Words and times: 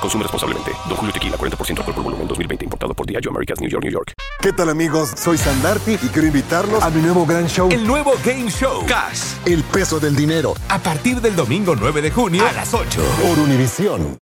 Consume 0.00 0.22
responsablemente. 0.22 0.72
Don 0.88 0.96
Julio 0.96 1.12
Tequila, 1.12 1.36
40% 1.36 1.78
alcohol 1.78 1.94
por 1.94 2.04
volumen, 2.04 2.26
2020. 2.28 2.64
Importado 2.64 2.94
por 2.94 3.06
Diageo 3.06 3.30
Americas, 3.30 3.60
New 3.60 3.68
York, 3.68 3.84
New 3.84 3.92
York. 3.92 4.12
¿Qué 4.40 4.52
tal 4.52 4.70
amigos? 4.70 5.10
Soy 5.16 5.36
Sandarti 5.36 5.92
y 5.94 6.08
quiero 6.08 6.26
invitarlos 6.26 6.82
a 6.82 6.90
mi 6.90 7.02
nuevo 7.02 7.26
gran 7.26 7.46
show. 7.46 7.68
El 7.70 7.86
nuevo 7.86 8.12
Game 8.24 8.50
Show. 8.50 8.86
Cash. 8.86 9.34
El 9.46 9.62
peso 9.64 10.00
del 10.00 10.16
dinero. 10.16 10.54
A 10.68 10.78
partir 10.78 11.20
del 11.20 11.36
domingo 11.36 11.76
9 11.76 12.02
de 12.02 12.10
junio 12.10 12.46
a 12.46 12.52
las 12.52 12.72
8. 12.72 13.00
Por 13.22 13.38
Univisión. 13.38 14.29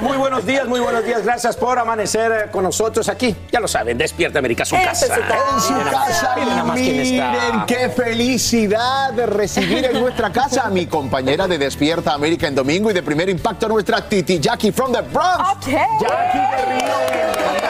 Muy 0.00 0.16
buenos 0.16 0.44
días, 0.46 0.66
muy 0.66 0.80
buenos 0.80 1.04
días. 1.04 1.22
Gracias 1.24 1.56
por 1.56 1.78
amanecer 1.78 2.32
eh, 2.32 2.50
con 2.50 2.62
nosotros 2.64 3.08
aquí. 3.08 3.34
Ya 3.52 3.60
lo 3.60 3.68
saben, 3.68 3.96
Despierta 3.98 4.38
América, 4.38 4.64
su 4.64 4.74
casa. 4.76 5.06
su. 5.06 5.12
En 5.12 5.60
su 5.60 5.72
Miren 5.72 5.86
nada 5.86 5.98
más, 5.98 6.08
casa 6.08 6.32
miren 6.36 6.48
nada 6.50 6.64
más 6.64 6.78
y 6.78 6.82
quién 6.82 7.00
está. 7.00 7.30
miren 7.30 7.66
qué 7.66 7.88
felicidad 7.90 9.12
de 9.12 9.26
recibir 9.26 9.84
en 9.84 10.00
nuestra 10.00 10.32
casa 10.32 10.66
a 10.66 10.70
mi 10.70 10.86
compañera 10.86 11.46
de 11.46 11.58
Despierta 11.58 12.12
América 12.14 12.46
en 12.46 12.54
domingo 12.54 12.90
y 12.90 12.94
de 12.94 13.02
primer 13.02 13.28
impacto 13.28 13.68
nuestra 13.68 14.08
Titi 14.08 14.38
Jackie 14.40 14.72
from 14.72 14.92
the 14.92 15.02
Bronx. 15.02 15.38
Ok. 15.52 15.66
Jackie 16.00 16.38
de 16.38 16.74
Río. 16.80 17.65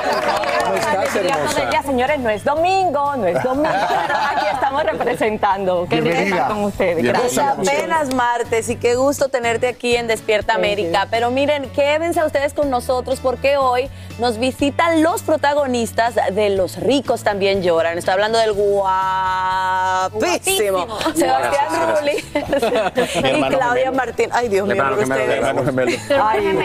¿Cómo 0.64 0.74
estás, 0.74 1.16
hermosa? 1.16 1.70
Ya, 1.70 1.82
señores, 1.82 2.18
no 2.18 2.30
es 2.30 2.44
domingo, 2.44 3.16
no 3.16 3.26
es 3.26 3.42
domingo, 3.42 3.68
pero 4.06 4.18
aquí 4.18 4.46
estamos 4.52 4.82
representando. 4.84 5.86
Qué 5.88 6.00
Bienvenida. 6.00 6.36
estar 6.36 6.48
con 6.48 6.64
ustedes. 6.64 7.04
Gracias. 7.04 7.58
Apenas 7.58 8.14
martes 8.14 8.68
y 8.68 8.76
qué 8.76 8.94
gusto 8.94 9.28
tenerte 9.28 9.68
aquí 9.68 9.96
en 9.96 10.06
Despierta 10.06 10.54
América. 10.54 11.06
Pero 11.10 11.30
miren, 11.30 11.70
quédense 11.70 12.24
ustedes 12.24 12.54
con 12.54 12.70
nosotros 12.70 13.20
porque 13.20 13.56
hoy 13.56 13.88
nos 14.18 14.38
visitan 14.38 15.02
los 15.02 15.22
protagonistas 15.22 16.14
de 16.32 16.50
Los 16.50 16.76
ricos 16.76 17.22
también 17.22 17.62
lloran. 17.62 17.98
Estoy 17.98 18.12
hablando 18.14 18.38
del 18.38 18.52
guapísimo, 18.52 20.18
Guapísimo. 20.86 20.98
Sebastián 21.14 21.96
Rulli 21.98 22.24
y 23.36 23.42
Claudia. 23.48 23.92
Martín. 23.92 24.30
Ay, 24.32 24.48
Dios 24.48 24.66
mío, 24.66 24.76
hermano 24.76 24.96
por 24.96 25.04
ustedes. 25.04 26.08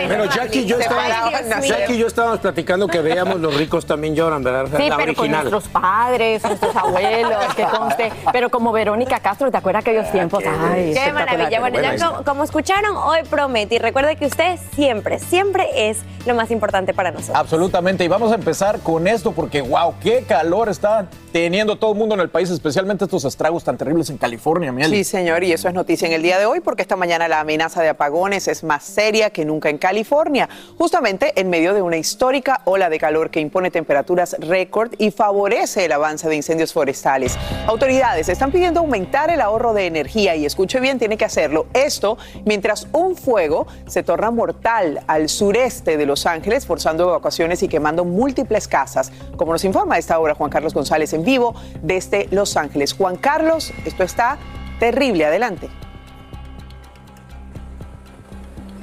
Bueno, 0.08 0.26
Jackie 0.26 0.60
y 0.60 0.66
yo 0.66 0.80
estábamos, 0.80 1.32
parecen, 1.32 1.48
Dios 1.50 1.60
mío. 1.62 1.76
Jackie 1.78 1.94
y 1.94 1.98
yo 1.98 2.08
estábamos 2.08 2.40
platicando 2.40 2.88
que 2.88 3.00
veíamos 3.02 3.40
Los 3.40 3.56
ricos 3.56 3.86
también 3.86 4.16
lloran, 4.16 4.44
¿verdad? 4.44 4.66
Sí, 4.78 4.90
la 4.90 4.98
pero 4.98 5.14
con 5.14 5.26
original. 5.26 5.50
nuestros 5.52 5.68
padres, 5.70 6.44
nuestros 6.44 6.76
abuelos, 6.76 7.56
que 7.56 7.64
conste. 7.64 8.12
Pero 8.32 8.50
como 8.50 8.72
Verónica 8.72 9.20
Castro, 9.20 9.52
¿te 9.52 9.58
acuerdas 9.58 9.82
aquellos 9.82 10.12
tiempos? 10.12 10.44
Ay, 10.72 10.94
Qué 10.94 11.12
maravilla. 11.12 11.60
Bueno, 11.60 11.82
ya 11.82 11.98
como, 11.98 12.24
como 12.24 12.44
escucharon, 12.44 12.96
hoy 12.98 13.20
promete. 13.30 13.76
Y 13.76 13.80
recuerde 13.80 14.16
que 14.16 14.26
usted 14.26 14.58
siempre, 14.76 15.20
siempre 15.20 15.90
es 15.90 16.00
lo 16.26 16.36
más 16.36 16.52
importante 16.52 16.94
para 16.94 17.12
nosotros. 17.12 17.41
Absolutamente, 17.42 18.04
y 18.04 18.08
vamos 18.08 18.32
a 18.32 18.36
empezar 18.36 18.82
con 18.82 19.08
esto 19.08 19.32
porque, 19.32 19.62
wow, 19.62 19.96
qué 20.00 20.24
calor 20.28 20.70
está 20.70 21.08
teniendo 21.32 21.76
todo 21.76 21.94
el 21.94 21.98
mundo 21.98 22.14
en 22.14 22.22
el 22.22 22.30
país, 22.30 22.52
especialmente 22.52 23.06
estos 23.06 23.26
estragos 23.26 23.64
tan 23.64 23.78
terribles 23.78 24.12
en 24.12 24.18
California, 24.18 24.72
Miel. 24.72 24.92
Sí, 24.92 25.04
señor, 25.04 25.44
y 25.44 25.52
eso 25.52 25.68
es 25.68 25.74
noticia 25.74 26.06
en 26.06 26.14
el 26.14 26.22
día 26.22 26.38
de 26.38 26.46
hoy 26.46 26.60
porque 26.60 26.84
esta 26.84 26.96
mañana 26.96 27.28
la 27.28 27.40
amenaza 27.40 27.82
de 27.82 27.90
apagones 27.90 28.48
es 28.48 28.64
más 28.64 28.84
seria 28.84 29.32
que 29.32 29.44
nunca 29.44 29.70
en 29.70 29.80
California, 29.80 30.50
justamente 30.78 31.34
en 31.40 31.50
medio 31.50 31.74
de 31.74 31.82
una 31.82 31.98
histórica 31.98 32.62
ola 32.66 32.92
de 32.92 33.00
calor 33.00 33.32
que 33.32 33.40
impone 33.40 33.72
temperaturas 33.72 34.36
récord 34.38 34.92
y 35.00 35.10
favorece 35.10 35.86
el 35.86 35.94
avance 35.94 36.30
de 36.30 36.36
incendios 36.36 36.74
forestales. 36.74 37.40
Autoridades 37.66 38.30
están 38.30 38.52
pidiendo 38.52 38.82
aumentar 38.82 39.32
el 39.32 39.42
ahorro 39.42 39.74
de 39.74 39.88
energía 39.88 40.36
y 40.36 40.46
escuche 40.46 40.80
bien, 40.80 41.00
tiene 41.00 41.18
que 41.18 41.26
hacerlo 41.26 41.66
esto 41.74 42.20
mientras 42.46 42.88
un 42.92 43.16
fuego 43.16 43.66
se 43.88 44.04
torna 44.04 44.30
mortal 44.30 45.02
al 45.08 45.28
sureste 45.28 45.98
de 45.98 46.06
Los 46.06 46.28
Ángeles, 46.28 46.68
forzando 46.68 47.16
y 47.40 47.68
quemando 47.68 48.04
múltiples 48.04 48.68
casas, 48.68 49.12
como 49.38 49.54
nos 49.54 49.64
informa 49.64 49.96
a 49.96 49.98
esta 49.98 50.20
hora 50.20 50.36
Juan 50.36 50.50
Carlos 50.50 50.74
González 50.74 51.14
en 51.14 51.24
vivo 51.24 51.56
desde 51.82 52.28
Los 52.32 52.58
Ángeles. 52.58 52.94
Juan 52.94 53.16
Carlos, 53.16 53.74
esto 53.86 54.04
está 54.04 54.38
terrible, 54.80 55.26
adelante. 55.26 55.70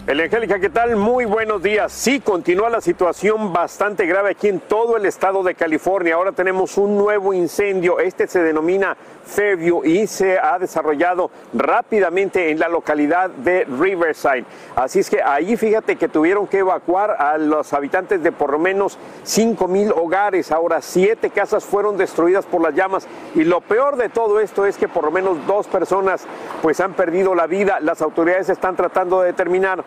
El 0.07 0.21
Angélica, 0.21 0.59
¿qué 0.59 0.71
tal? 0.71 0.97
Muy 0.97 1.27
buenos 1.27 1.63
días. 1.63 1.93
Sí, 1.93 2.21
continúa 2.21 2.71
la 2.71 2.81
situación 2.81 3.53
bastante 3.53 4.07
grave 4.07 4.31
aquí 4.31 4.49
en 4.49 4.61
todo 4.61 4.97
el 4.97 5.05
estado 5.05 5.43
de 5.43 5.55
California. 5.55 6.15
Ahora 6.15 6.33
tenemos 6.33 6.79
un 6.79 6.97
nuevo 6.97 7.35
incendio. 7.35 7.99
Este 7.99 8.27
se 8.27 8.43
denomina 8.43 8.97
Fairview 9.29 9.85
y 9.85 10.07
se 10.07 10.39
ha 10.39 10.59
desarrollado 10.59 11.31
rápidamente 11.53 12.51
en 12.51 12.59
la 12.59 12.69
localidad 12.69 13.31
de 13.31 13.65
Riverside. 13.65 14.45
Así 14.75 15.01
es 15.01 15.11
que 15.11 15.23
ahí 15.23 15.57
fíjate 15.57 15.97
que 15.97 16.09
tuvieron 16.09 16.47
que 16.47 16.59
evacuar 16.59 17.17
a 17.19 17.39
los 17.39 17.73
habitantes 17.73 18.23
de 18.23 18.33
por 18.33 18.53
lo 18.53 18.59
menos 18.59 18.99
5 19.23 19.69
mil 19.69 19.93
hogares. 19.93 20.51
Ahora 20.51 20.81
siete 20.81 21.31
casas 21.31 21.65
fueron 21.65 21.97
destruidas 21.97 22.47
por 22.47 22.63
las 22.63 22.75
llamas 22.75 23.07
y 23.35 23.45
lo 23.45 23.61
peor 23.61 23.97
de 23.97 24.09
todo 24.09 24.41
esto 24.41 24.67
es 24.67 24.77
que 24.77 24.89
por 24.89 25.05
lo 25.05 25.11
menos 25.11 25.47
dos 25.47 25.67
personas 25.67 26.27
pues 26.63 26.81
han 26.81 26.95
perdido 26.95 27.35
la 27.35 27.47
vida. 27.47 27.79
Las 27.81 28.03
autoridades 28.03 28.49
están 28.49 28.77
tratando 28.77 29.21
de 29.21 29.29
determinar 29.29 29.85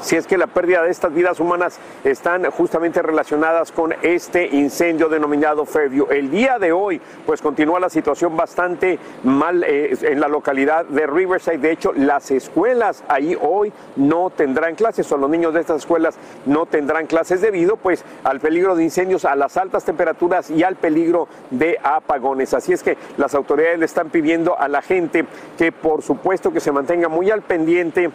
si 0.00 0.16
es 0.16 0.26
que 0.26 0.38
la 0.38 0.46
pérdida 0.46 0.82
de 0.82 0.90
estas 0.90 1.12
vidas 1.12 1.40
humanas 1.40 1.78
están 2.04 2.44
justamente 2.50 3.02
relacionadas 3.02 3.72
con 3.72 3.94
este 4.02 4.46
incendio 4.46 5.08
denominado 5.08 5.64
Fairview. 5.64 6.06
El 6.10 6.30
día 6.30 6.58
de 6.58 6.72
hoy, 6.72 7.00
pues 7.26 7.42
continúa 7.42 7.80
la 7.80 7.90
situación 7.90 8.36
bastante 8.36 8.98
mal 9.24 9.64
eh, 9.64 9.96
en 10.02 10.20
la 10.20 10.28
localidad 10.28 10.84
de 10.86 11.06
Riverside. 11.06 11.58
De 11.58 11.72
hecho, 11.72 11.92
las 11.94 12.30
escuelas 12.30 13.04
ahí 13.08 13.36
hoy 13.40 13.72
no 13.96 14.30
tendrán 14.30 14.74
clases, 14.74 15.10
o 15.12 15.16
los 15.16 15.30
niños 15.30 15.54
de 15.54 15.60
estas 15.60 15.78
escuelas 15.78 16.16
no 16.46 16.66
tendrán 16.66 17.06
clases 17.06 17.40
debido 17.40 17.76
pues 17.76 18.04
al 18.24 18.40
peligro 18.40 18.74
de 18.76 18.84
incendios, 18.84 19.24
a 19.24 19.36
las 19.36 19.56
altas 19.56 19.84
temperaturas 19.84 20.50
y 20.50 20.62
al 20.62 20.76
peligro 20.76 21.28
de 21.50 21.78
apagones. 21.82 22.54
Así 22.54 22.72
es 22.72 22.82
que 22.82 22.96
las 23.16 23.34
autoridades 23.34 23.78
le 23.78 23.86
están 23.86 24.10
pidiendo 24.10 24.58
a 24.58 24.68
la 24.68 24.82
gente 24.82 25.24
que 25.58 25.72
por 25.72 26.02
supuesto 26.02 26.52
que 26.52 26.60
se 26.60 26.72
mantenga 26.72 27.08
muy 27.08 27.30
al 27.30 27.42
pendiente 27.42 28.10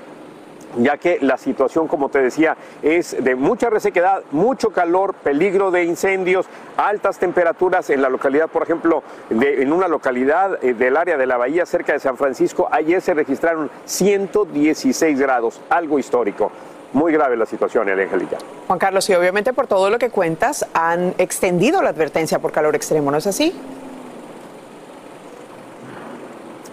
ya 0.77 0.97
que 0.97 1.17
la 1.21 1.37
situación, 1.37 1.87
como 1.87 2.09
te 2.09 2.19
decía, 2.21 2.55
es 2.81 3.15
de 3.23 3.35
mucha 3.35 3.69
resequedad, 3.69 4.23
mucho 4.31 4.71
calor, 4.71 5.13
peligro 5.13 5.71
de 5.71 5.83
incendios, 5.83 6.45
altas 6.77 7.17
temperaturas 7.17 7.89
en 7.89 8.01
la 8.01 8.09
localidad, 8.09 8.47
por 8.49 8.63
ejemplo, 8.63 9.03
de- 9.29 9.61
en 9.61 9.71
una 9.73 9.87
localidad 9.87 10.63
eh, 10.63 10.73
del 10.73 10.97
área 10.97 11.17
de 11.17 11.25
la 11.25 11.37
bahía 11.37 11.65
cerca 11.65 11.93
de 11.93 11.99
San 11.99 12.17
Francisco, 12.17 12.67
ayer 12.71 13.01
se 13.01 13.13
registraron 13.13 13.69
116 13.85 15.19
grados, 15.19 15.61
algo 15.69 15.99
histórico. 15.99 16.51
Muy 16.93 17.11
grave 17.11 17.35
la 17.35 17.45
situación, 17.45 17.89
el 17.89 17.99
Angélica. 17.99 18.37
Juan 18.67 18.79
Carlos, 18.79 19.09
y 19.09 19.15
obviamente 19.15 19.51
por 19.53 19.67
todo 19.67 19.89
lo 19.89 19.99
que 19.99 20.09
cuentas, 20.09 20.65
han 20.73 21.13
extendido 21.17 21.81
la 21.81 21.89
advertencia 21.89 22.39
por 22.39 22.51
calor 22.53 22.75
extremo, 22.75 23.11
¿no 23.11 23.17
es 23.17 23.27
así? 23.27 23.53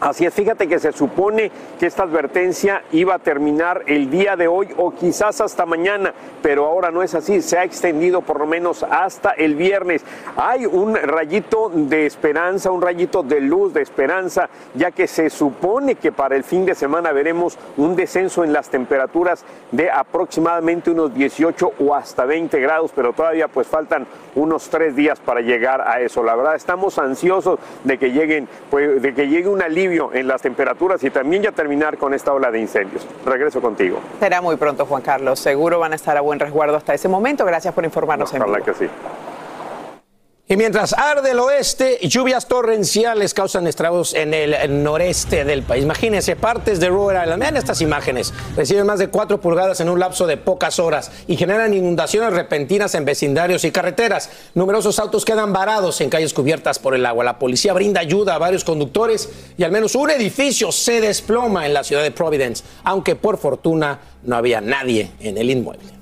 Así 0.03 0.27
es, 0.27 0.35
fíjate 0.35 0.67
que 0.67 0.81
se 0.81 0.91
supone 0.91 1.53
que 1.79 1.87
esta 1.87 2.03
advertencia 2.03 2.82
iba 2.91 3.15
a 3.15 3.19
terminar 3.21 3.85
el 3.87 4.11
día 4.11 4.35
de 4.35 4.49
hoy 4.49 4.67
o 4.76 4.91
quizás 4.91 5.41
hasta 5.41 5.65
mañana, 5.65 6.12
pero 6.43 6.67
ahora 6.67 6.91
no 6.91 7.05
es 7.05 7.15
así, 7.15 7.41
se 7.41 7.56
ha 7.56 7.62
extendido 7.62 8.21
por 8.21 8.41
lo 8.41 8.47
menos 8.49 8.82
hasta 8.82 9.31
el 9.31 9.55
viernes. 9.55 10.05
Hay 10.35 10.67
un 10.67 10.97
rayito 10.97 11.71
de 11.73 12.05
esperanza, 12.06 12.73
un 12.73 12.82
rayito 12.82 13.23
de 13.23 13.43
luz, 13.43 13.75
de 13.75 13.82
esperanza, 13.82 14.49
ya 14.75 14.91
que 14.91 15.06
se 15.06 15.31
supone 15.31 15.94
que 15.94 16.11
para 16.11 16.35
el 16.35 16.43
fin 16.43 16.67
de 16.67 16.75
semana 16.75 17.12
veremos 17.12 17.56
un 17.76 17.94
descenso 17.94 18.43
en 18.43 18.53
las 18.53 18.71
temperaturas 18.71 19.44
de 19.71 19.88
aproximadamente 19.88 20.91
unos 20.91 21.15
18 21.15 21.75
o 21.79 21.94
hasta 21.94 22.25
20 22.25 22.59
grados, 22.59 22.91
pero 22.93 23.12
todavía 23.12 23.47
pues 23.47 23.69
faltan 23.69 24.09
unos 24.35 24.69
tres 24.69 24.97
días 24.97 25.21
para 25.21 25.43
llegar 25.43 25.81
a 25.82 26.00
eso. 26.00 26.25
La 26.25 26.35
verdad 26.35 26.56
estamos 26.56 26.99
ansiosos 26.99 27.61
de 27.85 27.99
que 27.99 28.11
lleguen, 28.11 28.49
pues, 28.69 29.00
de 29.00 29.15
que 29.15 29.29
llegue 29.29 29.49
un 29.49 29.62
alivio 29.62 29.92
en 29.93 30.27
las 30.27 30.41
temperaturas 30.43 31.03
y 31.05 31.11
también 31.11 31.43
ya 31.43 31.53
terminar 31.53 31.99
con 31.99 32.15
esta 32.15 32.33
ola 32.33 32.50
de 32.50 32.59
incendios. 32.61 33.06
Regreso 33.27 33.61
contigo. 33.61 33.99
Será 34.21 34.41
muy 34.41 34.56
pronto, 34.56 34.87
Juan 34.87 35.03
Carlos. 35.03 35.39
Seguro 35.39 35.79
van 35.79 35.93
a 35.93 35.97
estar 35.97 36.17
a 36.17 36.21
buen 36.21 36.39
resguardo 36.41 36.77
hasta 36.77 36.94
ese 36.94 37.09
momento. 37.09 37.44
Gracias 37.44 37.75
por 37.75 37.85
informarnos 37.85 38.33
en 38.35 38.43
Ojalá 38.43 38.59
vivo. 38.59 38.67
que 38.67 38.75
sí. 38.87 38.91
Y 40.52 40.56
mientras 40.58 40.93
arde 40.93 41.31
el 41.31 41.38
oeste, 41.38 41.99
lluvias 42.02 42.46
torrenciales 42.46 43.32
causan 43.32 43.66
estragos 43.66 44.12
en 44.12 44.34
el 44.34 44.82
noreste 44.82 45.46
del 45.46 45.62
país. 45.62 45.82
Imagínense, 45.82 46.37
partes 46.37 46.78
de 46.78 46.90
Rhode 46.90 47.22
Island, 47.22 47.40
vean 47.40 47.56
estas 47.56 47.81
imágenes, 47.81 48.34
reciben 48.54 48.84
más 48.84 48.99
de 48.99 49.08
4 49.08 49.40
pulgadas 49.40 49.81
en 49.81 49.88
un 49.88 49.99
lapso 49.99 50.26
de 50.26 50.37
pocas 50.37 50.78
horas 50.78 51.10
y 51.26 51.38
generan 51.38 51.72
inundaciones 51.72 52.34
repentinas 52.34 52.94
en 52.94 53.06
vecindarios 53.06 53.64
y 53.64 53.70
carreteras. 53.70 54.28
Numerosos 54.52 54.99
autos 54.99 55.25
quedan 55.25 55.54
varados 55.54 56.02
en 56.02 56.10
calles 56.10 56.34
cubiertas 56.34 56.78
por 56.78 56.94
el 56.94 57.06
agua. 57.06 57.25
La 57.25 57.38
policía 57.38 57.72
brinda 57.72 58.02
ayuda 58.02 58.34
a 58.34 58.38
varios 58.38 58.62
conductores 58.62 59.31
y 59.56 59.64
al 59.64 59.72
menos 59.72 59.94
un 59.94 60.10
edificio 60.10 60.70
se 60.70 61.00
desploma 61.00 61.64
en 61.64 61.72
la 61.72 61.82
ciudad 61.82 62.02
de 62.02 62.10
Providence, 62.10 62.62
aunque 62.84 63.16
por 63.16 63.38
fortuna 63.38 64.00
no 64.22 64.37
había 64.37 64.60
nadie 64.60 65.12
en 65.20 65.38
el 65.38 65.49
inmueble. 65.49 66.01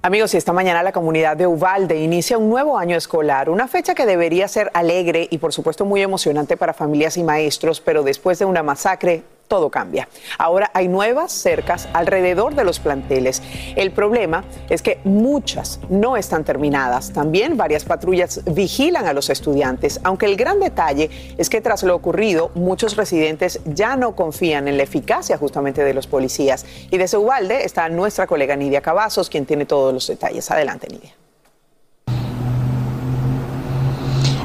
Amigos, 0.00 0.32
y 0.32 0.36
esta 0.36 0.52
mañana 0.52 0.84
la 0.84 0.92
comunidad 0.92 1.36
de 1.36 1.48
Uvalde 1.48 1.98
inicia 1.98 2.38
un 2.38 2.48
nuevo 2.48 2.78
año 2.78 2.96
escolar, 2.96 3.50
una 3.50 3.66
fecha 3.66 3.96
que 3.96 4.06
debería 4.06 4.46
ser 4.46 4.70
alegre 4.72 5.26
y 5.28 5.38
por 5.38 5.52
supuesto 5.52 5.84
muy 5.84 6.02
emocionante 6.02 6.56
para 6.56 6.72
familias 6.72 7.16
y 7.16 7.24
maestros, 7.24 7.80
pero 7.80 8.04
después 8.04 8.38
de 8.38 8.44
una 8.44 8.62
masacre 8.62 9.24
todo 9.48 9.70
cambia. 9.70 10.08
Ahora 10.38 10.70
hay 10.74 10.86
nuevas 10.88 11.32
cercas 11.32 11.88
alrededor 11.92 12.54
de 12.54 12.64
los 12.64 12.78
planteles. 12.78 13.42
El 13.74 13.90
problema 13.90 14.44
es 14.68 14.82
que 14.82 15.00
muchas 15.04 15.80
no 15.88 16.16
están 16.16 16.44
terminadas. 16.44 17.12
También 17.12 17.56
varias 17.56 17.84
patrullas 17.84 18.42
vigilan 18.44 19.06
a 19.06 19.12
los 19.12 19.30
estudiantes, 19.30 20.00
aunque 20.04 20.26
el 20.26 20.36
gran 20.36 20.60
detalle 20.60 21.10
es 21.36 21.50
que 21.50 21.60
tras 21.60 21.82
lo 21.82 21.94
ocurrido, 21.94 22.50
muchos 22.54 22.96
residentes 22.96 23.60
ya 23.64 23.96
no 23.96 24.14
confían 24.14 24.68
en 24.68 24.76
la 24.76 24.82
eficacia 24.82 25.38
justamente 25.38 25.82
de 25.82 25.94
los 25.94 26.06
policías. 26.06 26.66
Y 26.90 26.98
desde 26.98 27.16
Ubalde 27.16 27.64
está 27.64 27.88
nuestra 27.88 28.26
colega 28.26 28.56
Nidia 28.56 28.82
Cavazos, 28.82 29.30
quien 29.30 29.46
tiene 29.46 29.64
todos 29.64 29.92
los 29.92 30.06
detalles. 30.06 30.50
Adelante, 30.50 30.88
Nidia. 30.90 31.27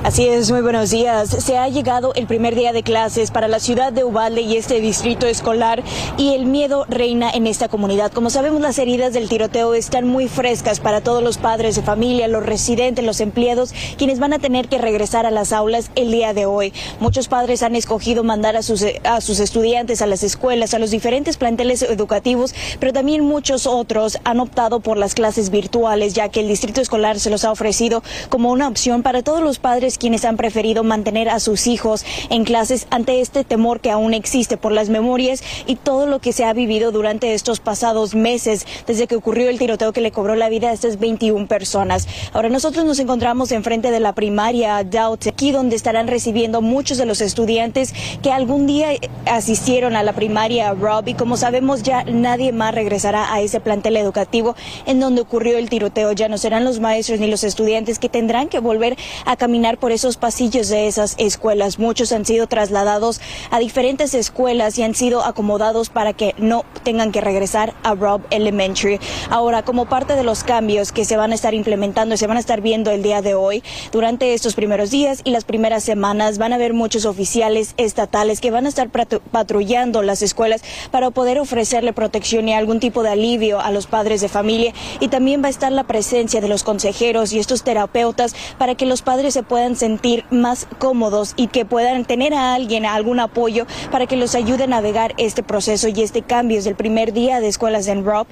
Así 0.03 0.27
es, 0.27 0.51
muy 0.51 0.59
buenos 0.59 0.89
días. 0.89 1.29
Se 1.29 1.57
ha 1.57 1.69
llegado 1.69 2.13
el 2.15 2.27
primer 2.27 2.55
día 2.55 2.73
de 2.73 2.83
clases 2.83 3.31
para 3.31 3.47
la 3.47 3.61
ciudad 3.61 3.93
de 3.93 4.03
Uvalde 4.03 4.41
y 4.41 4.57
este 4.57 4.81
distrito 4.81 5.27
escolar 5.27 5.81
y 6.17 6.33
el 6.33 6.45
miedo 6.45 6.85
reina 6.89 7.31
en 7.31 7.47
esta 7.47 7.69
comunidad. 7.69 8.11
Como 8.11 8.29
sabemos, 8.29 8.59
las 8.59 8.77
heridas 8.79 9.13
del 9.13 9.29
tiroteo 9.29 9.73
están 9.73 10.05
muy 10.05 10.27
frescas 10.27 10.81
para 10.81 10.99
todos 10.99 11.23
los 11.23 11.37
padres 11.37 11.77
de 11.77 11.83
familia, 11.83 12.27
los 12.27 12.45
residentes, 12.45 13.05
los 13.05 13.21
empleados, 13.21 13.73
quienes 13.97 14.19
van 14.19 14.33
a 14.33 14.39
tener 14.39 14.67
que 14.67 14.77
regresar 14.77 15.25
a 15.25 15.31
las 15.31 15.53
aulas 15.53 15.89
el 15.95 16.11
día 16.11 16.33
de 16.33 16.47
hoy. 16.47 16.73
Muchos 16.99 17.29
padres 17.29 17.63
han 17.63 17.77
escogido 17.77 18.25
mandar 18.25 18.57
a 18.57 18.61
sus, 18.61 18.83
a 19.05 19.21
sus 19.21 19.39
estudiantes 19.39 20.01
a 20.01 20.05
las 20.05 20.23
escuelas, 20.23 20.73
a 20.73 20.79
los 20.79 20.91
diferentes 20.91 21.37
planteles 21.37 21.81
educativos, 21.81 22.53
pero 22.77 22.91
también 22.91 23.23
muchos 23.23 23.65
otros 23.65 24.17
han 24.25 24.41
optado 24.41 24.81
por 24.81 24.97
las 24.97 25.13
clases 25.13 25.49
virtuales, 25.49 26.13
ya 26.13 26.27
que 26.27 26.41
el 26.41 26.49
distrito 26.49 26.81
escolar 26.81 27.21
se 27.21 27.29
los 27.29 27.45
ha 27.45 27.51
ofrecido 27.51 28.03
como 28.27 28.51
una 28.51 28.67
opción 28.67 29.01
para 29.01 29.23
todos 29.23 29.41
los 29.41 29.59
padres 29.59 29.92
quienes 29.97 30.25
han 30.25 30.37
preferido 30.37 30.83
mantener 30.83 31.29
a 31.29 31.39
sus 31.39 31.67
hijos 31.67 32.05
en 32.29 32.43
clases 32.43 32.87
ante 32.89 33.21
este 33.21 33.43
temor 33.43 33.79
que 33.79 33.91
aún 33.91 34.13
existe 34.13 34.57
por 34.57 34.71
las 34.71 34.89
memorias 34.89 35.43
y 35.67 35.75
todo 35.75 36.05
lo 36.05 36.19
que 36.19 36.33
se 36.33 36.45
ha 36.45 36.53
vivido 36.53 36.91
durante 36.91 37.33
estos 37.33 37.59
pasados 37.59 38.15
meses 38.15 38.65
desde 38.87 39.07
que 39.07 39.15
ocurrió 39.15 39.49
el 39.49 39.59
tiroteo 39.59 39.93
que 39.93 40.01
le 40.01 40.11
cobró 40.11 40.35
la 40.35 40.49
vida 40.49 40.69
a 40.69 40.73
estas 40.73 40.99
21 40.99 41.47
personas. 41.47 42.07
Ahora 42.33 42.49
nosotros 42.49 42.85
nos 42.85 42.99
encontramos 42.99 43.51
enfrente 43.51 43.91
de 43.91 43.99
la 43.99 44.13
primaria 44.13 44.83
Doubt, 44.83 45.27
aquí 45.27 45.51
donde 45.51 45.75
estarán 45.75 46.07
recibiendo 46.07 46.61
muchos 46.61 46.97
de 46.97 47.05
los 47.05 47.21
estudiantes 47.21 47.93
que 48.21 48.31
algún 48.31 48.67
día 48.67 48.89
asistieron 49.25 49.95
a 49.95 50.03
la 50.03 50.13
primaria 50.13 50.73
Rob 50.73 51.07
y 51.07 51.13
como 51.13 51.37
sabemos 51.37 51.83
ya 51.83 52.03
nadie 52.03 52.51
más 52.51 52.73
regresará 52.73 53.33
a 53.33 53.41
ese 53.41 53.59
plantel 53.59 53.97
educativo 53.97 54.55
en 54.85 54.99
donde 54.99 55.21
ocurrió 55.21 55.57
el 55.57 55.69
tiroteo. 55.69 56.11
Ya 56.13 56.27
no 56.27 56.37
serán 56.37 56.65
los 56.65 56.79
maestros 56.79 57.19
ni 57.19 57.27
los 57.27 57.43
estudiantes 57.43 57.99
que 57.99 58.09
tendrán 58.09 58.49
que 58.49 58.59
volver 58.59 58.97
a 59.25 59.35
caminar 59.35 59.77
por 59.83 59.91
esos 59.91 60.15
pasillos 60.15 60.69
de 60.69 60.87
esas 60.87 61.15
escuelas. 61.17 61.77
Muchos 61.77 62.13
han 62.13 62.23
sido 62.25 62.47
trasladados 62.47 63.19
a 63.51 63.59
diferentes 63.59 64.13
escuelas 64.13 64.77
y 64.77 64.83
han 64.83 64.95
sido 64.95 65.25
acomodados 65.25 65.89
para 65.89 66.13
que 66.13 66.35
no 66.37 66.63
tengan 66.83 67.11
que 67.11 67.19
regresar 67.19 67.73
a 67.83 67.93
Rob 67.93 68.21
Elementary. 68.29 69.01
Ahora, 69.29 69.63
como 69.63 69.89
parte 69.89 70.15
de 70.15 70.23
los 70.23 70.45
cambios 70.45 70.93
que 70.93 71.03
se 71.03 71.17
van 71.17 71.33
a 71.33 71.35
estar 71.35 71.53
implementando 71.53 72.15
y 72.15 72.17
se 72.17 72.27
van 72.27 72.37
a 72.37 72.39
estar 72.39 72.61
viendo 72.61 72.91
el 72.91 73.03
día 73.03 73.21
de 73.21 73.35
hoy, 73.35 73.61
durante 73.91 74.33
estos 74.33 74.55
primeros 74.55 74.89
días 74.89 75.19
y 75.25 75.31
las 75.31 75.43
primeras 75.43 75.83
semanas 75.83 76.37
van 76.37 76.53
a 76.53 76.55
haber 76.55 76.73
muchos 76.73 77.03
oficiales 77.03 77.73
estatales 77.75 78.39
que 78.39 78.51
van 78.51 78.65
a 78.67 78.69
estar 78.69 78.89
patrullando 78.89 80.01
las 80.01 80.21
escuelas 80.21 80.63
para 80.91 81.11
poder 81.11 81.39
ofrecerle 81.39 81.91
protección 81.91 82.47
y 82.47 82.53
algún 82.53 82.79
tipo 82.79 83.03
de 83.03 83.09
alivio 83.09 83.59
a 83.59 83.69
los 83.69 83.87
padres 83.87 84.21
de 84.21 84.29
familia 84.29 84.71
y 85.01 85.09
también 85.09 85.43
va 85.43 85.47
a 85.47 85.51
estar 85.51 85.73
la 85.73 85.83
presencia 85.83 86.39
de 86.39 86.47
los 86.47 86.63
consejeros 86.63 87.33
y 87.33 87.39
estos 87.39 87.63
terapeutas 87.63 88.33
para 88.57 88.75
que 88.75 88.85
los 88.85 89.01
padres 89.01 89.33
se 89.33 89.43
puedan 89.43 89.72
sentir 89.75 90.25
más 90.29 90.67
cómodos 90.79 91.33
y 91.35 91.47
que 91.47 91.65
puedan 91.65 92.05
tener 92.05 92.33
a 92.33 92.53
alguien, 92.53 92.85
algún 92.85 93.19
apoyo 93.19 93.65
para 93.91 94.07
que 94.07 94.15
los 94.15 94.35
ayude 94.35 94.63
a 94.65 94.67
navegar 94.67 95.13
este 95.17 95.43
proceso 95.43 95.87
y 95.87 96.01
este 96.01 96.21
cambio 96.21 96.59
es 96.59 96.65
el 96.65 96.75
primer 96.75 97.13
día 97.13 97.39
de 97.39 97.47
escuelas 97.47 97.87
en 97.87 98.05
Rob, 98.05 98.27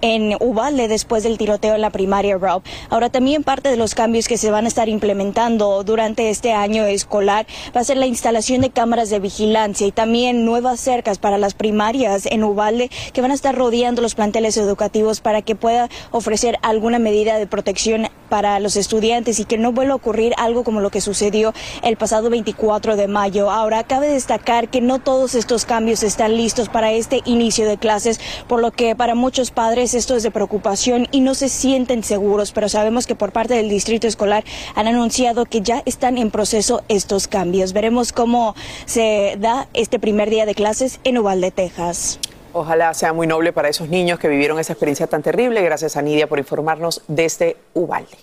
en 0.00 0.36
Uvalde, 0.40 0.88
después 0.88 1.22
del 1.22 1.38
tiroteo 1.38 1.74
en 1.74 1.80
la 1.80 1.90
primaria 1.90 2.36
Rob. 2.38 2.62
Ahora 2.90 3.10
también 3.10 3.44
parte 3.44 3.68
de 3.68 3.76
los 3.76 3.94
cambios 3.94 4.28
que 4.28 4.38
se 4.38 4.50
van 4.50 4.64
a 4.64 4.68
estar 4.68 4.88
implementando 4.88 5.82
durante 5.84 6.30
este 6.30 6.52
año 6.52 6.84
escolar 6.84 7.46
va 7.76 7.80
a 7.80 7.84
ser 7.84 7.96
la 7.96 8.06
instalación 8.06 8.60
de 8.60 8.70
cámaras 8.70 9.10
de 9.10 9.18
vigilancia 9.18 9.86
y 9.86 9.92
también 9.92 10.44
nuevas 10.44 10.80
cercas 10.80 11.18
para 11.18 11.38
las 11.38 11.54
primarias 11.54 12.26
en 12.26 12.44
Uvalde 12.44 12.90
que 13.12 13.20
van 13.20 13.30
a 13.30 13.34
estar 13.34 13.54
rodeando 13.54 14.02
los 14.02 14.14
planteles 14.14 14.56
educativos 14.56 15.20
para 15.20 15.42
que 15.42 15.54
pueda 15.54 15.88
ofrecer 16.10 16.58
alguna 16.62 16.98
medida 16.98 17.38
de 17.38 17.46
protección 17.46 18.08
para 18.34 18.58
los 18.58 18.74
estudiantes 18.74 19.38
y 19.38 19.44
que 19.44 19.58
no 19.58 19.70
vuelva 19.70 19.92
a 19.92 19.96
ocurrir 19.96 20.32
algo 20.38 20.64
como 20.64 20.80
lo 20.80 20.90
que 20.90 21.00
sucedió 21.00 21.54
el 21.84 21.96
pasado 21.96 22.30
24 22.30 22.96
de 22.96 23.06
mayo. 23.06 23.48
Ahora, 23.48 23.84
cabe 23.84 24.08
destacar 24.08 24.66
que 24.70 24.80
no 24.80 24.98
todos 24.98 25.36
estos 25.36 25.64
cambios 25.64 26.02
están 26.02 26.36
listos 26.36 26.68
para 26.68 26.90
este 26.90 27.22
inicio 27.26 27.64
de 27.64 27.78
clases, 27.78 28.18
por 28.48 28.60
lo 28.60 28.72
que 28.72 28.96
para 28.96 29.14
muchos 29.14 29.52
padres 29.52 29.94
esto 29.94 30.16
es 30.16 30.24
de 30.24 30.32
preocupación 30.32 31.06
y 31.12 31.20
no 31.20 31.36
se 31.36 31.48
sienten 31.48 32.02
seguros, 32.02 32.50
pero 32.50 32.68
sabemos 32.68 33.06
que 33.06 33.14
por 33.14 33.30
parte 33.30 33.54
del 33.54 33.68
distrito 33.68 34.08
escolar 34.08 34.42
han 34.74 34.88
anunciado 34.88 35.44
que 35.44 35.60
ya 35.60 35.84
están 35.86 36.18
en 36.18 36.32
proceso 36.32 36.82
estos 36.88 37.28
cambios. 37.28 37.72
Veremos 37.72 38.12
cómo 38.12 38.56
se 38.84 39.36
da 39.38 39.68
este 39.74 40.00
primer 40.00 40.28
día 40.28 40.44
de 40.44 40.56
clases 40.56 40.98
en 41.04 41.18
Uvalde, 41.18 41.52
Texas. 41.52 42.18
Ojalá 42.56 42.94
sea 42.94 43.12
muy 43.12 43.26
noble 43.26 43.52
para 43.52 43.68
esos 43.68 43.88
niños 43.88 44.20
que 44.20 44.28
vivieron 44.28 44.60
esa 44.60 44.74
experiencia 44.74 45.08
tan 45.08 45.22
terrible. 45.22 45.60
Gracias 45.60 45.96
a 45.96 46.02
Nidia 46.02 46.28
por 46.28 46.38
informarnos 46.38 47.02
desde 47.08 47.56
Ubalde. 47.74 48.16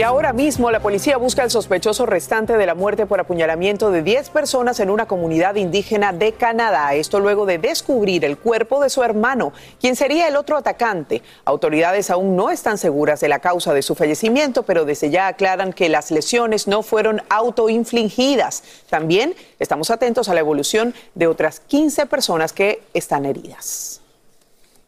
Y 0.00 0.02
ahora 0.02 0.32
mismo 0.32 0.70
la 0.70 0.80
policía 0.80 1.18
busca 1.18 1.42
al 1.42 1.50
sospechoso 1.50 2.06
restante 2.06 2.56
de 2.56 2.64
la 2.64 2.74
muerte 2.74 3.04
por 3.04 3.20
apuñalamiento 3.20 3.90
de 3.90 4.02
10 4.02 4.30
personas 4.30 4.80
en 4.80 4.88
una 4.88 5.04
comunidad 5.04 5.56
indígena 5.56 6.14
de 6.14 6.32
Canadá. 6.32 6.94
Esto 6.94 7.20
luego 7.20 7.44
de 7.44 7.58
descubrir 7.58 8.24
el 8.24 8.38
cuerpo 8.38 8.82
de 8.82 8.88
su 8.88 9.02
hermano, 9.02 9.52
quien 9.78 9.96
sería 9.96 10.26
el 10.26 10.36
otro 10.36 10.56
atacante. 10.56 11.20
Autoridades 11.44 12.08
aún 12.08 12.34
no 12.34 12.50
están 12.50 12.78
seguras 12.78 13.20
de 13.20 13.28
la 13.28 13.40
causa 13.40 13.74
de 13.74 13.82
su 13.82 13.94
fallecimiento, 13.94 14.62
pero 14.62 14.86
desde 14.86 15.10
ya 15.10 15.26
aclaran 15.26 15.74
que 15.74 15.90
las 15.90 16.10
lesiones 16.10 16.66
no 16.66 16.82
fueron 16.82 17.20
autoinfligidas. 17.28 18.62
También 18.88 19.34
estamos 19.58 19.90
atentos 19.90 20.30
a 20.30 20.34
la 20.34 20.40
evolución 20.40 20.94
de 21.14 21.26
otras 21.26 21.60
15 21.60 22.06
personas 22.06 22.54
que 22.54 22.80
están 22.94 23.26
heridas. 23.26 23.99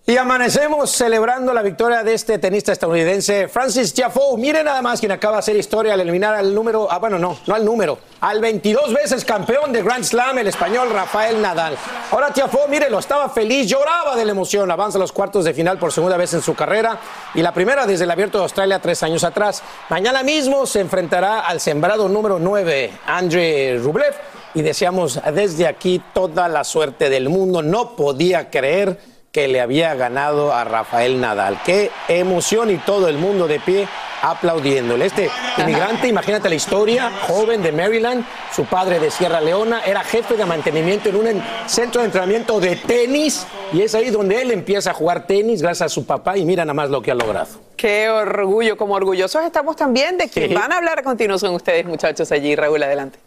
Y 0.04 0.16
amanecemos 0.16 0.90
celebrando 0.90 1.54
la 1.54 1.62
victoria 1.62 2.02
de 2.02 2.14
este 2.14 2.36
tenista 2.38 2.72
estadounidense, 2.72 3.46
Francis 3.46 3.94
Tiafoe. 3.94 4.36
Mire 4.36 4.64
nada 4.64 4.82
más 4.82 4.98
quien 4.98 5.12
acaba 5.12 5.34
de 5.34 5.38
hacer 5.38 5.56
historia 5.56 5.94
al 5.94 6.00
eliminar 6.00 6.34
al 6.34 6.52
número, 6.52 6.90
ah, 6.90 6.98
bueno, 6.98 7.20
no, 7.20 7.38
no 7.46 7.54
al 7.54 7.64
número, 7.64 8.00
al 8.20 8.40
22 8.40 8.92
veces 8.92 9.24
campeón 9.24 9.72
de 9.72 9.80
Grand 9.80 10.02
Slam, 10.02 10.38
el 10.38 10.48
español 10.48 10.90
Rafael 10.90 11.40
Nadal. 11.40 11.76
Ahora 12.10 12.32
Tiafoe, 12.32 12.90
lo 12.90 12.98
estaba 12.98 13.28
feliz, 13.28 13.68
lloraba 13.68 14.16
de 14.16 14.24
la 14.24 14.32
emoción, 14.32 14.68
avanza 14.72 14.98
a 14.98 15.00
los 15.00 15.12
cuartos 15.12 15.44
de 15.44 15.54
final 15.54 15.78
por 15.78 15.92
segunda 15.92 16.16
vez 16.16 16.34
en 16.34 16.42
su 16.42 16.56
carrera 16.56 16.98
y 17.32 17.40
la 17.40 17.54
primera 17.54 17.86
desde 17.86 18.02
el 18.02 18.10
Abierto 18.10 18.38
de 18.38 18.42
Australia 18.42 18.80
tres 18.80 19.04
años 19.04 19.22
atrás. 19.22 19.62
Mañana 19.88 20.24
mismo 20.24 20.66
se 20.66 20.80
enfrentará 20.80 21.42
al 21.42 21.60
sembrado 21.60 22.08
número 22.08 22.40
9, 22.40 22.90
Andrei 23.06 23.78
Rublev, 23.78 24.14
y 24.54 24.62
deseamos 24.62 25.20
desde 25.32 25.68
aquí 25.68 26.02
toda 26.12 26.48
la 26.48 26.64
suerte 26.64 27.08
del 27.08 27.28
mundo. 27.28 27.62
No 27.62 27.94
podía 27.94 28.50
creer 28.50 29.11
que 29.32 29.48
le 29.48 29.62
había 29.62 29.94
ganado 29.94 30.52
a 30.52 30.62
Rafael 30.62 31.18
Nadal. 31.18 31.58
Qué 31.64 31.90
emoción 32.06 32.70
y 32.70 32.76
todo 32.76 33.08
el 33.08 33.16
mundo 33.16 33.48
de 33.48 33.60
pie 33.60 33.88
aplaudiéndole. 34.20 35.06
Este 35.06 35.30
inmigrante, 35.56 36.06
imagínate 36.06 36.50
la 36.50 36.54
historia, 36.54 37.10
joven 37.22 37.62
de 37.62 37.72
Maryland, 37.72 38.26
su 38.54 38.66
padre 38.66 39.00
de 39.00 39.10
Sierra 39.10 39.40
Leona, 39.40 39.80
era 39.86 40.04
jefe 40.04 40.36
de 40.36 40.44
mantenimiento 40.44 41.08
en 41.08 41.16
un 41.16 41.42
centro 41.66 42.02
de 42.02 42.08
entrenamiento 42.08 42.60
de 42.60 42.76
tenis 42.76 43.46
y 43.72 43.80
es 43.80 43.94
ahí 43.94 44.10
donde 44.10 44.42
él 44.42 44.50
empieza 44.50 44.90
a 44.90 44.94
jugar 44.94 45.26
tenis 45.26 45.62
gracias 45.62 45.86
a 45.86 45.88
su 45.88 46.04
papá 46.04 46.36
y 46.36 46.44
mira 46.44 46.66
nada 46.66 46.74
más 46.74 46.90
lo 46.90 47.00
que 47.00 47.10
ha 47.10 47.14
logrado. 47.14 47.48
Qué 47.78 48.10
orgullo, 48.10 48.76
como 48.76 48.94
orgullosos 48.94 49.42
estamos 49.44 49.76
también 49.76 50.18
de 50.18 50.28
que 50.28 50.48
van 50.48 50.70
a 50.72 50.76
hablar 50.76 50.98
a 50.98 51.02
continuación 51.02 51.54
ustedes 51.54 51.86
muchachos 51.86 52.30
allí. 52.32 52.54
Raúl, 52.54 52.82
adelante. 52.82 53.18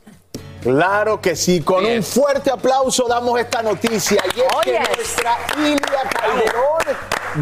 Claro 0.65 1.21
que 1.21 1.35
sí. 1.35 1.61
Con 1.61 1.85
un 1.85 2.01
fuerte 2.01 2.49
aplauso 2.49 3.07
damos 3.07 3.39
esta 3.39 3.61
noticia. 3.61 4.23
Y 4.35 4.39
es 4.39 4.45
que 4.63 4.79
nuestra 4.95 5.37
Ilia 5.59 6.09
Calderón 6.09 6.97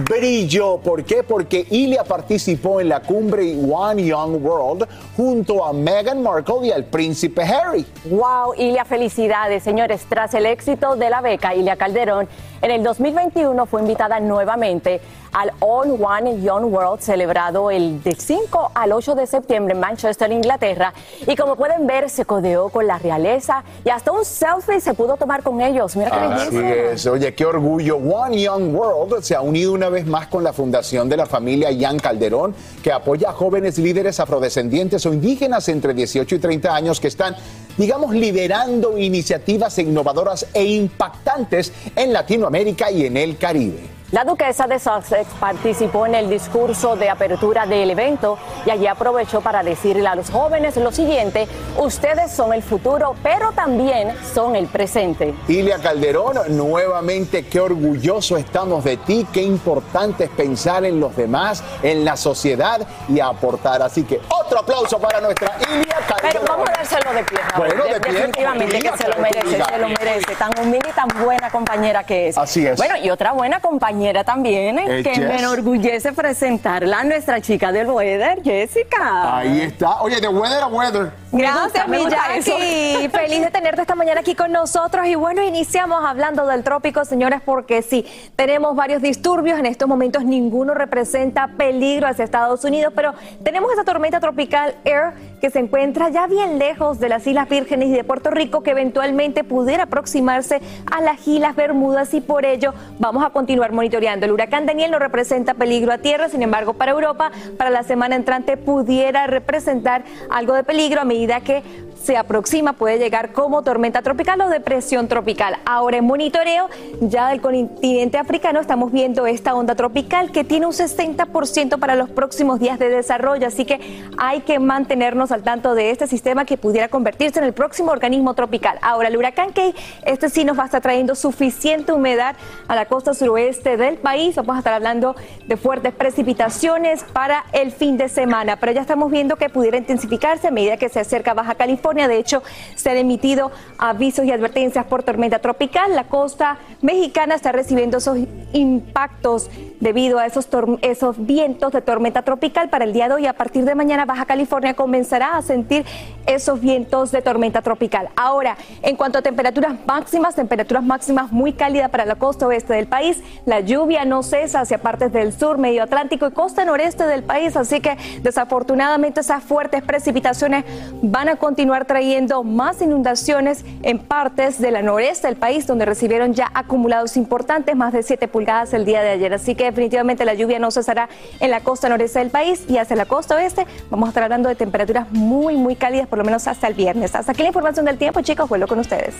brilló. 0.09 0.77
¿Por 0.79 1.05
qué? 1.05 1.23
Porque 1.23 1.65
Ilia 1.69 2.03
participó 2.03 2.81
en 2.81 2.89
la 2.89 2.99
cumbre 2.99 3.55
One 3.55 4.03
Young 4.03 4.43
World 4.43 4.89
junto 5.15 5.63
a 5.63 5.71
Meghan 5.71 6.21
Markle 6.21 6.67
y 6.67 6.71
al 6.71 6.83
príncipe 6.83 7.43
Harry. 7.43 7.85
Wow, 8.09 8.55
Ilia, 8.57 8.83
felicidades, 8.83 9.63
señores. 9.63 10.05
Tras 10.09 10.33
el 10.33 10.45
éxito 10.45 10.97
de 10.97 11.09
la 11.09 11.21
beca, 11.21 11.55
Ilia 11.55 11.77
Calderón 11.77 12.27
en 12.61 12.71
el 12.71 12.83
2021 12.83 13.65
fue 13.67 13.79
invitada 13.79 14.19
nuevamente 14.19 14.99
al 15.33 15.51
On 15.59 15.97
One 16.03 16.41
Young 16.41 16.71
World 16.71 17.01
celebrado 17.01 17.71
el 17.71 18.01
del 18.03 18.15
5 18.15 18.71
al 18.73 18.91
8 18.91 19.15
de 19.15 19.27
septiembre 19.27 19.73
en 19.73 19.79
Manchester, 19.79 20.31
Inglaterra. 20.31 20.93
Y 21.27 21.35
como 21.35 21.55
pueden 21.55 21.85
ver, 21.87 22.09
se 22.09 22.25
codeó 22.25 22.69
con 22.69 22.87
la 22.87 22.99
realeza 22.99 23.63
y 23.83 23.89
hasta 23.89 24.11
un 24.11 24.23
selfie 24.23 24.79
se 24.79 24.93
pudo 24.93 25.17
tomar 25.17 25.43
con 25.43 25.59
ellos. 25.61 25.95
Mira 25.95 26.11
qué 26.11 26.17
Así 26.17 26.55
belleza. 26.55 26.91
es, 26.91 27.05
oye, 27.07 27.33
qué 27.33 27.45
orgullo. 27.45 27.97
One 27.97 28.41
Young 28.41 28.75
World 28.75 29.21
se 29.23 29.35
ha 29.35 29.41
unido 29.41 29.73
una 29.73 29.89
vez 29.89 30.05
más 30.05 30.27
con 30.27 30.43
la 30.43 30.53
fundación 30.53 31.09
de 31.09 31.17
la 31.17 31.25
familia 31.25 31.71
Young 31.71 31.99
Calderón, 31.99 32.55
que 32.83 32.91
apoya 32.91 33.29
a 33.29 33.33
jóvenes 33.33 33.77
líderes 33.77 34.19
afrodescendientes 34.19 35.05
o 35.05 35.13
indígenas 35.13 35.67
entre 35.69 35.93
18 35.93 36.35
y 36.35 36.39
30 36.39 36.75
años 36.75 36.99
que 36.99 37.07
están, 37.07 37.35
digamos, 37.77 38.13
liderando 38.13 38.97
iniciativas 38.97 39.77
innovadoras 39.79 40.45
e 40.53 40.63
impactantes 40.63 41.73
en 41.95 42.13
Latinoamérica 42.13 42.91
y 42.91 43.05
en 43.05 43.17
el 43.17 43.37
Caribe. 43.37 43.92
La 44.13 44.23
duquesa 44.23 44.67
de 44.67 44.77
Sussex 44.77 45.25
participó 45.39 46.05
en 46.05 46.13
el 46.13 46.29
discurso 46.29 46.95
de 46.95 47.09
apertura 47.09 47.65
del 47.65 47.89
evento 47.89 48.37
y 48.63 48.69
allí 48.69 48.85
aprovechó 48.85 49.41
para 49.41 49.63
decirle 49.63 50.07
a 50.07 50.13
los 50.13 50.29
jóvenes 50.29 50.77
lo 50.77 50.91
siguiente, 50.91 51.47
ustedes 51.79 52.31
son 52.31 52.53
el 52.53 52.61
futuro, 52.61 53.15
pero 53.23 53.51
también 53.53 54.13
son 54.31 54.55
el 54.55 54.67
presente. 54.67 55.33
Ilia 55.47 55.79
Calderón, 55.79 56.37
nuevamente 56.49 57.47
qué 57.47 57.59
orgulloso 57.59 58.37
estamos 58.37 58.83
de 58.83 58.97
ti, 58.97 59.25
qué 59.33 59.41
importante 59.41 60.25
es 60.25 60.29
pensar 60.29 60.85
en 60.85 60.99
los 60.99 61.15
demás, 61.15 61.63
en 61.81 62.05
la 62.05 62.15
sociedad 62.15 62.85
y 63.09 63.19
aportar. 63.19 63.81
Así 63.81 64.03
que 64.03 64.21
otro 64.29 64.59
aplauso 64.59 64.99
para 64.99 65.21
nuestra 65.21 65.57
Ilia 65.71 65.95
Calderón. 66.07 66.31
Pero 66.33 66.41
vamos 66.47 66.69
a 66.69 66.73
dárselo 66.73 67.13
de 67.13 67.23
pie. 67.23 67.39
Bueno, 67.57 67.83
de 67.85 67.93
De- 67.95 67.99
pie, 67.99 68.11
Definitivamente 68.13 68.79
que 68.79 68.91
se 68.95 69.07
lo 69.07 69.17
merece, 69.17 69.63
se 69.63 69.77
lo 69.79 69.87
merece. 69.89 70.35
Tan 70.37 70.51
humilde 70.59 70.87
y 70.87 70.93
tan 70.93 71.07
buena 71.25 71.49
compañera 71.49 72.03
que 72.03 72.27
es. 72.27 72.37
Así 72.37 72.67
es. 72.67 72.77
Bueno, 72.77 72.95
y 72.97 73.09
otra 73.09 73.31
buena 73.31 73.59
compañera 73.59 74.02
también, 74.25 74.79
¿eh? 74.79 74.99
Eh, 74.99 75.03
que 75.03 75.11
Jess. 75.11 75.19
me 75.19 75.39
enorgullece 75.39 76.11
presentarla 76.11 76.99
a 76.99 77.03
nuestra 77.05 77.39
chica 77.39 77.71
del 77.71 77.89
weather, 77.89 78.43
Jessica. 78.43 79.37
Ahí 79.37 79.61
está. 79.61 80.01
Oye, 80.01 80.19
de 80.19 80.27
weather 80.27 80.61
a 80.61 80.67
weather. 80.67 81.11
Gracias, 81.31 81.87
mi. 81.87 81.97
Jackie. 82.03 83.09
Feliz 83.11 83.41
de 83.41 83.49
tenerte 83.49 83.81
esta 83.81 83.95
mañana 83.95 84.19
aquí 84.19 84.35
con 84.35 84.51
nosotros. 84.51 85.07
Y 85.07 85.15
bueno, 85.15 85.41
iniciamos 85.41 86.03
hablando 86.05 86.45
del 86.45 86.63
trópico, 86.63 87.05
señores, 87.05 87.41
porque 87.43 87.81
sí, 87.81 88.05
tenemos 88.35 88.75
varios 88.75 89.01
disturbios. 89.01 89.57
En 89.57 89.65
estos 89.65 89.87
momentos 89.87 90.25
ninguno 90.25 90.73
representa 90.73 91.47
peligro 91.57 92.07
hacia 92.07 92.25
Estados 92.25 92.63
Unidos, 92.65 92.91
pero 92.95 93.13
tenemos 93.43 93.71
esa 93.71 93.83
tormenta 93.85 94.19
tropical 94.19 94.75
Air 94.83 95.13
que 95.39 95.49
se 95.49 95.59
encuentra 95.59 96.09
ya 96.09 96.27
bien 96.27 96.59
lejos 96.59 96.99
de 96.99 97.09
las 97.09 97.25
Islas 97.25 97.49
Vírgenes 97.49 97.89
y 97.89 97.93
de 97.93 98.03
Puerto 98.03 98.29
Rico, 98.29 98.61
que 98.61 98.71
eventualmente 98.71 99.43
pudiera 99.43 99.83
aproximarse 99.83 100.61
a 100.91 101.01
las 101.01 101.27
Islas 101.27 101.55
Bermudas 101.55 102.13
y 102.13 102.21
por 102.21 102.45
ello 102.45 102.73
vamos 102.99 103.25
a 103.25 103.29
continuar 103.29 103.71
monitoreando. 103.71 103.92
El 103.93 104.31
huracán 104.31 104.65
Daniel 104.65 104.89
no 104.89 104.97
representa 104.97 105.53
peligro 105.53 105.93
a 105.93 105.99
tierra, 105.99 106.27
sin 106.27 106.41
embargo, 106.41 106.73
para 106.73 106.93
Europa, 106.93 107.31
para 107.57 107.69
la 107.69 107.83
semana 107.83 108.15
entrante 108.15 108.57
pudiera 108.57 109.27
representar 109.27 110.03
algo 110.31 110.55
de 110.55 110.63
peligro 110.63 111.01
a 111.01 111.03
medida 111.03 111.41
que 111.41 111.61
se 112.03 112.17
aproxima, 112.17 112.73
puede 112.73 112.99
llegar 112.99 113.31
como 113.31 113.63
tormenta 113.63 114.01
tropical 114.01 114.41
o 114.41 114.49
depresión 114.49 115.07
tropical. 115.07 115.55
Ahora 115.65 115.97
en 115.97 116.05
monitoreo 116.05 116.69
ya 116.99 117.29
del 117.29 117.39
continente 117.39 118.17
africano 118.17 118.59
estamos 118.59 118.91
viendo 118.91 119.25
esta 119.25 119.55
onda 119.55 119.75
tropical 119.75 120.31
que 120.31 120.43
tiene 120.43 120.65
un 120.65 120.73
60% 120.73 121.79
para 121.79 121.95
los 121.95 122.09
próximos 122.09 122.59
días 122.59 122.77
de 122.77 122.89
desarrollo, 122.89 123.47
así 123.47 123.63
que 123.63 123.79
hay 124.17 124.41
que 124.41 124.59
mantenernos 124.59 125.31
al 125.31 125.43
tanto 125.43 125.75
de 125.75 125.91
este 125.91 126.07
sistema 126.07 126.43
que 126.43 126.57
pudiera 126.57 126.89
convertirse 126.89 127.39
en 127.39 127.45
el 127.45 127.53
próximo 127.53 127.91
organismo 127.91 128.33
tropical. 128.33 128.77
Ahora 128.81 129.07
el 129.07 129.15
huracán 129.15 129.53
Key, 129.53 129.73
este 130.05 130.27
sí 130.29 130.43
nos 130.43 130.59
va 130.59 130.63
a 130.63 130.65
estar 130.65 130.81
trayendo 130.81 131.15
suficiente 131.15 131.93
humedad 131.93 132.35
a 132.67 132.75
la 132.75 132.85
costa 132.85 133.13
suroeste 133.13 133.72
del 133.77 133.97
país, 133.97 134.35
vamos 134.35 134.55
a 134.55 134.59
estar 134.59 134.73
hablando 134.73 135.15
de 135.45 135.57
fuertes 135.57 135.93
precipitaciones 135.93 137.03
para 137.03 137.45
el 137.53 137.71
fin 137.71 137.97
de 137.97 138.09
semana, 138.09 138.57
pero 138.57 138.71
ya 138.71 138.81
estamos 138.81 139.11
viendo 139.11 139.35
que 139.35 139.49
pudiera 139.49 139.77
intensificarse 139.77 140.47
a 140.47 140.51
medida 140.51 140.77
que 140.77 140.89
se 140.89 140.99
acerca 140.99 141.33
Baja 141.33 141.55
California. 141.55 142.07
De 142.07 142.17
hecho, 142.17 142.43
se 142.75 142.89
han 142.89 142.97
emitido 142.97 143.51
avisos 143.77 144.25
y 144.25 144.31
advertencias 144.31 144.85
por 144.85 145.03
tormenta 145.03 145.39
tropical. 145.39 145.95
La 145.95 146.05
costa 146.05 146.57
mexicana 146.81 147.35
está 147.35 147.51
recibiendo 147.51 147.97
esos 147.97 148.17
impactos 148.53 149.49
debido 149.79 150.19
a 150.19 150.25
esos, 150.25 150.47
esos 150.81 151.25
vientos 151.25 151.71
de 151.71 151.81
tormenta 151.81 152.21
tropical 152.21 152.69
para 152.69 152.85
el 152.85 152.93
día 152.93 153.07
de 153.07 153.15
hoy. 153.15 153.27
A 153.27 153.33
partir 153.33 153.65
de 153.65 153.75
mañana, 153.75 154.05
Baja 154.05 154.25
California 154.25 154.73
comenzará 154.73 155.37
a 155.37 155.41
sentir 155.41 155.85
esos 156.25 156.61
vientos 156.61 157.11
de 157.11 157.21
tormenta 157.21 157.61
tropical. 157.61 158.09
Ahora, 158.15 158.57
en 158.81 158.95
cuanto 158.95 159.19
a 159.19 159.21
temperaturas 159.21 159.75
máximas, 159.85 160.35
temperaturas 160.35 160.83
máximas 160.83 161.31
muy 161.31 161.53
cálidas 161.53 161.89
para 161.89 162.05
la 162.05 162.15
costa 162.15 162.47
oeste 162.47 162.73
del 162.73 162.87
país. 162.87 163.21
La 163.45 163.59
lluvia 163.63 164.05
no 164.05 164.23
cesa 164.23 164.61
hacia 164.61 164.77
partes 164.77 165.11
del 165.11 165.33
sur, 165.33 165.57
medio 165.57 165.83
Atlántico 165.83 166.27
y 166.27 166.31
costa 166.31 166.65
noreste 166.65 167.05
del 167.05 167.23
país. 167.23 167.57
Así 167.57 167.81
que, 167.81 167.97
desafortunadamente, 168.21 169.21
esas 169.21 169.43
fuertes 169.43 169.83
precipitaciones 169.83 170.65
van 171.01 171.29
a 171.29 171.35
continuar 171.35 171.85
trayendo 171.85 172.43
más 172.43 172.81
inundaciones 172.81 173.65
en 173.81 173.99
partes 173.99 174.59
de 174.59 174.71
la 174.71 174.81
noreste 174.81 175.27
del 175.27 175.35
país, 175.35 175.65
donde 175.67 175.85
recibieron 175.85 176.33
ya 176.33 176.51
acumulados 176.53 177.17
importantes, 177.17 177.75
más 177.75 177.93
de 177.93 178.03
7 178.03 178.27
pulgadas 178.27 178.73
el 178.73 178.85
día 178.85 179.01
de 179.01 179.09
ayer. 179.09 179.33
Así 179.33 179.55
que 179.55 179.65
definitivamente 179.65 180.25
la 180.25 180.33
lluvia 180.33 180.59
no 180.59 180.71
cesará 180.71 181.09
en 181.39 181.51
la 181.51 181.61
costa 181.61 181.89
noreste 181.89 182.19
del 182.19 182.29
país 182.29 182.65
y 182.67 182.77
hacia 182.77 182.95
la 182.95 183.05
costa 183.05 183.35
oeste 183.35 183.65
vamos 183.89 184.07
a 184.07 184.09
estar 184.09 184.23
hablando 184.23 184.49
de 184.49 184.55
temperaturas 184.55 185.11
muy, 185.11 185.55
muy 185.55 185.75
cálidas, 185.75 186.07
por 186.07 186.19
lo 186.19 186.25
menos 186.25 186.47
hasta 186.47 186.67
el 186.67 186.73
viernes. 186.73 187.15
Hasta 187.15 187.31
aquí 187.31 187.41
la 187.41 187.49
información 187.49 187.85
del 187.85 187.97
tiempo, 187.97 188.21
chicos, 188.21 188.49
vuelvo 188.49 188.67
con 188.67 188.79
ustedes. 188.79 189.15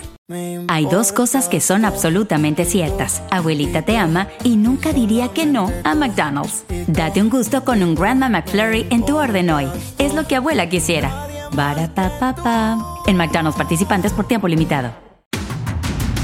Hay 0.70 0.86
dos 0.86 1.12
cosas 1.12 1.50
que 1.50 1.60
son 1.60 1.84
absolutamente 1.84 2.64
ciertas. 2.64 3.22
Abuelita 3.30 3.82
te 3.82 3.98
ama 3.98 4.30
y 4.46 4.56
nunca 4.56 4.94
diría 4.94 5.28
que 5.34 5.46
no 5.46 5.70
a 5.84 5.96
McDonald's. 5.96 6.64
Date 6.88 7.22
un 7.22 7.30
gusto 7.30 7.66
con 7.66 7.84
un 7.84 7.94
Grandma 7.94 8.30
McFlurry 8.30 8.88
en 8.90 9.06
tu 9.06 9.18
orden 9.18 9.50
hoy. 9.50 9.68
Es 9.98 10.14
lo 10.14 10.26
que 10.26 10.38
abuela 10.38 10.70
quisiera. 10.70 11.28
Barapapapa. 11.52 12.78
En 13.06 13.18
McDonald's 13.18 13.58
participantes 13.58 14.14
por 14.14 14.26
tiempo 14.26 14.48
limitado. 14.48 14.94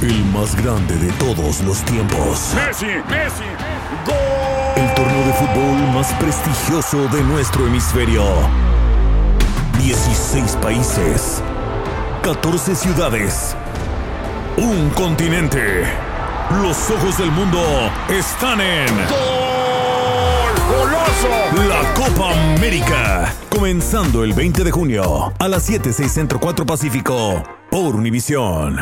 El 0.01 0.23
más 0.27 0.55
grande 0.55 0.95
de 0.95 1.11
todos 1.13 1.59
los 1.63 1.83
tiempos. 1.83 2.53
Messi, 2.55 2.85
Messi, 2.85 3.43
El 4.77 4.93
torneo 4.93 5.25
de 5.25 5.33
fútbol 5.33 5.93
más 5.93 6.13
prestigioso 6.13 7.05
de 7.09 7.21
nuestro 7.23 7.67
hemisferio. 7.67 8.23
16 9.77 10.55
países. 10.61 11.43
14 12.23 12.75
ciudades. 12.75 13.57
Un 14.61 14.89
continente. 14.89 15.83
Los 16.61 16.91
ojos 16.91 17.17
del 17.17 17.31
mundo 17.31 17.61
están 18.09 18.59
en. 18.59 18.87
goloso. 20.67 21.29
La 21.69 21.93
Copa 21.93 22.33
América. 22.55 23.33
Comenzando 23.49 24.25
el 24.25 24.33
20 24.33 24.65
de 24.65 24.71
junio 24.71 25.31
a 25.39 25.47
las 25.47 25.63
7, 25.63 25.93
6 25.93 26.11
Centro 26.11 26.41
4 26.41 26.65
Pacífico 26.65 27.41
por 27.71 27.95
Univisión. 27.95 28.77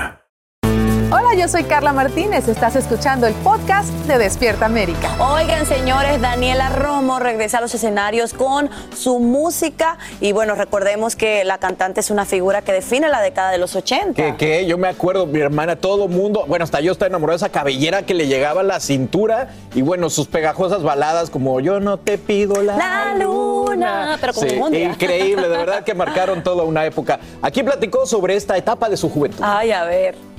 Hola, 1.09 1.35
yo 1.37 1.47
soy 1.47 1.63
Carla 1.63 1.93
Martínez. 1.93 2.49
Estás 2.49 2.75
escuchando 2.75 3.27
el 3.27 3.33
podcast 3.35 3.87
de 4.07 4.17
Despierta 4.17 4.65
América. 4.65 5.09
Oigan, 5.33 5.65
señores, 5.65 6.19
Daniela 6.19 6.67
Romo 6.67 7.17
regresa 7.19 7.59
a 7.59 7.61
los 7.61 7.73
escenarios 7.73 8.33
con 8.33 8.69
su 8.93 9.19
música. 9.19 9.97
Y 10.19 10.33
bueno, 10.33 10.55
recordemos 10.55 11.15
que 11.15 11.45
la 11.45 11.59
cantante 11.59 12.01
es 12.01 12.11
una 12.11 12.25
figura 12.25 12.61
que 12.61 12.73
define 12.73 13.07
la 13.07 13.21
década 13.21 13.51
de 13.51 13.57
los 13.57 13.73
80. 13.77 14.21
Que, 14.21 14.35
que 14.35 14.65
yo 14.65 14.77
me 14.77 14.89
acuerdo, 14.89 15.25
mi 15.25 15.39
hermana, 15.39 15.77
todo 15.77 16.09
mundo, 16.09 16.43
bueno, 16.45 16.65
hasta 16.65 16.81
yo 16.81 16.91
estaba 16.91 17.07
enamorado 17.07 17.37
de 17.39 17.45
esa 17.45 17.53
cabellera 17.53 18.01
que 18.01 18.13
le 18.13 18.27
llegaba 18.27 18.59
a 18.59 18.65
la 18.65 18.81
cintura 18.81 19.47
y 19.75 19.83
bueno, 19.83 20.09
sus 20.09 20.27
pegajosas 20.27 20.83
baladas 20.83 21.29
como 21.29 21.61
Yo 21.61 21.79
no 21.79 21.97
te 21.99 22.17
pido 22.17 22.61
la, 22.61 22.75
La 22.75 23.15
luna, 23.15 24.17
pero 24.19 24.33
como 24.33 24.67
Sí, 24.67 24.75
increíble, 24.75 25.47
de 25.47 25.57
verdad 25.57 25.85
que 25.85 25.93
marcaron 25.93 26.43
toda 26.43 26.65
una 26.65 26.85
época. 26.85 27.17
Aquí 27.41 27.63
platicó 27.63 28.05
sobre 28.05 28.35
esta 28.35 28.57
etapa 28.57 28.89
de 28.89 28.97
su 28.97 29.09
juventud. 29.09 29.41
Ay, 29.41 29.71
a 29.71 29.85
ver. 29.85 30.36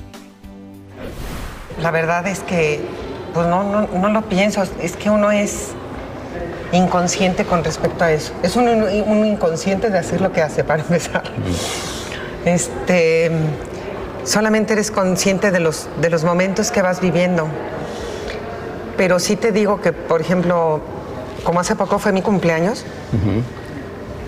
La 1.81 1.91
verdad 1.91 2.27
es 2.27 2.39
que, 2.39 2.81
pues 3.33 3.47
no, 3.47 3.63
no, 3.63 3.87
no 3.87 4.09
lo 4.09 4.21
pienso, 4.23 4.63
es 4.81 4.95
que 4.95 5.09
uno 5.09 5.31
es 5.31 5.69
inconsciente 6.71 7.45
con 7.45 7.63
respecto 7.63 8.03
a 8.03 8.11
eso. 8.11 8.33
Es 8.43 8.55
un, 8.55 8.67
un 8.67 9.25
inconsciente 9.25 9.89
de 9.89 9.97
hacer 9.97 10.21
lo 10.21 10.31
que 10.31 10.41
hace, 10.41 10.63
para 10.63 10.81
empezar. 10.83 11.23
Este, 12.45 13.31
solamente 14.23 14.73
eres 14.73 14.91
consciente 14.91 15.51
de 15.51 15.59
los, 15.59 15.87
de 16.01 16.09
los 16.09 16.23
momentos 16.23 16.71
que 16.71 16.81
vas 16.81 17.01
viviendo. 17.01 17.47
Pero 18.97 19.19
sí 19.19 19.35
te 19.35 19.51
digo 19.51 19.81
que, 19.81 19.93
por 19.93 20.21
ejemplo, 20.21 20.81
como 21.43 21.59
hace 21.59 21.75
poco 21.75 21.99
fue 21.99 22.11
mi 22.11 22.21
cumpleaños, 22.21 22.85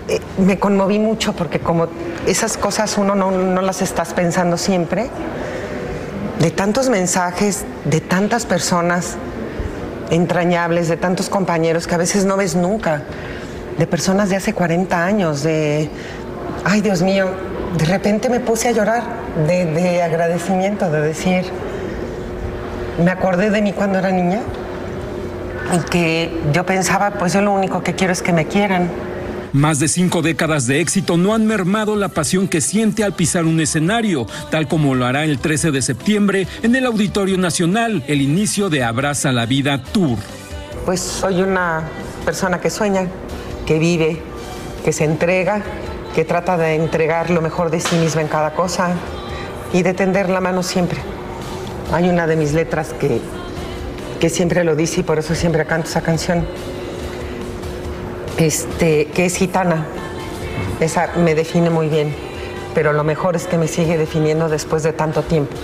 eh, 0.08 0.20
me 0.38 0.58
conmoví 0.58 0.98
mucho 0.98 1.34
porque 1.34 1.60
como 1.60 1.88
esas 2.26 2.56
cosas 2.56 2.96
uno 2.96 3.14
no, 3.14 3.30
no 3.30 3.62
las 3.62 3.82
estás 3.82 4.14
pensando 4.14 4.56
siempre, 4.56 5.10
de 6.42 6.50
tantos 6.50 6.88
mensajes, 6.88 7.64
de 7.84 8.00
tantas 8.00 8.46
personas, 8.46 9.14
entrañables 10.10 10.88
de 10.88 10.96
tantos 10.96 11.28
compañeros 11.28 11.86
que 11.86 11.94
a 11.94 11.98
veces 11.98 12.24
no 12.24 12.36
ves 12.36 12.56
nunca, 12.56 13.02
de 13.78 13.86
personas 13.86 14.28
de 14.28 14.34
hace 14.34 14.52
40 14.52 15.04
años, 15.04 15.44
de, 15.44 15.88
ay 16.64 16.80
Dios 16.80 17.00
mío, 17.00 17.28
de 17.78 17.84
repente 17.84 18.28
me 18.28 18.40
puse 18.40 18.66
a 18.66 18.72
llorar 18.72 19.04
de, 19.46 19.66
de 19.66 20.02
agradecimiento, 20.02 20.90
de 20.90 21.00
decir, 21.00 21.44
me 23.02 23.12
acordé 23.12 23.50
de 23.50 23.62
mí 23.62 23.72
cuando 23.72 24.00
era 24.00 24.10
niña 24.10 24.40
y 25.72 25.78
que 25.90 26.40
yo 26.52 26.66
pensaba, 26.66 27.12
pues 27.12 27.34
yo 27.34 27.40
lo 27.40 27.52
único 27.52 27.84
que 27.84 27.94
quiero 27.94 28.12
es 28.12 28.20
que 28.20 28.32
me 28.32 28.46
quieran. 28.46 28.90
Más 29.52 29.78
de 29.78 29.88
cinco 29.88 30.22
décadas 30.22 30.66
de 30.66 30.80
éxito 30.80 31.18
no 31.18 31.34
han 31.34 31.46
mermado 31.46 31.94
la 31.94 32.08
pasión 32.08 32.48
que 32.48 32.62
siente 32.62 33.04
al 33.04 33.12
pisar 33.12 33.44
un 33.44 33.60
escenario, 33.60 34.26
tal 34.50 34.66
como 34.66 34.94
lo 34.94 35.04
hará 35.04 35.24
el 35.24 35.38
13 35.38 35.70
de 35.70 35.82
septiembre 35.82 36.46
en 36.62 36.74
el 36.74 36.86
Auditorio 36.86 37.36
Nacional, 37.36 38.02
el 38.06 38.22
inicio 38.22 38.70
de 38.70 38.82
Abraza 38.82 39.30
la 39.30 39.44
Vida 39.44 39.82
Tour. 39.82 40.16
Pues 40.86 41.00
soy 41.00 41.42
una 41.42 41.82
persona 42.24 42.62
que 42.62 42.70
sueña, 42.70 43.08
que 43.66 43.78
vive, 43.78 44.22
que 44.86 44.92
se 44.94 45.04
entrega, 45.04 45.62
que 46.14 46.24
trata 46.24 46.56
de 46.56 46.74
entregar 46.74 47.28
lo 47.28 47.42
mejor 47.42 47.70
de 47.70 47.80
sí 47.80 47.96
misma 47.96 48.22
en 48.22 48.28
cada 48.28 48.54
cosa 48.54 48.94
y 49.74 49.82
de 49.82 49.92
tender 49.92 50.30
la 50.30 50.40
mano 50.40 50.62
siempre. 50.62 50.98
Hay 51.92 52.08
una 52.08 52.26
de 52.26 52.36
mis 52.36 52.54
letras 52.54 52.94
que, 52.98 53.20
que 54.18 54.30
siempre 54.30 54.64
lo 54.64 54.76
dice 54.76 55.00
y 55.00 55.02
por 55.02 55.18
eso 55.18 55.34
siempre 55.34 55.66
canto 55.66 55.90
esa 55.90 56.00
canción 56.00 56.46
este, 58.42 59.06
que 59.06 59.26
es 59.26 59.36
gitana. 59.36 59.86
Esa 60.80 61.12
me 61.16 61.34
define 61.34 61.70
muy 61.70 61.88
bien, 61.88 62.14
pero 62.74 62.92
lo 62.92 63.04
mejor 63.04 63.36
es 63.36 63.46
que 63.46 63.56
me 63.56 63.68
sigue 63.68 63.96
definiendo 63.96 64.48
después 64.48 64.82
de 64.82 64.92
tanto 64.92 65.22
tiempo. 65.22 65.56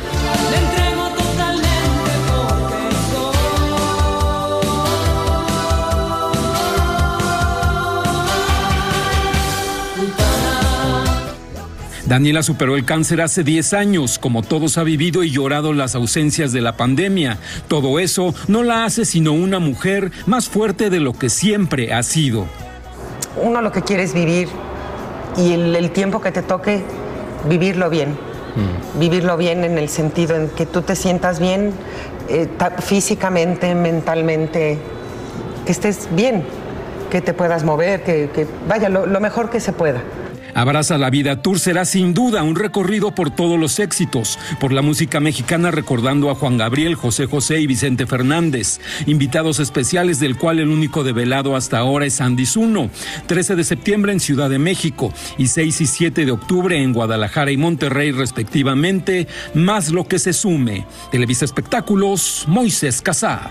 Daniela 12.06 12.42
superó 12.42 12.74
el 12.76 12.86
cáncer 12.86 13.20
hace 13.20 13.44
10 13.44 13.74
años, 13.74 14.18
como 14.18 14.42
todos 14.42 14.78
ha 14.78 14.82
vivido 14.82 15.24
y 15.24 15.30
llorado 15.30 15.74
las 15.74 15.94
ausencias 15.94 16.52
de 16.52 16.62
la 16.62 16.74
pandemia. 16.74 17.36
Todo 17.68 17.98
eso 17.98 18.34
no 18.46 18.62
la 18.62 18.86
hace 18.86 19.04
sino 19.04 19.32
una 19.32 19.58
mujer 19.58 20.10
más 20.24 20.48
fuerte 20.48 20.88
de 20.88 21.00
lo 21.00 21.12
que 21.12 21.28
siempre 21.28 21.92
ha 21.92 22.02
sido. 22.02 22.46
Uno 23.48 23.62
lo 23.62 23.72
que 23.72 23.80
quiere 23.80 24.02
es 24.02 24.12
vivir 24.12 24.48
y 25.38 25.54
el, 25.54 25.74
el 25.74 25.90
tiempo 25.90 26.20
que 26.20 26.30
te 26.32 26.42
toque, 26.42 26.82
vivirlo 27.48 27.88
bien. 27.88 28.14
Vivirlo 28.98 29.36
bien 29.36 29.64
en 29.64 29.78
el 29.78 29.88
sentido 29.88 30.36
en 30.36 30.48
que 30.50 30.66
tú 30.66 30.82
te 30.82 30.94
sientas 30.96 31.38
bien 31.40 31.72
eh, 32.28 32.46
físicamente, 32.80 33.74
mentalmente, 33.74 34.78
que 35.64 35.72
estés 35.72 36.08
bien, 36.10 36.44
que 37.10 37.20
te 37.22 37.32
puedas 37.32 37.64
mover, 37.64 38.02
que, 38.02 38.28
que 38.34 38.46
vaya, 38.68 38.88
lo- 38.88 39.06
lo 39.06 39.20
mejor 39.20 39.48
que 39.48 39.60
se 39.60 39.72
pueda. 39.72 40.00
Abraza 40.58 40.98
la 40.98 41.08
Vida 41.08 41.40
Tour 41.40 41.60
será 41.60 41.84
sin 41.84 42.14
duda 42.14 42.42
un 42.42 42.56
recorrido 42.56 43.14
por 43.14 43.30
todos 43.30 43.60
los 43.60 43.78
éxitos, 43.78 44.40
por 44.58 44.72
la 44.72 44.82
música 44.82 45.20
mexicana 45.20 45.70
recordando 45.70 46.30
a 46.30 46.34
Juan 46.34 46.58
Gabriel, 46.58 46.96
José 46.96 47.26
José 47.26 47.60
y 47.60 47.68
Vicente 47.68 48.08
Fernández, 48.08 48.80
invitados 49.06 49.60
especiales 49.60 50.18
del 50.18 50.36
cual 50.36 50.58
el 50.58 50.66
único 50.66 51.04
develado 51.04 51.54
hasta 51.54 51.78
ahora 51.78 52.06
es 52.06 52.20
Andy 52.20 52.44
Zuno, 52.44 52.90
13 53.26 53.54
de 53.54 53.62
septiembre 53.62 54.10
en 54.10 54.18
Ciudad 54.18 54.50
de 54.50 54.58
México 54.58 55.14
y 55.36 55.46
6 55.46 55.80
y 55.80 55.86
7 55.86 56.26
de 56.26 56.32
octubre 56.32 56.82
en 56.82 56.92
Guadalajara 56.92 57.52
y 57.52 57.56
Monterrey 57.56 58.10
respectivamente, 58.10 59.28
más 59.54 59.90
lo 59.90 60.08
que 60.08 60.18
se 60.18 60.32
sume. 60.32 60.86
Televisa 61.12 61.44
Espectáculos, 61.44 62.46
Moisés 62.48 63.00
Casar. 63.00 63.48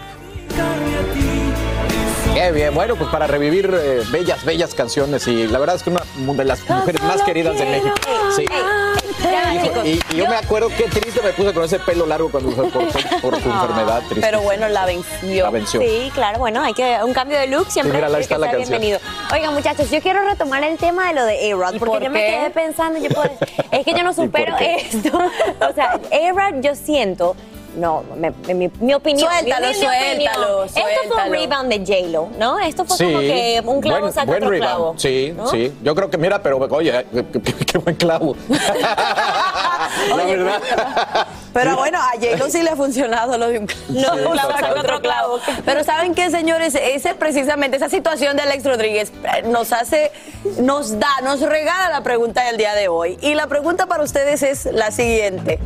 Qué 2.38 2.51
bien, 2.51 2.72
bueno, 2.75 2.96
pues 2.96 3.10
para 3.10 3.25
revivir 3.25 3.67
eh, 3.74 4.03
bellas, 4.12 4.46
bellas 4.46 4.75
canciones 4.75 5.27
y 5.27 5.48
la 5.48 5.58
verdad 5.58 5.75
es 5.77 5.82
que 5.82 5.89
una 5.89 6.03
de 6.36 6.46
las 6.46 6.60
mujeres 6.70 7.01
más 7.01 7.24
queridas 7.24 7.58
de 7.58 7.65
México. 7.65 7.96
Sí. 8.36 8.46
Y, 9.84 9.89
y 9.89 10.15
yo 10.15 10.27
me 10.29 10.36
acuerdo 10.36 10.70
qué 10.70 10.84
triste 10.84 11.20
me 11.24 11.32
puse 11.34 11.51
con 11.51 11.63
ese 11.63 11.79
pelo 11.79 12.06
largo 12.06 12.29
cuando 12.29 12.51
se 12.51 12.58
cortó 12.58 12.79
por 13.22 13.41
su 13.41 13.50
enfermedad. 13.50 14.01
Triste. 14.08 14.22
Pero 14.22 14.41
bueno, 14.41 14.70
la 14.70 14.86
venció. 14.86 15.46
La 15.46 15.50
venció. 15.50 15.81
Sí, 15.81 16.12
claro, 16.14 16.38
bueno, 16.38 16.62
hay 16.62 16.75
que 16.75 17.00
un 17.03 17.12
cambio 17.12 17.40
de 17.40 17.48
look 17.48 17.72
siempre 17.72 17.98
Sí, 18.00 18.05
mira, 18.05 18.16
que 18.16 18.22
está 18.22 18.38
la 18.38 18.53
bienvenido. 18.53 19.00
Oigan, 19.33 19.55
muchachos, 19.55 19.90
yo 19.90 20.00
quiero 20.01 20.24
retomar 20.24 20.64
el 20.64 20.77
tema 20.77 21.07
de 21.07 21.16
lo 21.16 21.25
de 21.25 21.51
A-Rod, 21.51 21.79
porque 21.79 21.85
por 21.96 22.03
yo 22.03 22.09
me 22.12 22.20
quedé 22.20 22.50
pensando, 22.51 23.00
yo 23.00 23.09
puedo- 23.09 23.31
es 23.72 23.83
que 23.83 23.94
yo 23.96 24.03
no 24.03 24.14
supero 24.14 24.55
esto. 24.59 25.18
O 25.68 25.74
sea, 25.74 25.94
A-Rod 26.12 26.62
yo 26.62 26.75
siento 26.75 27.35
no, 27.77 28.03
me- 28.18 28.31
me- 28.46 28.53
mi, 28.53 28.72
mi 28.79 28.94
opinión. 28.94 29.29
Suéltalo, 29.29 29.68
mi 29.68 29.74
humilde 29.75 29.87
suéltalo, 29.87 30.59
opinión. 30.63 30.66
Esto 30.68 30.81
fue 30.81 30.92
un 30.92 31.07
suéltalo. 31.07 31.31
rebound 31.33 31.70
de 31.70 31.77
J-Lo, 31.79 32.29
¿no? 32.37 32.59
Esto 32.59 32.85
fue 32.85 32.98
como 33.05 33.20
que 33.20 33.61
un 33.66 33.81
clavo 33.81 34.00
buen, 34.01 34.13
saca 34.13 34.25
buen 34.25 34.37
otro 34.44 34.50
rebound. 34.50 34.72
clavo. 34.74 34.94
Sí, 34.98 35.33
¿no? 35.35 35.48
sí. 35.48 35.74
Yo 35.83 35.96
creo 35.96 36.09
que, 36.09 36.18
mira, 36.18 36.42
pero 36.42 36.57
oye, 36.57 37.05
qué, 37.13 37.25
qué- 37.42 37.53
qué 37.66 37.77
buen 37.77 37.96
clavo. 37.96 38.35
la 40.09 40.25
verdad. 40.25 40.61
Pero 41.53 41.75
bueno, 41.75 41.98
a 41.98 42.11
J-Lo 42.11 42.50
sí 42.51 42.61
le 42.61 42.70
ha 42.70 42.75
funcionado 42.75 43.35
lo 43.37 43.48
de 43.48 43.57
un 43.59 43.66
clavo. 43.66 43.83
Sí, 43.87 44.25
un 44.25 44.31
clavo 44.33 44.51
saca 44.51 44.79
otro 44.79 45.01
clavo. 45.01 45.40
Pero 45.66 45.83
¿saben 45.83 46.13
qué, 46.13 46.29
señores? 46.29 46.75
Ese 46.75 47.16
precisamente, 47.16 47.77
esa 47.77 47.90
situación 47.90 48.37
de 48.37 48.44
Alex 48.44 48.63
Rodríguez 48.63 49.11
eh, 49.24 49.42
nos 49.44 49.74
hace, 49.74 50.11
nos 50.59 51.00
da, 51.00 51.09
nos 51.24 51.42
regala 51.42 51.90
la 51.90 52.01
pregunta 52.03 52.44
del 52.44 52.57
día 52.57 52.75
de 52.75 52.90
hoy. 52.90 53.18
Y 53.22 53.33
la 53.33 53.48
pregunta 53.48 53.87
para 53.87 54.03
ustedes 54.03 54.44
es 54.44 54.66
la 54.66 54.92
siguiente. 54.92 55.57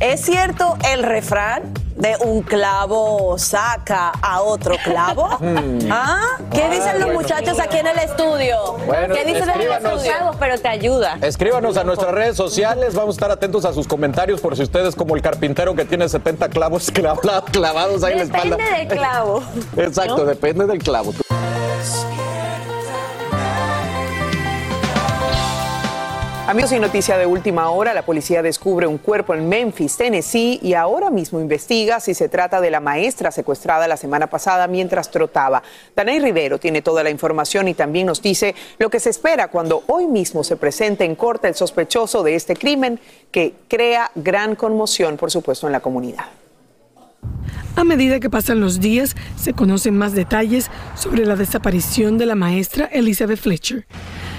¿Es 0.00 0.20
cierto 0.22 0.76
el 0.92 1.02
refrán 1.04 1.55
de 1.96 2.16
un 2.24 2.42
clavo 2.42 3.36
saca 3.38 4.10
a 4.22 4.42
otro 4.42 4.76
clavo? 4.84 5.28
Hmm. 5.40 5.78
¿Ah? 5.90 6.38
¿Qué 6.52 6.62
Ah, 6.64 6.68
dicen 6.70 6.94
los 6.94 7.04
bueno. 7.06 7.20
muchachos 7.20 7.58
aquí 7.60 7.76
en 7.78 7.86
el 7.86 7.98
estudio? 7.98 8.74
Bueno, 8.86 9.14
¿Qué 9.14 9.24
dicen 9.24 9.48
en 9.48 9.60
el 9.60 9.70
estudio? 9.72 10.12
Pero 10.38 10.58
te 10.58 10.68
ayuda. 10.68 11.18
Escríbanos 11.20 11.76
a 11.76 11.84
nuestras 11.84 12.10
redes 12.12 12.36
sociales, 12.36 12.94
vamos 12.94 13.14
a 13.14 13.16
estar 13.16 13.30
atentos 13.30 13.64
a 13.64 13.72
sus 13.72 13.86
comentarios 13.86 14.40
por 14.40 14.56
si 14.56 14.62
ustedes 14.62 14.94
como 14.94 15.14
el 15.14 15.22
carpintero 15.22 15.74
que 15.74 15.84
tiene 15.84 16.08
70 16.08 16.48
clavos 16.48 16.90
clavados 17.52 18.02
ahí 18.02 18.12
en 18.12 18.18
la 18.18 18.24
espalda. 18.24 18.56
Depende 18.56 18.78
del 18.78 18.88
clavo. 18.98 19.42
Exacto, 19.76 20.18
¿no? 20.18 20.24
depende 20.24 20.66
del 20.66 20.78
clavo. 20.82 21.12
Amigos, 26.48 26.70
y 26.70 26.78
noticia 26.78 27.18
de 27.18 27.26
última 27.26 27.70
hora, 27.70 27.92
la 27.92 28.04
policía 28.04 28.40
descubre 28.40 28.86
un 28.86 28.98
cuerpo 28.98 29.34
en 29.34 29.48
Memphis, 29.48 29.96
Tennessee, 29.96 30.60
y 30.62 30.74
ahora 30.74 31.10
mismo 31.10 31.40
investiga 31.40 31.98
si 31.98 32.14
se 32.14 32.28
trata 32.28 32.60
de 32.60 32.70
la 32.70 32.78
maestra 32.78 33.32
secuestrada 33.32 33.88
la 33.88 33.96
semana 33.96 34.28
pasada 34.28 34.68
mientras 34.68 35.10
trotaba. 35.10 35.64
Danay 35.96 36.20
Rivero 36.20 36.60
tiene 36.60 36.82
toda 36.82 37.02
la 37.02 37.10
información 37.10 37.66
y 37.66 37.74
también 37.74 38.06
nos 38.06 38.22
dice 38.22 38.54
lo 38.78 38.90
que 38.90 39.00
se 39.00 39.10
espera 39.10 39.48
cuando 39.48 39.82
hoy 39.88 40.06
mismo 40.06 40.44
se 40.44 40.56
presente 40.56 41.04
en 41.04 41.16
corte 41.16 41.48
el 41.48 41.56
sospechoso 41.56 42.22
de 42.22 42.36
este 42.36 42.54
crimen 42.54 43.00
que 43.32 43.54
crea 43.66 44.12
gran 44.14 44.54
conmoción, 44.54 45.16
por 45.16 45.32
supuesto, 45.32 45.66
en 45.66 45.72
la 45.72 45.80
comunidad. 45.80 46.26
A 47.74 47.82
medida 47.82 48.20
que 48.20 48.30
pasan 48.30 48.60
los 48.60 48.78
días, 48.78 49.16
se 49.36 49.52
conocen 49.52 49.98
más 49.98 50.12
detalles 50.12 50.70
sobre 50.94 51.26
la 51.26 51.34
desaparición 51.34 52.18
de 52.18 52.26
la 52.26 52.36
maestra 52.36 52.86
Elizabeth 52.86 53.40
Fletcher. 53.40 53.84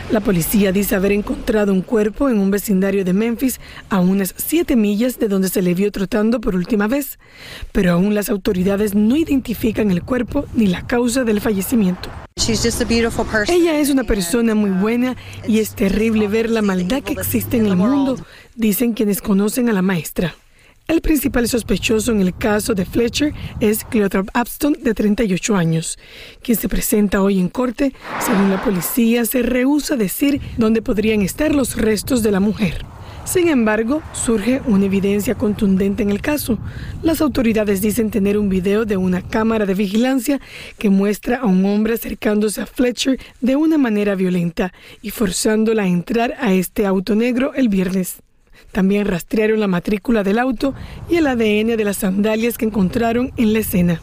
La 0.09 0.21
policía 0.21 0.71
dice 0.71 0.95
haber 0.95 1.11
encontrado 1.11 1.73
un 1.73 1.81
cuerpo 1.81 2.29
en 2.29 2.39
un 2.39 2.49
vecindario 2.49 3.03
de 3.03 3.11
Memphis 3.11 3.59
a 3.89 3.99
unas 3.99 4.33
7 4.37 4.77
millas 4.77 5.19
de 5.19 5.27
donde 5.27 5.49
se 5.49 5.61
le 5.61 5.73
vio 5.73 5.91
trotando 5.91 6.39
por 6.39 6.55
última 6.55 6.87
vez, 6.87 7.19
pero 7.73 7.91
aún 7.91 8.15
las 8.15 8.29
autoridades 8.29 8.95
no 8.95 9.17
identifican 9.17 9.91
el 9.91 10.03
cuerpo 10.03 10.45
ni 10.53 10.67
la 10.67 10.87
causa 10.87 11.25
del 11.25 11.41
fallecimiento. 11.41 12.09
Ella 13.49 13.79
es 13.79 13.89
una 13.89 14.05
persona 14.05 14.55
muy 14.55 14.69
buena 14.69 15.17
y 15.45 15.59
es 15.59 15.75
terrible 15.75 16.29
ver 16.29 16.49
la 16.49 16.61
maldad 16.61 17.03
que 17.03 17.11
existe 17.11 17.57
en 17.57 17.65
el 17.65 17.75
mundo, 17.75 18.17
dicen 18.55 18.93
quienes 18.93 19.21
conocen 19.21 19.67
a 19.67 19.73
la 19.73 19.81
maestra. 19.81 20.35
El 20.87 21.01
principal 21.01 21.49
sospechoso 21.49 22.13
en 22.13 22.21
el 22.21 22.33
caso 22.33 22.73
de 22.73 22.85
Fletcher 22.85 23.33
es 23.59 23.83
Cleothrop 23.83 24.29
Abston, 24.33 24.77
de 24.81 24.93
38 24.93 25.57
años, 25.57 25.99
quien 26.41 26.57
se 26.57 26.69
presenta 26.69 27.21
hoy 27.21 27.41
en 27.41 27.49
corte. 27.49 27.91
Según 28.21 28.49
la 28.49 28.63
policía, 28.63 29.25
se 29.25 29.41
rehúsa 29.41 29.97
decir 29.97 30.39
dónde 30.55 30.81
podrían 30.81 31.21
estar 31.23 31.53
los 31.53 31.75
restos 31.75 32.23
de 32.23 32.31
la 32.31 32.39
mujer. 32.39 32.85
Sin 33.25 33.49
embargo, 33.49 34.01
surge 34.13 34.61
una 34.65 34.85
evidencia 34.85 35.35
contundente 35.35 36.03
en 36.03 36.09
el 36.09 36.21
caso. 36.21 36.57
Las 37.03 37.19
autoridades 37.19 37.81
dicen 37.81 38.09
tener 38.09 38.37
un 38.37 38.47
video 38.47 38.85
de 38.85 38.95
una 38.95 39.21
cámara 39.21 39.65
de 39.65 39.73
vigilancia 39.73 40.39
que 40.77 40.89
muestra 40.89 41.39
a 41.39 41.47
un 41.47 41.65
hombre 41.65 41.95
acercándose 41.95 42.61
a 42.61 42.65
Fletcher 42.65 43.19
de 43.41 43.57
una 43.57 43.77
manera 43.77 44.15
violenta 44.15 44.71
y 45.01 45.09
forzándola 45.09 45.83
a 45.83 45.87
entrar 45.87 46.35
a 46.39 46.53
este 46.53 46.85
auto 46.85 47.13
negro 47.13 47.53
el 47.55 47.67
viernes. 47.67 48.21
También 48.71 49.05
rastrearon 49.05 49.59
la 49.59 49.67
matrícula 49.67 50.23
del 50.23 50.39
auto 50.39 50.73
y 51.09 51.15
el 51.15 51.27
ADN 51.27 51.77
de 51.77 51.83
las 51.83 51.97
sandalias 51.97 52.57
que 52.57 52.65
encontraron 52.65 53.31
en 53.37 53.53
la 53.53 53.59
escena. 53.59 54.01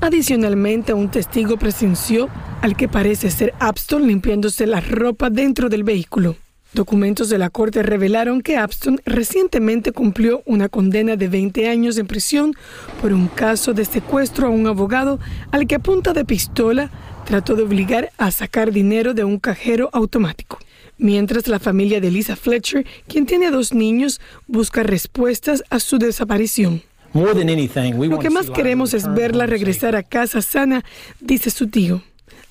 Adicionalmente, 0.00 0.94
un 0.94 1.10
testigo 1.10 1.56
presenció 1.56 2.28
al 2.62 2.76
que 2.76 2.88
parece 2.88 3.30
ser 3.30 3.54
Abston 3.60 4.06
limpiándose 4.06 4.66
la 4.66 4.80
ropa 4.80 5.30
dentro 5.30 5.68
del 5.68 5.84
vehículo. 5.84 6.36
Documentos 6.72 7.28
de 7.28 7.38
la 7.38 7.50
corte 7.50 7.84
revelaron 7.84 8.40
que 8.40 8.56
Abston 8.56 9.00
recientemente 9.04 9.92
cumplió 9.92 10.42
una 10.44 10.68
condena 10.68 11.14
de 11.14 11.28
20 11.28 11.68
años 11.68 11.96
en 11.98 12.08
prisión 12.08 12.54
por 13.00 13.12
un 13.12 13.28
caso 13.28 13.74
de 13.74 13.84
secuestro 13.84 14.48
a 14.48 14.50
un 14.50 14.66
abogado 14.66 15.20
al 15.52 15.68
que 15.68 15.76
a 15.76 15.78
punta 15.78 16.12
de 16.12 16.24
pistola 16.24 16.90
trató 17.26 17.54
de 17.54 17.62
obligar 17.62 18.10
a 18.18 18.32
sacar 18.32 18.72
dinero 18.72 19.14
de 19.14 19.22
un 19.22 19.38
cajero 19.38 19.88
automático. 19.92 20.58
Mientras 20.98 21.48
la 21.48 21.58
familia 21.58 22.00
de 22.00 22.10
Lisa 22.10 22.36
Fletcher, 22.36 22.86
quien 23.08 23.26
tiene 23.26 23.50
dos 23.50 23.74
niños, 23.74 24.20
busca 24.46 24.82
respuestas 24.82 25.64
a 25.70 25.80
su 25.80 25.98
desaparición. 25.98 26.82
Lo 27.14 28.18
que 28.18 28.30
más 28.30 28.50
queremos 28.50 28.94
es 28.94 29.12
verla 29.14 29.46
regresar 29.46 29.94
a 29.94 30.02
casa 30.02 30.42
sana, 30.42 30.84
dice 31.20 31.50
su 31.50 31.68
tío. 31.68 32.02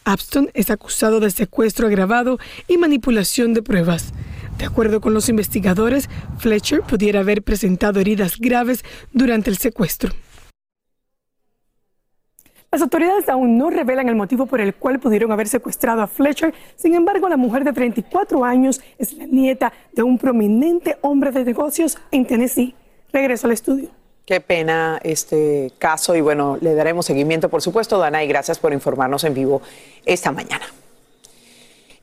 Abston 0.06 0.50
es 0.54 0.70
acusado 0.70 1.20
de 1.20 1.32
secuestro 1.32 1.88
agravado 1.88 2.40
y 2.68 2.78
manipulación 2.78 3.54
de 3.54 3.62
pruebas. 3.62 4.14
De 4.58 4.66
acuerdo 4.66 5.02
con 5.02 5.14
los 5.14 5.30
investigadores, 5.30 6.10
Fletcher 6.38 6.82
pudiera 6.82 7.22
haber 7.22 7.42
presentado 7.42 8.00
heridas 8.00 8.38
graves 8.38 8.84
durante 9.12 9.50
el 9.50 9.58
secuestro. 9.58 10.14
Las 12.74 12.82
autoridades 12.82 13.30
aún 13.30 13.56
no 13.56 13.70
revelan 13.70 14.10
el 14.10 14.16
motivo 14.16 14.48
por 14.48 14.60
el 14.60 14.74
cual 14.74 15.00
pudieron 15.00 15.32
haber 15.32 15.48
secuestrado 15.48 16.02
a 16.02 16.08
Fletcher. 16.08 16.56
Sin 16.76 16.96
embargo, 16.96 17.30
la 17.30 17.38
mujer 17.38 17.64
de 17.64 17.72
34 17.72 18.44
años 18.44 18.82
es 18.98 19.14
la 19.14 19.28
nieta 19.28 19.72
de 19.92 20.02
un 20.02 20.18
prominente 20.18 20.98
hombre 21.02 21.30
de 21.30 21.46
negocios 21.46 22.00
en 22.10 22.26
Tennessee. 22.26 22.74
Regreso 23.12 23.46
al 23.46 23.54
estudio. 23.54 23.90
Qué 24.26 24.42
pena 24.42 25.00
este 25.04 25.72
caso 25.78 26.16
y 26.16 26.22
bueno, 26.22 26.58
le 26.62 26.74
daremos 26.74 27.06
seguimiento, 27.06 27.48
por 27.48 27.62
supuesto, 27.62 28.00
Dana, 28.00 28.24
y 28.24 28.28
gracias 28.28 28.58
por 28.58 28.74
informarnos 28.74 29.24
en 29.24 29.36
vivo 29.36 29.62
esta 30.04 30.32
mañana. 30.32 30.66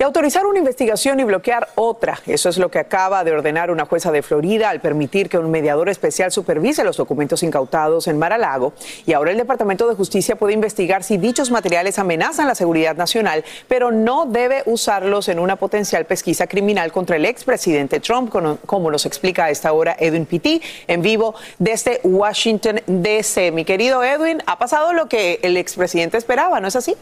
Y 0.01 0.03
autorizar 0.03 0.47
una 0.47 0.59
investigación 0.59 1.21
y 1.21 1.25
bloquear 1.25 1.69
otra. 1.75 2.19
Eso 2.27 2.49
es 2.49 2.57
lo 2.57 2.71
que 2.71 2.79
acaba 2.79 3.23
de 3.23 3.33
ordenar 3.33 3.71
una 3.71 3.85
jueza 3.85 4.11
de 4.11 4.23
Florida 4.23 4.71
al 4.71 4.81
permitir 4.81 5.29
que 5.29 5.37
un 5.37 5.51
mediador 5.51 5.91
especial 5.91 6.33
supervise 6.33 6.85
los 6.85 6.97
documentos 6.97 7.43
incautados 7.43 8.07
en 8.07 8.19
Mar-a-Lago. 8.19 8.73
Y 9.05 9.13
ahora 9.13 9.33
el 9.33 9.37
Departamento 9.37 9.87
de 9.87 9.95
Justicia 9.95 10.37
puede 10.37 10.55
investigar 10.55 11.05
si 11.05 11.19
dichos 11.19 11.51
materiales 11.51 11.99
amenazan 11.99 12.47
la 12.47 12.55
seguridad 12.55 12.97
nacional, 12.97 13.45
pero 13.69 13.91
no 13.91 14.25
debe 14.25 14.63
usarlos 14.65 15.29
en 15.29 15.39
una 15.39 15.57
potencial 15.57 16.07
pesquisa 16.07 16.47
criminal 16.47 16.93
contra 16.93 17.17
el 17.17 17.27
expresidente 17.27 18.01
Trump, 18.01 18.33
como 18.65 18.91
nos 18.91 19.05
explica 19.05 19.45
a 19.45 19.51
esta 19.51 19.71
hora 19.75 19.97
Edwin 19.99 20.25
Pitti 20.25 20.63
en 20.87 21.03
vivo 21.03 21.35
desde 21.59 22.01
Washington, 22.05 22.81
D.C. 22.87 23.51
Mi 23.51 23.67
querido 23.67 24.03
Edwin, 24.03 24.43
ha 24.47 24.59
pasado 24.59 24.95
lo 24.95 25.11
que 25.11 25.41
el 25.43 25.59
expresidente 25.59 26.17
esperaba, 26.17 26.59
¿no 26.59 26.69
es 26.69 26.77
así? 26.77 26.97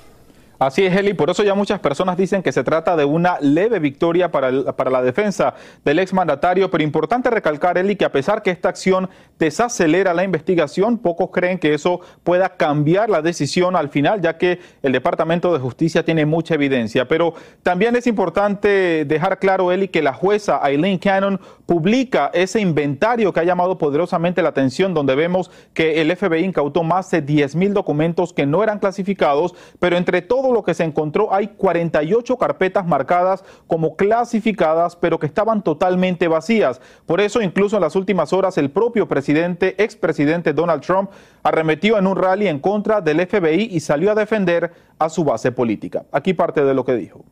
Así 0.59 0.85
es, 0.85 0.97
Eli. 0.97 1.14
Por 1.14 1.31
eso 1.31 1.44
ya 1.44 1.55
muchas 1.55 1.79
personas 1.79 2.16
dicen 2.16 2.42
que 2.42 2.51
se 2.51 2.64
trata 2.64 2.97
de 2.97 3.05
una 3.05 3.38
leve 3.40 3.79
victoria 3.79 4.33
para, 4.33 4.73
para 4.73 4.90
la 4.90 5.03
defensa 5.03 5.55
del 5.85 6.01
exmandatario. 6.01 6.68
Pero 6.68 6.83
importante 6.83 7.31
recalcar, 7.31 7.79
Eli, 7.79 7.94
que 7.94 8.05
a 8.05 8.11
pesar 8.11 8.42
que 8.42 8.51
esta 8.51 8.68
acción 8.68 9.09
desacelera 9.38 10.12
la 10.14 10.25
investigación, 10.25 10.99
pocos 10.99 11.31
creen 11.31 11.61
que 11.61 11.75
eso 11.75 12.01
pueda 12.25 12.57
cambiar 12.57 13.09
la 13.09 13.23
decisión 13.23 13.77
al 13.77 13.88
final, 13.88 14.21
ya 14.21 14.37
que 14.37 14.59
el 14.83 14.90
Departamento 14.90 15.53
de 15.53 15.61
Justicia 15.61 16.05
tiene 16.05 16.27
mucha 16.27 16.55
evidencia. 16.55 17.07
Pero 17.07 17.35
también 17.62 17.94
es 17.94 18.09
importante 18.09 19.05
dejar 19.05 19.38
claro, 19.38 19.71
Eli, 19.71 19.87
que 19.87 20.03
la 20.03 20.12
jueza 20.12 20.61
Eileen 20.64 20.99
Cannon 20.99 21.40
publica 21.66 22.31
ese 22.33 22.61
inventario 22.61 23.33
que 23.33 23.40
ha 23.40 23.44
llamado 23.44 23.79
poderosamente 23.79 24.42
la 24.42 24.49
atención, 24.49 24.92
donde 24.92 25.14
vemos 25.14 25.53
que 25.73 26.01
el 26.01 26.16
FBI 26.16 26.44
incautó 26.44 26.83
más 26.83 27.11
de 27.12 27.23
10 27.23 27.55
mil 27.55 27.75
documentos 27.75 28.33
que 28.33 28.47
no 28.47 28.64
eran 28.64 28.81
clasificados, 28.81 29.55
pero 29.79 29.97
entre 29.97 30.23
todos 30.23 30.48
lo 30.53 30.63
que 30.63 30.75
se 30.75 30.85
encontró 30.85 31.33
hay 31.33 31.49
48 31.49 32.37
carpetas 32.37 32.87
marcadas 32.87 33.45
como 33.67 33.97
clasificadas, 33.97 34.97
pero 34.97 35.19
que 35.19 35.27
estaban 35.27 35.63
totalmente 35.63 36.29
vacías. 36.29 36.81
Por 37.07 37.21
eso, 37.21 37.41
incluso 37.41 37.77
en 37.77 37.83
las 37.83 37.97
últimas 37.97 38.33
horas, 38.33 38.59
el 38.59 38.71
propio 38.71 39.09
presidente, 39.09 39.83
expresidente 39.83 40.53
Donald 40.53 40.83
Trump, 40.83 41.11
arremetió 41.43 41.99
en 41.99 42.07
un 42.07 42.17
rally 42.17 42.49
en 42.49 42.59
contra 42.59 43.01
del 43.01 43.27
FBI 43.27 43.69
y 43.71 43.81
salió 43.81 44.13
a 44.13 44.15
defender 44.15 44.73
a 44.99 45.09
su 45.09 45.25
base 45.25 45.53
política. 45.53 46.05
Aquí 46.13 46.35
parte 46.35 46.65
de 46.65 46.75
lo 46.75 46.85
que 46.85 46.95
dijo. 46.95 47.25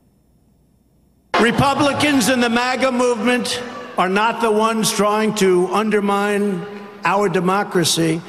Republicans 1.41 2.31
in 2.31 2.41
the 2.41 2.49
MAGA 2.49 2.91
movement 2.91 3.63
are 3.99 4.09
not 4.09 4.41
the 4.41 4.51
ones 4.51 4.91
trying 4.91 5.35
to 5.35 5.69
undermine 5.73 6.63
our 7.05 7.29
democracy. 7.29 8.21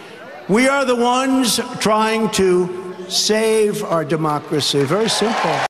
We 0.49 0.67
are 0.67 0.85
the 0.85 0.95
ones 0.95 1.59
trying 1.79 2.29
to 2.31 2.86
save 3.09 3.83
our 3.83 4.05
democracy. 4.05 4.83
Very 4.83 5.09
simple. 5.09 5.67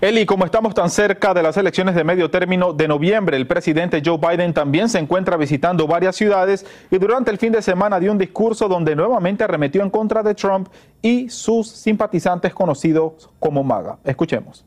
Eli, 0.00 0.24
como 0.24 0.46
estamos 0.46 0.72
tan 0.72 0.88
cerca 0.88 1.34
de 1.34 1.42
las 1.42 1.58
elecciones 1.58 1.94
de 1.94 2.04
medio 2.04 2.30
término 2.30 2.72
de 2.72 2.88
noviembre, 2.88 3.36
el 3.36 3.46
presidente 3.46 4.00
Joe 4.02 4.16
Biden 4.16 4.54
también 4.54 4.88
se 4.88 4.98
encuentra 4.98 5.36
visitando 5.36 5.86
varias 5.86 6.16
ciudades 6.16 6.64
y 6.90 6.96
durante 6.96 7.30
el 7.30 7.36
fin 7.36 7.52
de 7.52 7.60
semana 7.60 8.00
dio 8.00 8.10
un 8.10 8.16
discurso 8.16 8.66
donde 8.66 8.96
nuevamente 8.96 9.44
arremetió 9.44 9.82
en 9.82 9.90
contra 9.90 10.22
de 10.22 10.34
Trump 10.34 10.68
y 11.02 11.28
sus 11.28 11.68
simpatizantes 11.68 12.54
conocidos 12.54 13.28
como 13.38 13.62
MAGA. 13.62 13.98
Escuchemos. 14.02 14.64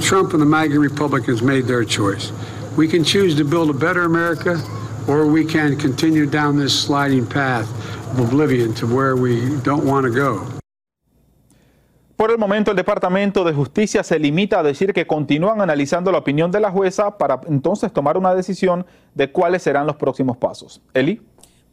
Trump 0.00 0.32
and 0.32 0.42
the 0.42 0.48
MAGA 0.48 0.80
Republicans 0.80 1.42
made 1.42 1.68
their 1.68 1.84
choice. 1.84 2.32
We 2.76 2.88
can 2.88 3.04
choose 3.04 3.36
to 3.36 3.44
build 3.44 3.70
a 3.70 3.78
better 3.78 4.02
America 4.02 4.60
or 5.08 5.26
we 5.26 5.44
can 5.44 5.76
continue 5.76 6.26
down 6.26 6.56
this 6.56 6.72
sliding 6.72 7.26
path 7.26 7.68
of 8.12 8.20
oblivion 8.20 8.74
to 8.74 8.86
where 8.86 9.14
we 9.14 9.40
don't 9.62 9.84
want 9.84 10.04
to 10.06 10.12
go. 10.12 10.44
Por 12.16 12.30
el 12.30 12.38
momento, 12.38 12.70
el 12.70 12.76
Departamento 12.78 13.44
de 13.44 13.52
Justicia 13.52 14.02
se 14.02 14.18
limita 14.18 14.60
a 14.60 14.62
decir 14.62 14.94
que 14.94 15.06
continúan 15.06 15.60
analizando 15.60 16.10
la 16.10 16.16
opinión 16.16 16.50
de 16.50 16.60
la 16.60 16.70
jueza 16.70 17.18
para 17.18 17.42
entonces 17.46 17.92
tomar 17.92 18.16
una 18.16 18.34
decisión 18.34 18.86
de 19.14 19.30
cuáles 19.30 19.62
serán 19.62 19.86
los 19.86 19.96
próximos 19.96 20.38
pasos. 20.38 20.80
Eli. 20.94 21.20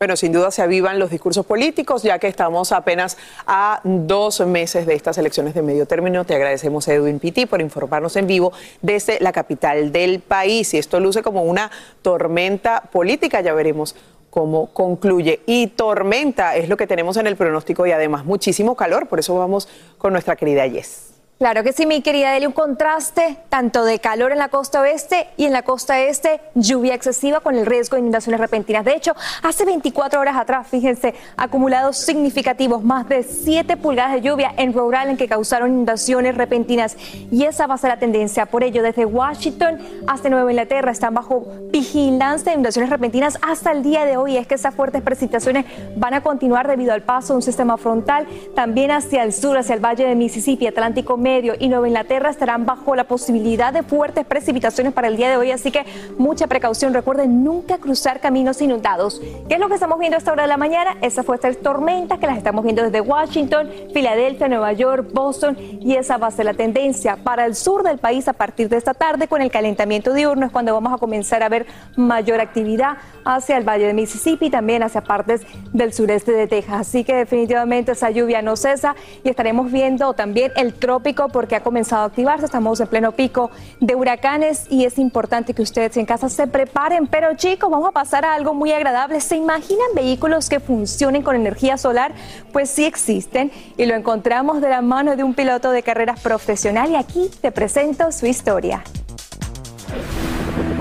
Bueno, 0.03 0.17
sin 0.17 0.33
duda 0.33 0.51
se 0.51 0.61
avivan 0.61 0.99
los 0.99 1.11
discursos 1.11 1.45
políticos, 1.45 2.03
ya 2.03 2.19
que 2.19 2.27
estamos 2.27 2.73
apenas 2.73 3.17
a 3.47 3.79
dos 3.85 4.41
meses 4.41 4.85
de 4.85 4.95
estas 4.95 5.17
elecciones 5.17 5.53
de 5.53 5.61
medio 5.61 5.85
término. 5.85 6.25
Te 6.25 6.35
agradecemos, 6.35 6.85
Edwin 6.89 7.19
Pitti, 7.19 7.45
por 7.45 7.61
informarnos 7.61 8.17
en 8.17 8.27
vivo 8.27 8.51
desde 8.81 9.21
la 9.21 9.31
capital 9.31 9.93
del 9.93 10.19
país. 10.19 10.73
Y 10.73 10.77
esto 10.77 10.99
luce 10.99 11.23
como 11.23 11.43
una 11.43 11.71
tormenta 12.01 12.81
política, 12.91 13.39
ya 13.39 13.53
veremos 13.53 13.95
cómo 14.29 14.73
concluye. 14.73 15.39
Y 15.45 15.67
tormenta 15.67 16.57
es 16.57 16.67
lo 16.67 16.75
que 16.75 16.85
tenemos 16.85 17.15
en 17.15 17.27
el 17.27 17.37
pronóstico 17.37 17.87
y 17.87 17.93
además 17.93 18.25
muchísimo 18.25 18.75
calor. 18.75 19.07
Por 19.07 19.19
eso 19.19 19.33
vamos 19.35 19.69
con 19.97 20.11
nuestra 20.11 20.35
querida 20.35 20.69
Jess. 20.69 21.12
Claro 21.39 21.63
que 21.63 21.73
sí, 21.73 21.85
mi 21.85 22.01
querida 22.01 22.31
Deli, 22.31 22.45
un 22.45 22.53
contraste 22.53 23.37
tanto 23.49 23.83
de 23.83 23.99
calor 23.99 24.31
en 24.31 24.37
la 24.37 24.47
costa 24.47 24.79
oeste 24.79 25.27
y 25.35 25.45
en 25.45 25.51
la 25.51 25.63
costa 25.63 25.99
este, 25.99 26.39
lluvia 26.55 26.93
excesiva 26.93 27.41
con 27.41 27.55
el 27.55 27.65
riesgo 27.65 27.95
de 27.95 28.01
inundaciones 28.01 28.39
repentinas. 28.39 28.85
De 28.85 28.93
hecho, 28.95 29.13
hace 29.41 29.65
24 29.65 30.21
horas 30.21 30.37
atrás, 30.37 30.67
fíjense, 30.67 31.15
acumulados 31.35 31.97
significativos, 31.97 32.83
más 32.83 33.09
de 33.09 33.23
7 33.23 33.75
pulgadas 33.77 34.13
de 34.13 34.21
lluvia 34.21 34.53
en 34.55 34.73
Rhode 34.73 34.95
Island 35.01 35.17
que 35.17 35.27
causaron 35.27 35.71
inundaciones 35.71 36.37
repentinas. 36.37 36.95
Y 37.29 37.43
esa 37.43 37.67
va 37.67 37.73
a 37.73 37.77
ser 37.77 37.89
la 37.89 37.99
tendencia. 37.99 38.45
Por 38.45 38.63
ello, 38.63 38.83
desde 38.83 39.03
Washington 39.03 39.79
hasta 40.07 40.29
Nueva 40.29 40.49
Inglaterra 40.51 40.91
están 40.91 41.13
bajo 41.13 41.45
vigilancia 41.71 42.51
de 42.51 42.53
inundaciones 42.53 42.89
repentinas 42.89 43.37
hasta 43.41 43.71
el 43.71 43.83
día 43.83 44.05
de 44.05 44.15
hoy. 44.17 44.37
Es 44.37 44.47
que 44.47 44.55
esas 44.55 44.75
fuertes 44.75 45.01
precipitaciones 45.01 45.65
van 45.97 46.13
a 46.13 46.21
continuar 46.21 46.69
debido 46.69 46.93
al 46.93 47.01
paso 47.01 47.33
de 47.33 47.37
un 47.37 47.41
sistema 47.41 47.75
frontal, 47.77 48.27
también 48.55 48.91
hacia 48.91 49.23
el 49.23 49.33
sur, 49.33 49.57
hacia 49.57 49.75
el 49.75 49.83
valle 49.83 50.05
de 50.05 50.15
Mississippi, 50.15 50.67
Atlántico 50.67 51.17
Medio 51.23 51.53
y 51.57 51.69
Nueva 51.69 51.87
Inglaterra 51.87 52.29
estarán 52.29 52.65
bajo 52.65 52.95
la 52.95 53.05
posibilidad 53.05 53.71
de 53.71 53.81
fuertes 53.81 54.25
precipitaciones 54.25 54.91
para 54.91 55.07
el 55.07 55.15
día 55.15 55.29
de 55.29 55.37
hoy, 55.37 55.51
así 55.51 55.71
que 55.71 55.85
mucha 56.17 56.47
precaución. 56.47 56.93
Recuerden 56.93 57.45
nunca 57.45 57.77
cruzar 57.77 58.19
caminos 58.19 58.61
inundados. 58.61 59.21
¿Qué 59.47 59.55
es 59.55 59.59
lo 59.59 59.69
que 59.69 59.75
estamos 59.75 59.97
viendo 59.99 60.17
a 60.17 60.19
esta 60.19 60.33
hora 60.33 60.43
de 60.43 60.49
la 60.49 60.57
mañana? 60.57 60.97
Esas 61.01 61.25
fuertes 61.25 61.61
tormentas 61.61 62.19
que 62.19 62.27
las 62.27 62.37
estamos 62.37 62.65
viendo 62.65 62.83
desde 62.83 62.99
Washington, 62.99 63.69
Filadelfia, 63.93 64.49
Nueva 64.49 64.73
York, 64.73 65.11
Boston 65.13 65.57
y 65.57 65.95
esa 65.95 66.17
va 66.17 66.27
a 66.27 66.31
ser 66.31 66.45
la 66.45 66.53
tendencia 66.53 67.15
para 67.15 67.45
el 67.45 67.55
sur 67.55 67.83
del 67.83 67.99
país 67.99 68.27
a 68.27 68.33
partir 68.33 68.67
de 68.67 68.75
esta 68.75 68.93
tarde 68.93 69.29
con 69.29 69.41
el 69.41 69.49
calentamiento 69.49 70.13
diurno 70.13 70.45
es 70.47 70.51
cuando 70.51 70.73
vamos 70.73 70.91
a 70.91 70.97
comenzar 70.97 71.41
a 71.41 71.47
ver 71.47 71.65
mayor 71.95 72.41
actividad 72.41 72.97
hacia 73.23 73.57
el 73.57 73.63
valle 73.63 73.87
de 73.87 73.93
Mississippi 73.93 74.47
y 74.47 74.49
también 74.49 74.83
hacia 74.83 75.01
partes 75.01 75.43
del 75.71 75.93
sureste 75.93 76.33
de 76.33 76.47
Texas. 76.47 76.81
Así 76.81 77.05
que 77.05 77.15
definitivamente 77.15 77.93
esa 77.93 78.09
lluvia 78.09 78.41
no 78.41 78.57
cesa 78.57 78.95
y 79.23 79.29
estaremos 79.29 79.71
viendo 79.71 80.13
también 80.13 80.51
el 80.57 80.73
trópico 80.73 81.12
porque 81.13 81.55
ha 81.55 81.63
comenzado 81.63 82.03
a 82.03 82.05
activarse. 82.05 82.45
Estamos 82.45 82.79
en 82.79 82.87
pleno 82.87 83.11
pico 83.11 83.51
de 83.79 83.95
huracanes 83.95 84.65
y 84.69 84.85
es 84.85 84.97
importante 84.97 85.53
que 85.53 85.61
ustedes 85.61 85.95
en 85.97 86.05
casa 86.05 86.29
se 86.29 86.47
preparen. 86.47 87.07
Pero 87.07 87.35
chicos, 87.35 87.69
vamos 87.69 87.89
a 87.89 87.91
pasar 87.91 88.25
a 88.25 88.33
algo 88.33 88.53
muy 88.53 88.71
agradable. 88.71 89.21
¿Se 89.21 89.35
imaginan 89.35 89.87
vehículos 89.95 90.49
que 90.49 90.59
funcionen 90.59 91.21
con 91.21 91.35
energía 91.35 91.77
solar? 91.77 92.13
Pues 92.51 92.69
sí 92.69 92.85
existen 92.85 93.51
y 93.77 93.85
lo 93.85 93.95
encontramos 93.95 94.61
de 94.61 94.69
la 94.69 94.81
mano 94.81 95.15
de 95.15 95.23
un 95.23 95.33
piloto 95.33 95.71
de 95.71 95.83
carreras 95.83 96.19
profesional 96.19 96.91
y 96.91 96.95
aquí 96.95 97.29
te 97.41 97.51
presento 97.51 98.11
su 98.11 98.25
historia. 98.25 98.83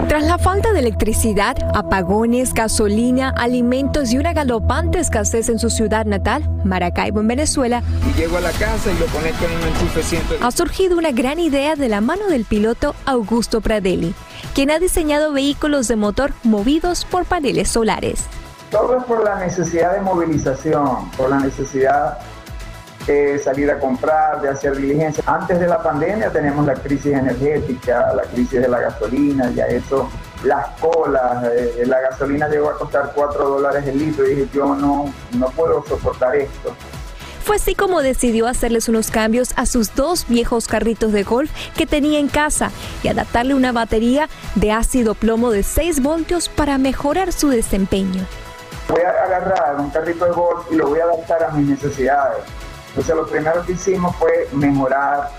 Tras 0.08 0.24
la 0.24 0.38
falta 0.38 0.72
de 0.72 0.80
electricidad, 0.80 1.56
apagones, 1.74 2.52
gasolina, 2.52 3.30
alimentos 3.30 4.12
y 4.12 4.18
una 4.18 4.32
galopante 4.32 4.98
escasez 4.98 5.48
en 5.48 5.58
su 5.58 5.70
ciudad 5.70 6.04
natal, 6.04 6.48
Maracaibo, 6.64 7.20
en 7.20 7.28
Venezuela, 7.28 7.82
Y 8.10 8.18
llego 8.18 8.36
a 8.36 8.40
la 8.40 8.50
casa 8.52 8.90
y 8.92 8.98
lo 8.98 9.06
conecto 9.06 9.44
en 9.46 9.52
un 9.52 9.62
enchufe 9.68 10.02
100. 10.02 10.22
ha 10.42 10.50
surgido 10.50 10.98
una 10.98 11.12
gran 11.12 11.38
idea 11.38 11.76
de 11.76 11.88
la 11.88 12.00
mano 12.00 12.26
del 12.28 12.44
piloto 12.44 12.94
Augusto 13.06 13.60
Pradelli, 13.60 14.14
quien 14.54 14.70
ha 14.70 14.78
diseñado 14.78 15.32
vehículos 15.32 15.88
de 15.88 15.96
motor 15.96 16.32
movidos 16.42 17.04
por 17.04 17.24
paneles 17.24 17.68
solares. 17.68 18.24
Todo 18.70 18.98
es 18.98 19.04
por 19.04 19.22
la 19.24 19.38
necesidad 19.38 19.92
de 19.94 20.00
movilización, 20.00 21.10
por 21.16 21.30
la 21.30 21.40
necesidad 21.40 22.18
de 23.06 23.38
salir 23.38 23.70
a 23.70 23.78
comprar, 23.78 24.40
de 24.40 24.48
hacer 24.48 24.76
diligencia. 24.76 25.22
Antes 25.26 25.58
de 25.58 25.66
la 25.66 25.82
pandemia 25.82 26.30
tenemos 26.30 26.66
la 26.66 26.74
crisis 26.74 27.12
energética, 27.12 28.12
la 28.14 28.22
crisis 28.22 28.60
de 28.60 28.68
la 28.68 28.80
gasolina, 28.80 29.50
ya 29.50 29.66
eso, 29.66 30.08
las 30.44 30.68
colas, 30.80 31.44
eh, 31.52 31.82
la 31.86 32.00
gasolina 32.00 32.48
llegó 32.48 32.70
a 32.70 32.78
costar 32.78 33.12
4 33.14 33.48
dólares 33.48 33.86
el 33.86 33.98
litro 33.98 34.26
y 34.26 34.34
dije 34.34 34.48
yo 34.52 34.74
no, 34.74 35.12
no 35.32 35.46
puedo 35.50 35.84
soportar 35.86 36.36
esto. 36.36 36.74
Fue 37.44 37.56
así 37.56 37.74
como 37.74 38.02
decidió 38.02 38.46
hacerles 38.46 38.88
unos 38.88 39.10
cambios 39.10 39.52
a 39.56 39.66
sus 39.66 39.96
dos 39.96 40.26
viejos 40.28 40.68
carritos 40.68 41.12
de 41.12 41.24
golf 41.24 41.50
que 41.76 41.86
tenía 41.86 42.20
en 42.20 42.28
casa 42.28 42.70
y 43.02 43.08
adaptarle 43.08 43.54
una 43.54 43.72
batería 43.72 44.28
de 44.54 44.70
ácido 44.70 45.14
plomo 45.14 45.50
de 45.50 45.64
6 45.64 46.02
voltios 46.02 46.48
para 46.48 46.78
mejorar 46.78 47.32
su 47.32 47.48
desempeño. 47.48 48.24
Voy 48.88 49.00
a 49.02 49.10
agarrar 49.24 49.80
un 49.80 49.90
carrito 49.90 50.24
de 50.24 50.30
golf 50.30 50.66
y 50.70 50.76
lo 50.76 50.88
voy 50.88 51.00
a 51.00 51.04
adaptar 51.04 51.42
a 51.42 51.50
mis 51.50 51.68
necesidades. 51.68 52.44
Entonces 52.92 53.16
lo 53.16 53.26
primero 53.26 53.64
que 53.64 53.72
hicimos 53.72 54.14
fue 54.16 54.48
mejorar 54.52 55.30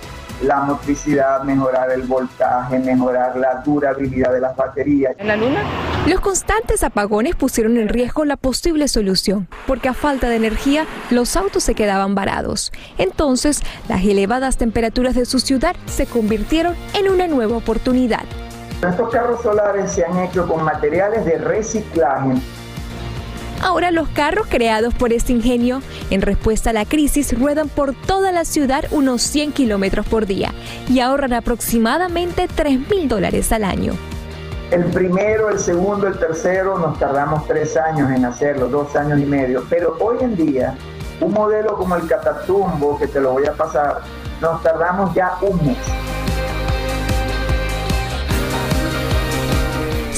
la 0.42 0.62
motricidad, 0.62 1.44
mejorar 1.44 1.92
el 1.92 2.02
voltaje, 2.02 2.80
mejorar 2.80 3.38
la 3.38 3.62
durabilidad 3.64 4.34
de 4.34 4.42
las 4.42 4.56
baterías. 4.56 5.14
¿En 5.20 5.28
la 5.28 5.38
luna? 5.38 5.62
Los 6.08 6.20
constantes 6.20 6.84
apagones 6.84 7.36
pusieron 7.36 7.78
en 7.78 7.88
riesgo 7.88 8.26
la 8.26 8.36
posible 8.36 8.88
solución, 8.88 9.48
porque 9.68 9.90
a 9.90 9.94
falta 9.94 10.30
de 10.30 10.36
energía 10.36 10.86
los 11.12 11.38
autos 11.38 11.64
se 11.64 11.76
quedaban 11.76 12.16
varados. 12.16 12.72
Entonces, 12.98 13.62
las 13.88 14.04
elevadas 14.04 14.58
temperaturas 14.58 15.16
de 15.16 15.26
su 15.26 15.40
ciudad 15.40 15.76
se 15.86 16.08
convirtieron 16.08 16.76
en 16.96 17.10
una 17.10 17.28
nueva 17.28 17.56
oportunidad. 17.56 18.24
Estos 18.86 19.12
carros 19.12 19.42
solares 19.42 19.92
se 19.92 20.04
han 20.04 20.18
hecho 20.18 20.46
con 20.48 20.64
materiales 20.64 21.24
de 21.26 21.38
reciclaje. 21.38 22.34
Ahora 23.64 23.92
los 23.92 24.10
carros 24.10 24.48
creados 24.50 24.94
por 24.94 25.14
este 25.14 25.32
ingenio, 25.32 25.82
en 26.10 26.22
respuesta 26.22 26.72
a 26.72 26.74
la 26.74 26.84
crisis, 26.84 27.38
ruedan 27.40 27.70
por 27.70 27.94
toda 27.94 28.34
la 28.34 28.44
ciudad 28.44 28.84
unos 28.92 29.22
100 29.22 29.54
kilómetros 29.54 30.06
por 30.06 30.26
día 30.26 30.54
y 30.90 31.00
ahorran 31.00 31.32
aproximadamente 31.32 32.50
3 32.54 32.90
mil 32.90 33.08
dólares 33.08 33.54
al 33.54 33.64
año. 33.64 33.94
El 34.70 34.84
primero, 34.86 35.50
el 35.50 35.60
segundo, 35.60 36.08
el 36.08 36.20
tercero 36.20 36.78
nos 36.78 37.00
tardamos 37.00 37.48
tres 37.48 37.78
años 37.78 38.12
en 38.12 38.26
hacerlo, 38.26 38.68
dos 38.68 38.94
años 38.98 39.20
y 39.20 39.26
medio. 39.26 39.64
Pero 39.70 39.96
hoy 40.02 40.18
en 40.20 40.36
día, 40.36 40.76
un 41.22 41.32
modelo 41.32 41.78
como 41.78 41.96
el 41.96 42.06
Catatumbo, 42.06 43.00
que 43.00 43.08
te 43.08 43.22
lo 43.22 43.32
voy 43.32 43.46
a 43.46 43.54
pasar, 43.54 44.02
nos 44.42 44.62
tardamos 44.62 45.16
ya 45.16 45.38
un 45.42 45.66
mes. 45.66 45.78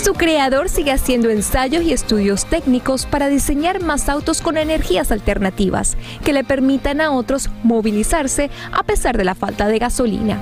Su 0.05 0.13
creador 0.13 0.69
sigue 0.69 0.91
haciendo 0.91 1.31
ensayos 1.31 1.81
y 1.81 1.91
estudios 1.91 2.45
técnicos 2.45 3.07
para 3.07 3.27
diseñar 3.27 3.81
más 3.81 4.07
autos 4.07 4.39
con 4.39 4.55
energías 4.55 5.11
alternativas 5.11 5.97
que 6.23 6.31
le 6.31 6.43
permitan 6.43 7.01
a 7.01 7.11
otros 7.11 7.49
movilizarse 7.63 8.51
a 8.71 8.83
pesar 8.83 9.17
de 9.17 9.23
la 9.23 9.33
falta 9.33 9.67
de 9.67 9.79
gasolina. 9.79 10.37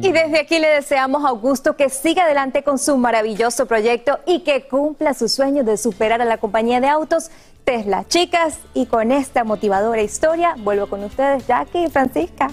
Y 0.00 0.12
desde 0.12 0.38
aquí 0.38 0.60
le 0.60 0.68
deseamos 0.68 1.24
a 1.24 1.30
Augusto 1.30 1.74
que 1.74 1.88
siga 1.88 2.22
adelante 2.22 2.62
con 2.62 2.78
su 2.78 2.96
maravilloso 2.96 3.66
proyecto 3.66 4.20
y 4.24 4.44
que 4.44 4.68
cumpla 4.68 5.12
su 5.12 5.28
sueño 5.28 5.64
de 5.64 5.76
superar 5.76 6.22
a 6.22 6.24
la 6.24 6.38
compañía 6.38 6.80
de 6.80 6.86
autos 6.86 7.32
Tesla. 7.64 8.04
Chicas, 8.06 8.58
y 8.74 8.86
con 8.86 9.10
esta 9.10 9.42
motivadora 9.42 10.02
historia, 10.02 10.54
vuelvo 10.58 10.86
con 10.86 11.02
ustedes, 11.02 11.44
Jackie 11.48 11.86
y 11.86 11.90
Francisca. 11.90 12.52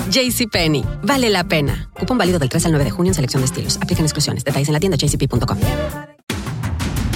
JCPenney, 0.11 0.83
vale 1.03 1.29
la 1.29 1.45
pena. 1.45 1.89
Cupón 1.97 2.17
válido 2.17 2.37
del 2.37 2.49
3 2.49 2.65
al 2.65 2.71
9 2.73 2.85
de 2.85 2.91
junio 2.91 3.11
en 3.11 3.15
selección 3.15 3.41
de 3.41 3.45
estilos. 3.45 3.77
Aplican 3.77 4.03
exclusiones. 4.03 4.43
Detalles 4.43 4.67
en 4.67 4.73
la 4.73 4.79
tienda 4.79 4.97
jcp.com. 4.97 5.57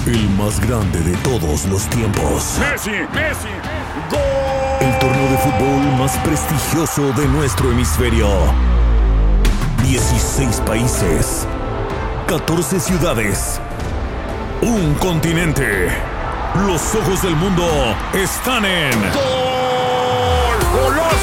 El 0.08 0.30
más 0.38 0.66
grande 0.66 1.00
de 1.02 1.16
todos 1.18 1.66
los 1.66 1.90
tiempos. 1.90 2.58
Messi, 2.60 2.92
Messi, 3.14 3.50
El 4.80 5.00
torneo 5.00 5.32
de 5.32 5.38
fútbol 5.40 5.98
más 5.98 6.16
prestigioso 6.20 7.12
de 7.14 7.28
nuestro 7.28 7.72
hemisferio. 7.72 8.30
16 9.84 10.62
países. 10.62 11.48
14 12.28 12.80
ciudades. 12.80 13.60
Un 14.62 14.94
continente. 14.96 15.90
Los 16.66 16.96
ojos 16.96 17.22
del 17.24 17.36
mundo 17.36 17.66
están 18.14 18.64
en. 18.64 19.35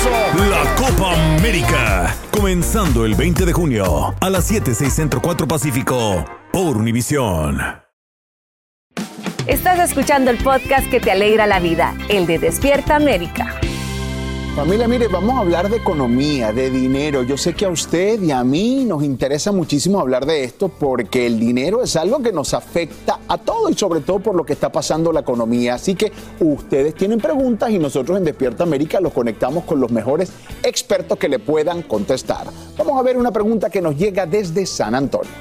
La 0.04 0.74
Copa 0.74 1.14
América. 1.36 2.12
Comenzando 2.32 3.04
el 3.04 3.14
20 3.14 3.46
de 3.46 3.52
junio 3.52 4.12
a 4.20 4.30
las 4.30 4.44
7, 4.46 4.74
6 4.74 4.92
Centro 4.92 5.22
4 5.22 5.46
Pacífico 5.46 6.24
por 6.52 6.76
Univisión. 6.76 7.60
Estás 9.46 9.78
escuchando 9.78 10.32
el 10.32 10.38
podcast 10.38 10.90
que 10.90 10.98
te 10.98 11.12
alegra 11.12 11.46
la 11.46 11.60
vida, 11.60 11.94
el 12.08 12.26
de 12.26 12.40
Despierta 12.40 12.96
América. 12.96 13.60
Familia, 14.54 14.86
mire, 14.86 15.08
vamos 15.08 15.34
a 15.34 15.38
hablar 15.38 15.70
de 15.70 15.78
economía, 15.78 16.52
de 16.52 16.68
dinero. 16.68 17.22
Yo 17.22 17.38
sé 17.38 17.54
que 17.54 17.64
a 17.64 17.70
usted 17.70 18.20
y 18.20 18.32
a 18.32 18.44
mí 18.44 18.84
nos 18.84 19.02
interesa 19.02 19.50
muchísimo 19.50 19.98
hablar 19.98 20.26
de 20.26 20.44
esto 20.44 20.68
porque 20.68 21.26
el 21.26 21.40
dinero 21.40 21.82
es 21.82 21.96
algo 21.96 22.22
que 22.22 22.32
nos 22.32 22.52
afecta 22.52 23.20
a 23.26 23.38
todos 23.38 23.70
y 23.70 23.74
sobre 23.74 24.00
todo 24.00 24.20
por 24.20 24.34
lo 24.34 24.44
que 24.44 24.52
está 24.52 24.70
pasando 24.70 25.10
la 25.10 25.20
economía. 25.20 25.76
Así 25.76 25.94
que 25.94 26.12
ustedes 26.38 26.94
tienen 26.94 27.18
preguntas 27.18 27.70
y 27.70 27.78
nosotros 27.78 28.18
en 28.18 28.24
Despierta 28.24 28.64
América 28.64 29.00
los 29.00 29.14
conectamos 29.14 29.64
con 29.64 29.80
los 29.80 29.90
mejores 29.90 30.30
expertos 30.62 31.16
que 31.16 31.30
le 31.30 31.38
puedan 31.38 31.80
contestar. 31.80 32.46
Vamos 32.76 33.00
a 33.00 33.02
ver 33.02 33.16
una 33.16 33.32
pregunta 33.32 33.70
que 33.70 33.80
nos 33.80 33.96
llega 33.96 34.26
desde 34.26 34.66
San 34.66 34.94
Antonio. 34.94 35.32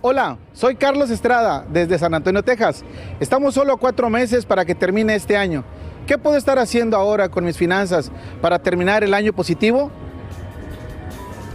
Hola, 0.00 0.38
soy 0.52 0.76
Carlos 0.76 1.10
Estrada 1.10 1.66
desde 1.68 1.98
San 1.98 2.14
Antonio, 2.14 2.44
Texas. 2.44 2.84
Estamos 3.18 3.52
solo 3.54 3.72
a 3.72 3.76
cuatro 3.78 4.08
meses 4.10 4.46
para 4.46 4.64
que 4.64 4.76
termine 4.76 5.16
este 5.16 5.36
año. 5.36 5.64
¿Qué 6.06 6.18
puedo 6.18 6.36
estar 6.36 6.58
haciendo 6.60 6.96
ahora 6.96 7.28
con 7.28 7.44
mis 7.44 7.56
finanzas 7.56 8.12
para 8.40 8.60
terminar 8.60 9.02
el 9.02 9.12
año 9.12 9.32
positivo? 9.32 9.90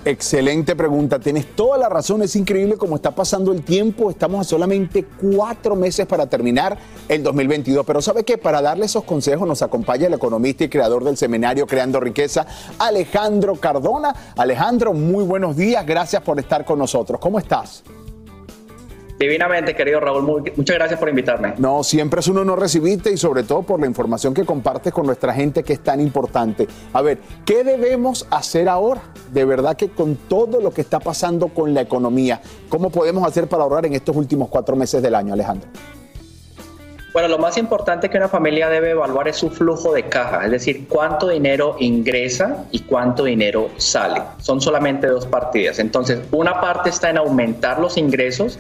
Excelente 0.04 0.76
pregunta, 0.76 1.20
tienes 1.20 1.56
toda 1.56 1.78
la 1.78 1.88
razón, 1.88 2.24
es 2.24 2.36
increíble 2.36 2.76
cómo 2.76 2.96
está 2.96 3.12
pasando 3.12 3.54
el 3.54 3.62
tiempo, 3.62 4.10
estamos 4.10 4.42
a 4.42 4.50
solamente 4.50 5.06
cuatro 5.06 5.76
meses 5.76 6.08
para 6.08 6.26
terminar 6.26 6.78
el 7.08 7.22
2022, 7.22 7.86
pero 7.86 8.02
¿sabe 8.02 8.24
qué? 8.24 8.38
Para 8.40 8.64
darle 8.64 8.88
esos 8.88 9.04
consejos 9.04 9.48
nos 9.48 9.62
acompaña 9.62 10.08
el 10.08 10.16
economista 10.16 10.64
y 10.64 10.70
creador 10.70 11.04
del 11.04 11.18
seminario 11.18 11.68
Creando 11.68 12.00
Riqueza, 12.00 12.48
Alejandro 12.80 13.56
Cardona. 13.58 14.34
Alejandro, 14.36 14.92
muy 14.92 15.24
buenos 15.24 15.56
días, 15.56 15.86
gracias 15.86 16.24
por 16.24 16.40
estar 16.40 16.66
con 16.66 16.80
nosotros, 16.80 17.20
¿cómo 17.22 17.38
estás? 17.38 17.84
Divinamente, 19.22 19.76
querido 19.76 20.00
Raúl, 20.00 20.24
muchas 20.24 20.76
gracias 20.76 21.00
por 21.00 21.08
invitarme. 21.08 21.54
No, 21.60 21.84
siempre 21.84 22.22
es 22.22 22.28
un 22.28 22.40
honor 22.40 22.60
recibirte 22.60 23.12
y 23.12 23.18
sobre 23.18 23.44
todo 23.44 23.62
por 23.62 23.80
la 23.80 23.86
información 23.86 24.34
que 24.34 24.44
compartes 24.44 24.92
con 24.92 25.06
nuestra 25.06 25.32
gente 25.32 25.62
que 25.62 25.74
es 25.74 25.80
tan 25.82 26.02
importante. 26.02 26.68
A 26.92 27.04
ver, 27.04 27.20
¿qué 27.46 27.64
debemos 27.64 28.26
hacer 28.32 28.68
ahora? 28.68 29.04
De 29.32 29.46
verdad 29.46 29.78
que 29.78 29.90
con 29.90 30.16
todo 30.16 30.60
lo 30.60 30.72
que 30.72 30.82
está 30.82 31.00
pasando 31.00 31.50
con 31.50 31.72
la 31.72 31.82
economía, 31.82 32.42
¿cómo 32.68 32.90
podemos 32.90 33.24
hacer 33.24 33.48
para 33.48 33.62
ahorrar 33.62 33.86
en 33.86 33.94
estos 33.94 34.16
últimos 34.16 34.50
cuatro 34.50 34.76
meses 34.76 35.04
del 35.04 35.14
año, 35.14 35.34
Alejandro? 35.34 35.70
Bueno, 37.14 37.28
lo 37.28 37.38
más 37.38 37.58
importante 37.58 38.10
que 38.10 38.18
una 38.18 38.30
familia 38.30 38.70
debe 38.70 38.92
evaluar 38.92 39.28
es 39.28 39.36
su 39.36 39.50
flujo 39.50 39.92
de 39.92 40.04
caja, 40.04 40.46
es 40.46 40.52
decir, 40.52 40.88
cuánto 40.88 41.28
dinero 41.28 41.76
ingresa 41.80 42.64
y 42.72 42.80
cuánto 42.80 43.26
dinero 43.26 43.70
sale. 43.76 44.22
Son 44.40 44.62
solamente 44.62 45.08
dos 45.08 45.26
partidas. 45.26 45.80
Entonces, 45.80 46.22
una 46.32 46.62
parte 46.62 46.90
está 46.90 47.10
en 47.10 47.18
aumentar 47.18 47.80
los 47.80 47.98
ingresos, 47.98 48.60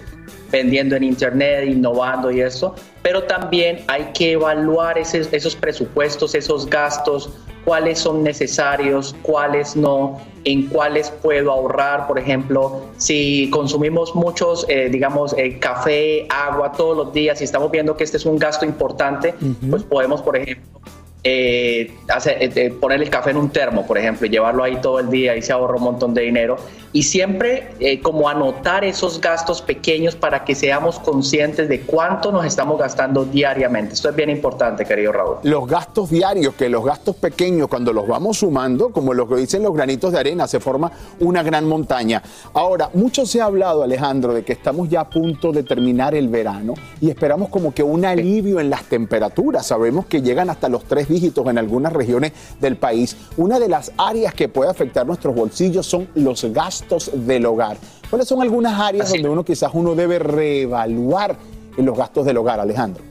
vendiendo 0.51 0.97
en 0.97 1.03
Internet, 1.03 1.65
innovando 1.65 2.29
y 2.29 2.41
eso, 2.41 2.75
pero 3.01 3.23
también 3.23 3.85
hay 3.87 4.11
que 4.13 4.33
evaluar 4.33 4.97
esos, 4.97 5.55
presupuestos, 5.55 6.35
esos 6.35 6.69
gastos, 6.69 7.29
cuáles 7.65 7.99
son 7.99 8.23
necesarios, 8.23 9.15
cuáles 9.21 9.75
no, 9.75 10.19
en 10.43 10.67
cuáles 10.67 11.11
puedo 11.11 11.51
ahorrar, 11.51 12.07
por 12.07 12.17
ejemplo, 12.17 12.81
si 12.97 13.49
consumimos 13.51 14.15
muchos, 14.15 14.65
eh, 14.69 14.89
digamos, 14.89 15.33
eh, 15.37 15.59
café, 15.59 16.27
agua 16.29 16.71
todos 16.71 16.97
los 16.97 17.13
días 17.13 17.41
y 17.41 17.43
estamos 17.43 17.71
viendo 17.71 17.95
que 17.95 18.03
este 18.03 18.17
es 18.17 18.25
un 18.25 18.37
gasto 18.37 18.65
importante, 18.65 19.35
pues 19.69 19.83
podemos, 19.83 20.21
por 20.21 20.37
ejemplo, 20.37 20.81
eh, 21.23 21.93
hacer, 22.07 22.73
poner 22.79 23.01
el 23.01 23.09
café 23.09 23.29
en 23.29 23.37
un 23.37 23.49
termo, 23.49 23.85
por 23.85 23.97
ejemplo, 23.97 24.25
y 24.25 24.29
llevarlo 24.29 24.63
ahí 24.63 24.77
todo 24.81 24.99
el 24.99 25.09
día 25.09 25.35
y 25.35 25.41
se 25.41 25.53
ahorra 25.53 25.75
un 25.75 25.83
montón 25.83 26.13
de 26.13 26.23
dinero 26.23 26.57
y 26.93 27.03
siempre 27.03 27.69
eh, 27.79 28.01
como 28.01 28.27
anotar 28.27 28.83
esos 28.83 29.21
gastos 29.21 29.61
pequeños 29.61 30.15
para 30.15 30.43
que 30.43 30.55
seamos 30.55 30.99
conscientes 30.99 31.69
de 31.69 31.81
cuánto 31.81 32.31
nos 32.31 32.45
estamos 32.45 32.77
gastando 32.77 33.23
diariamente. 33.25 33.93
Esto 33.93 34.09
es 34.09 34.15
bien 34.15 34.29
importante, 34.29 34.85
querido 34.85 35.11
Raúl. 35.11 35.37
Los 35.43 35.67
gastos 35.67 36.09
diarios, 36.09 36.55
que 36.55 36.69
los 36.69 36.83
gastos 36.83 37.15
pequeños, 37.15 37.67
cuando 37.67 37.93
los 37.93 38.07
vamos 38.07 38.39
sumando, 38.39 38.89
como 38.89 39.13
lo 39.13 39.27
que 39.27 39.35
dicen 39.35 39.63
los 39.63 39.73
granitos 39.73 40.11
de 40.11 40.19
arena, 40.19 40.47
se 40.47 40.59
forma 40.59 40.91
una 41.19 41.43
gran 41.43 41.67
montaña. 41.67 42.21
Ahora, 42.53 42.89
mucho 42.93 43.25
se 43.25 43.41
ha 43.41 43.45
hablado, 43.45 43.83
Alejandro, 43.83 44.33
de 44.33 44.43
que 44.43 44.53
estamos 44.53 44.89
ya 44.89 45.01
a 45.01 45.09
punto 45.09 45.51
de 45.51 45.63
terminar 45.63 46.15
el 46.15 46.27
verano 46.27 46.73
y 46.99 47.09
esperamos 47.09 47.49
como 47.49 47.73
que 47.73 47.83
un 47.83 48.05
alivio 48.05 48.59
en 48.59 48.69
las 48.69 48.83
temperaturas. 48.85 49.67
Sabemos 49.67 50.07
que 50.07 50.21
llegan 50.21 50.49
hasta 50.49 50.67
los 50.67 50.83
tres 50.85 51.09
dígitos 51.11 51.45
en 51.47 51.57
algunas 51.57 51.93
regiones 51.93 52.31
del 52.59 52.77
país. 52.77 53.15
Una 53.37 53.59
de 53.59 53.69
las 53.69 53.91
áreas 53.97 54.33
que 54.33 54.49
puede 54.49 54.71
afectar 54.71 55.05
nuestros 55.05 55.35
bolsillos 55.35 55.85
son 55.85 56.07
los 56.15 56.43
gastos 56.45 57.11
del 57.13 57.45
hogar. 57.45 57.77
¿Cuáles 58.09 58.27
son 58.27 58.41
algunas 58.41 58.79
áreas 58.79 59.09
donde 59.09 59.29
uno 59.29 59.43
quizás 59.43 59.71
uno 59.73 59.95
debe 59.95 60.19
reevaluar 60.19 61.37
en 61.77 61.85
los 61.85 61.97
gastos 61.97 62.25
del 62.25 62.37
hogar, 62.37 62.59
Alejandro? 62.59 63.10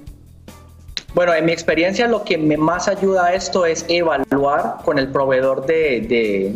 Bueno, 1.14 1.34
en 1.34 1.44
mi 1.44 1.52
experiencia 1.52 2.06
lo 2.06 2.24
que 2.24 2.38
me 2.38 2.56
más 2.56 2.86
ayuda 2.86 3.26
a 3.26 3.34
esto 3.34 3.66
es 3.66 3.84
evaluar 3.88 4.76
con 4.84 4.98
el 4.98 5.08
proveedor 5.08 5.66
de, 5.66 6.54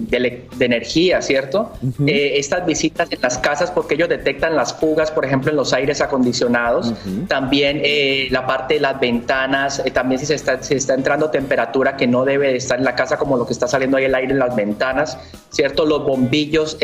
energía, 0.60 1.20
¿cierto? 1.22 1.72
Eh, 2.06 2.34
estas 2.36 2.64
visitas 2.64 3.10
en 3.10 3.20
las 3.20 3.38
casas 3.38 3.70
porque 3.70 3.94
ellos 3.94 4.08
detectan 4.08 4.54
las 4.54 4.72
fugas, 4.72 5.10
por 5.10 5.24
ejemplo, 5.24 5.50
en 5.50 5.56
los 5.56 5.72
aires 5.72 6.00
acondicionados. 6.00 6.94
También 7.28 7.80
eh, 7.82 8.28
la 8.30 8.46
parte 8.46 8.74
de 8.74 8.80
las 8.80 9.00
ventanas, 9.00 9.82
eh, 9.84 9.90
también 9.90 10.20
si 10.20 10.26
se 10.26 10.34
está, 10.34 10.54
está 10.54 10.94
entrando 10.94 11.30
temperatura 11.30 11.96
que 11.96 12.06
no 12.06 12.24
debe 12.24 12.56
estar 12.56 12.78
en 12.78 12.84
la 12.84 12.94
casa 12.94 13.16
como 13.16 13.36
lo 13.36 13.46
que 13.46 13.52
está 13.52 13.66
saliendo 13.66 13.96
ahí 13.96 14.04
el 14.04 14.14
aire 14.14 14.32
en 14.32 14.38
las 14.38 14.54
ventanas, 14.54 15.18
¿cierto? 15.50 15.84
Los 15.84 16.04
bombillos, 16.04 16.78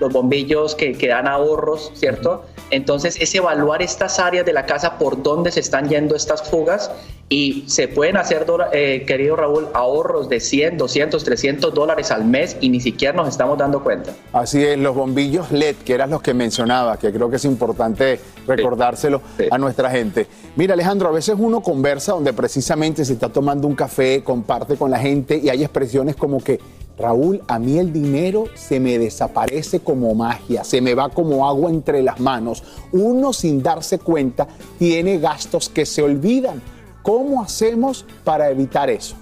los 0.00 0.12
bombillos 0.12 0.74
que, 0.74 0.92
que 0.92 1.08
dan 1.08 1.26
ahorros, 1.26 1.92
¿cierto? 1.94 2.44
Entonces 2.70 3.16
es 3.20 3.34
evaluar 3.34 3.82
estas 3.82 4.18
áreas 4.18 4.44
de 4.44 4.52
la 4.52 4.66
casa 4.66 4.98
por 4.98 5.22
dónde 5.22 5.52
se 5.52 5.60
están 5.60 5.88
yendo 5.88 6.16
estas 6.16 6.42
fugas 6.42 6.90
y 7.28 7.64
se 7.66 7.88
pueden 7.88 8.16
hacer, 8.16 8.46
eh, 8.72 9.04
querido 9.06 9.34
Raúl, 9.34 9.66
ahorros 9.74 10.28
de 10.28 10.38
100, 10.38 10.78
200, 10.78 11.24
300 11.24 11.74
dólares 11.74 12.12
al 12.12 12.24
mes 12.24 12.56
y 12.60 12.68
ni 12.68 12.80
siquiera 12.80 13.14
nos 13.14 13.28
estamos 13.28 13.58
dando 13.58 13.82
cuenta. 13.82 14.12
Así 14.32 14.62
es, 14.62 14.78
los 14.78 14.94
bombillos 14.94 15.50
LED, 15.50 15.76
que 15.84 15.94
eran 15.94 16.10
los 16.10 16.22
que 16.22 16.34
mencionaba, 16.34 16.96
que 16.98 17.12
creo 17.12 17.28
que 17.28 17.36
es 17.36 17.44
importante 17.44 18.20
recordárselo 18.46 19.22
a 19.50 19.58
nuestra 19.58 19.90
gente. 19.90 20.28
Mira, 20.54 20.74
Alejandro, 20.74 21.08
a 21.08 21.12
veces 21.12 21.34
uno 21.36 21.60
conversa 21.62 22.12
donde 22.12 22.32
precisamente 22.32 23.04
se 23.04 23.14
está 23.14 23.28
tomando 23.28 23.66
un 23.66 23.74
café, 23.74 24.22
comparte 24.22 24.76
con 24.76 24.90
la 24.90 24.98
gente 24.98 25.40
y 25.42 25.48
hay 25.48 25.64
expresiones 25.64 26.14
como 26.14 26.42
que 26.42 26.60
Raúl, 26.98 27.42
a 27.46 27.58
mí 27.58 27.78
el 27.78 27.92
dinero 27.92 28.46
se 28.54 28.80
me 28.80 28.98
desaparece 28.98 29.80
como 29.80 30.14
magia, 30.14 30.64
se 30.64 30.80
me 30.80 30.94
va 30.94 31.10
como 31.10 31.46
agua 31.46 31.70
entre 31.70 32.02
las 32.02 32.18
manos. 32.20 32.62
Uno 32.92 33.32
sin 33.32 33.62
darse 33.62 33.98
cuenta 33.98 34.48
tiene 34.78 35.18
gastos 35.18 35.68
que 35.68 35.84
se 35.84 36.02
olvidan. 36.02 36.62
¿Cómo 37.02 37.42
hacemos 37.42 38.06
para 38.24 38.48
evitar 38.48 38.88
eso? 38.88 39.14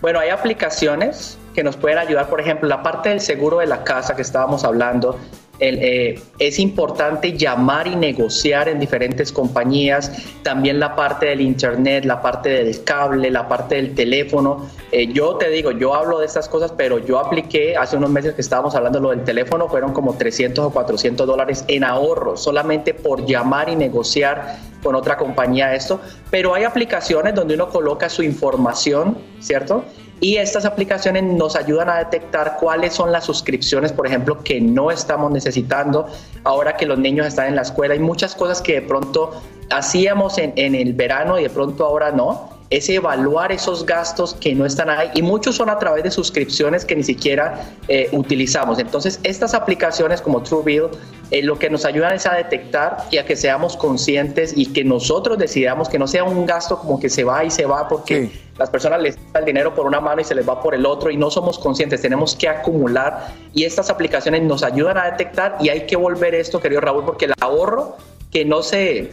Bueno, 0.00 0.20
hay 0.20 0.30
aplicaciones 0.30 1.36
que 1.54 1.64
nos 1.64 1.76
pueden 1.76 1.98
ayudar, 1.98 2.28
por 2.28 2.40
ejemplo, 2.40 2.68
la 2.68 2.82
parte 2.82 3.08
del 3.08 3.20
seguro 3.20 3.58
de 3.58 3.66
la 3.66 3.84
casa 3.84 4.14
que 4.14 4.22
estábamos 4.22 4.64
hablando, 4.64 5.18
eh, 5.60 6.20
es 6.40 6.58
importante 6.58 7.38
llamar 7.38 7.86
y 7.86 7.94
negociar 7.94 8.68
en 8.68 8.80
diferentes 8.80 9.30
compañías, 9.30 10.10
también 10.42 10.80
la 10.80 10.96
parte 10.96 11.26
del 11.26 11.40
internet, 11.40 12.04
la 12.04 12.20
parte 12.20 12.48
del 12.50 12.82
cable, 12.82 13.30
la 13.30 13.46
parte 13.46 13.76
del 13.76 13.94
teléfono. 13.94 14.68
Eh, 14.96 15.12
yo 15.12 15.34
te 15.34 15.50
digo, 15.50 15.72
yo 15.72 15.92
hablo 15.92 16.20
de 16.20 16.26
estas 16.26 16.48
cosas, 16.48 16.70
pero 16.70 16.98
yo 16.98 17.18
apliqué 17.18 17.76
hace 17.76 17.96
unos 17.96 18.10
meses 18.10 18.34
que 18.34 18.40
estábamos 18.40 18.76
hablando 18.76 19.00
lo 19.00 19.10
del 19.10 19.24
teléfono, 19.24 19.68
fueron 19.68 19.92
como 19.92 20.14
300 20.14 20.66
o 20.66 20.70
400 20.70 21.26
dólares 21.26 21.64
en 21.66 21.82
ahorro, 21.82 22.36
solamente 22.36 22.94
por 22.94 23.26
llamar 23.26 23.68
y 23.68 23.74
negociar 23.74 24.56
con 24.84 24.94
otra 24.94 25.16
compañía 25.16 25.74
esto, 25.74 26.00
pero 26.30 26.54
hay 26.54 26.62
aplicaciones 26.62 27.34
donde 27.34 27.54
uno 27.54 27.70
coloca 27.70 28.08
su 28.08 28.22
información, 28.22 29.18
¿cierto? 29.40 29.82
Y 30.20 30.36
estas 30.36 30.64
aplicaciones 30.64 31.24
nos 31.24 31.56
ayudan 31.56 31.88
a 31.88 31.98
detectar 31.98 32.58
cuáles 32.60 32.92
son 32.92 33.10
las 33.10 33.24
suscripciones, 33.24 33.90
por 33.90 34.06
ejemplo, 34.06 34.44
que 34.44 34.60
no 34.60 34.92
estamos 34.92 35.32
necesitando 35.32 36.06
ahora 36.44 36.76
que 36.76 36.86
los 36.86 37.00
niños 37.00 37.26
están 37.26 37.48
en 37.48 37.56
la 37.56 37.62
escuela. 37.62 37.94
Hay 37.94 38.00
muchas 38.00 38.36
cosas 38.36 38.62
que 38.62 38.74
de 38.74 38.82
pronto 38.82 39.42
hacíamos 39.70 40.38
en, 40.38 40.52
el 40.56 40.92
verano 40.92 41.36
y 41.36 41.42
de 41.42 41.50
pronto 41.50 41.84
ahora 41.84 42.12
no 42.12 42.53
es 42.76 42.88
evaluar 42.88 43.52
esos 43.52 43.86
gastos 43.86 44.34
que 44.34 44.54
no 44.54 44.66
están 44.66 44.90
ahí 44.90 45.08
y 45.14 45.22
muchos 45.22 45.56
son 45.56 45.70
a 45.70 45.78
través 45.78 46.02
de 46.02 46.10
suscripciones 46.10 46.84
que 46.84 46.96
ni 46.96 47.04
siquiera 47.04 47.68
eh, 47.86 48.08
utilizamos. 48.12 48.78
Entonces, 48.80 49.20
estas 49.22 49.54
aplicaciones 49.54 50.20
como 50.20 50.42
TrueBill 50.42 50.88
eh, 51.30 51.42
lo 51.42 51.58
que 51.58 51.70
nos 51.70 51.84
ayudan 51.84 52.14
es 52.14 52.26
a 52.26 52.34
detectar 52.34 52.98
y 53.10 53.18
a 53.18 53.24
que 53.24 53.36
seamos 53.36 53.76
conscientes 53.76 54.52
y 54.56 54.66
que 54.72 54.84
nosotros 54.84 55.38
decidamos 55.38 55.88
que 55.88 55.98
no 55.98 56.08
sea 56.08 56.24
un 56.24 56.46
gasto 56.46 56.78
como 56.78 56.98
que 56.98 57.08
se 57.08 57.22
va 57.22 57.44
y 57.44 57.50
se 57.50 57.64
va 57.64 57.86
porque 57.88 58.30
las 58.58 58.70
personas 58.70 59.00
les 59.00 59.16
da 59.32 59.40
el 59.40 59.46
dinero 59.46 59.74
por 59.74 59.86
una 59.86 60.00
mano 60.00 60.20
y 60.20 60.24
se 60.24 60.34
les 60.34 60.48
va 60.48 60.60
por 60.60 60.74
el 60.74 60.84
otro 60.84 61.10
y 61.10 61.16
no 61.16 61.30
somos 61.30 61.58
conscientes, 61.58 62.02
tenemos 62.02 62.34
que 62.34 62.48
acumular 62.48 63.32
y 63.52 63.64
estas 63.64 63.88
aplicaciones 63.88 64.42
nos 64.42 64.62
ayudan 64.62 64.98
a 64.98 65.10
detectar 65.10 65.56
y 65.60 65.68
hay 65.68 65.86
que 65.86 65.96
volver 65.96 66.34
esto, 66.34 66.60
querido 66.60 66.80
Raúl, 66.80 67.04
porque 67.04 67.26
el 67.26 67.34
ahorro 67.40 67.96
que 68.30 68.44
no 68.44 68.62
se 68.62 69.12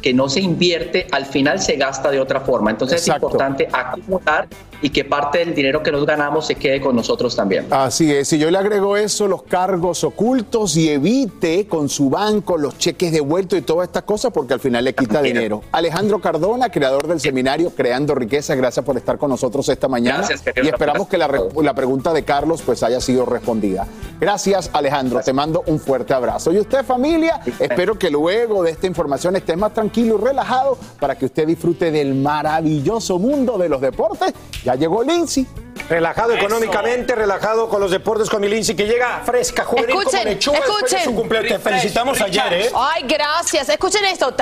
que 0.00 0.12
no 0.12 0.28
se 0.28 0.40
invierte, 0.40 1.06
al 1.12 1.26
final 1.26 1.60
se 1.60 1.76
gasta 1.76 2.10
de 2.10 2.20
otra 2.20 2.40
forma. 2.40 2.70
Entonces 2.70 3.02
es 3.02 3.08
importante 3.08 3.68
acumular 3.72 4.48
y 4.82 4.90
que 4.90 5.04
parte 5.04 5.38
del 5.38 5.54
dinero 5.54 5.82
que 5.82 5.92
nos 5.92 6.06
ganamos 6.06 6.46
se 6.46 6.54
quede 6.54 6.80
con 6.80 6.96
nosotros 6.96 7.34
también. 7.36 7.66
Así 7.70 8.12
es, 8.12 8.28
si 8.28 8.38
yo 8.38 8.50
le 8.50 8.58
agrego 8.58 8.96
eso, 8.96 9.28
los 9.28 9.42
cargos 9.42 10.04
ocultos 10.04 10.76
y 10.76 10.88
evite 10.88 11.66
con 11.66 11.88
su 11.88 12.10
banco 12.10 12.56
los 12.56 12.78
cheques 12.78 13.12
devueltos 13.12 13.58
y 13.58 13.62
todas 13.62 13.88
estas 13.88 14.02
cosas 14.04 14.32
porque 14.32 14.54
al 14.54 14.60
final 14.60 14.84
le 14.84 14.94
quita 14.94 15.22
dinero. 15.22 15.62
Alejandro 15.72 16.20
Cardona, 16.20 16.70
creador 16.70 17.06
del 17.06 17.20
seminario 17.20 17.70
Creando 17.70 18.14
Riqueza, 18.14 18.54
gracias 18.54 18.84
por 18.84 18.96
estar 18.96 19.18
con 19.18 19.30
nosotros 19.30 19.68
esta 19.68 19.88
mañana 19.88 20.26
y 20.62 20.68
esperamos 20.68 21.08
que 21.08 21.18
la, 21.18 21.28
la, 21.62 21.74
pregunta 21.74 22.12
de 22.12 22.24
Carlos 22.24 22.62
pues 22.64 22.82
haya 22.82 23.00
sido 23.00 23.24
respondida. 23.24 23.86
Gracias 24.20 24.70
Alejandro, 24.72 25.20
te 25.20 25.32
mando 25.32 25.62
un 25.66 25.78
fuerte 25.78 26.14
abrazo. 26.14 26.52
Y 26.52 26.58
usted 26.58 26.84
familia, 26.84 27.40
espero 27.58 27.98
que 27.98 28.10
luego 28.10 28.62
de 28.62 28.70
esta 28.70 28.86
información 28.86 29.36
esté 29.36 29.56
más 29.56 29.72
tranquilo 29.72 30.18
y 30.20 30.24
relajado 30.24 30.78
para 30.98 31.16
que 31.16 31.26
usted 31.26 31.46
disfrute 31.46 31.90
del 31.90 32.14
maravilloso 32.14 33.18
mundo 33.18 33.58
de 33.58 33.68
los 33.68 33.80
deportes. 33.80 34.32
Ya 34.64 34.69
llegó 34.74 35.02
Lindsay. 35.02 35.46
Relajado 35.88 36.34
económicamente, 36.34 37.14
relajado 37.16 37.68
con 37.68 37.80
los 37.80 37.90
deportes 37.90 38.30
con 38.30 38.40
mi 38.40 38.48
Lindsay, 38.48 38.76
que 38.76 38.86
llega 38.86 39.22
fresca, 39.24 39.64
juvenil 39.64 39.90
escuchen, 39.90 40.20
como 40.20 40.30
lechuga 40.30 40.58
escuchen. 40.58 41.04
su 41.04 41.14
cumpleaños. 41.14 41.50
Te 41.52 41.58
felicitamos 41.58 42.20
ayer, 42.20 42.52
¿eh? 42.52 42.70
Ay, 42.76 43.04
gracias. 43.08 43.68
Escuchen 43.68 44.04
esto. 44.04 44.32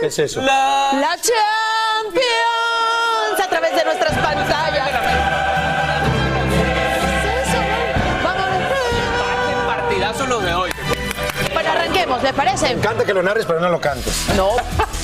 ¿Qué 0.00 0.06
es 0.06 0.18
eso? 0.18 0.42
La 0.42 1.16
Champions 1.16 1.32
a 3.42 3.48
través 3.48 3.74
de 3.74 3.84
nuestras 3.84 4.18
pantallas. 4.18 4.90
Partidazo 9.66 10.26
lo 10.26 10.40
de 10.40 10.54
hoy. 10.54 10.70
Bueno, 11.52 11.70
arranquemos, 11.70 12.22
¿les 12.22 12.32
parece? 12.32 12.66
Me 12.66 12.72
encanta 12.72 13.04
que 13.04 13.14
lo 13.14 13.22
narres, 13.22 13.46
pero 13.46 13.60
no 13.60 13.68
lo 13.70 13.80
cantes. 13.80 14.14
No. 14.36 14.56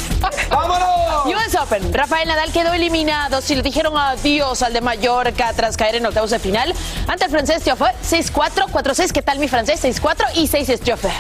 ¡Vámonos! 0.50 1.26
US 1.26 1.54
Open. 1.60 1.92
Rafael 1.92 2.28
Nadal 2.28 2.52
quedó 2.52 2.72
eliminado. 2.72 3.40
Si 3.40 3.54
le 3.54 3.62
dijeron 3.62 3.96
adiós 3.96 4.62
al 4.62 4.72
de 4.72 4.80
Mallorca 4.80 5.52
tras 5.54 5.76
caer 5.76 5.96
en 5.96 6.06
octavos 6.06 6.30
de 6.30 6.38
final 6.38 6.74
ante 7.06 7.24
el 7.24 7.30
francés 7.30 7.62
Tiofe 7.62 7.84
6-4, 8.02 8.66
4-6. 8.70 9.12
¿Qué 9.12 9.22
tal 9.22 9.38
mi 9.38 9.48
francés? 9.48 9.82
6-4 9.84 10.26
y 10.34 10.46
6 10.46 10.68
es 10.68 10.80
Tiofe. 10.80 11.10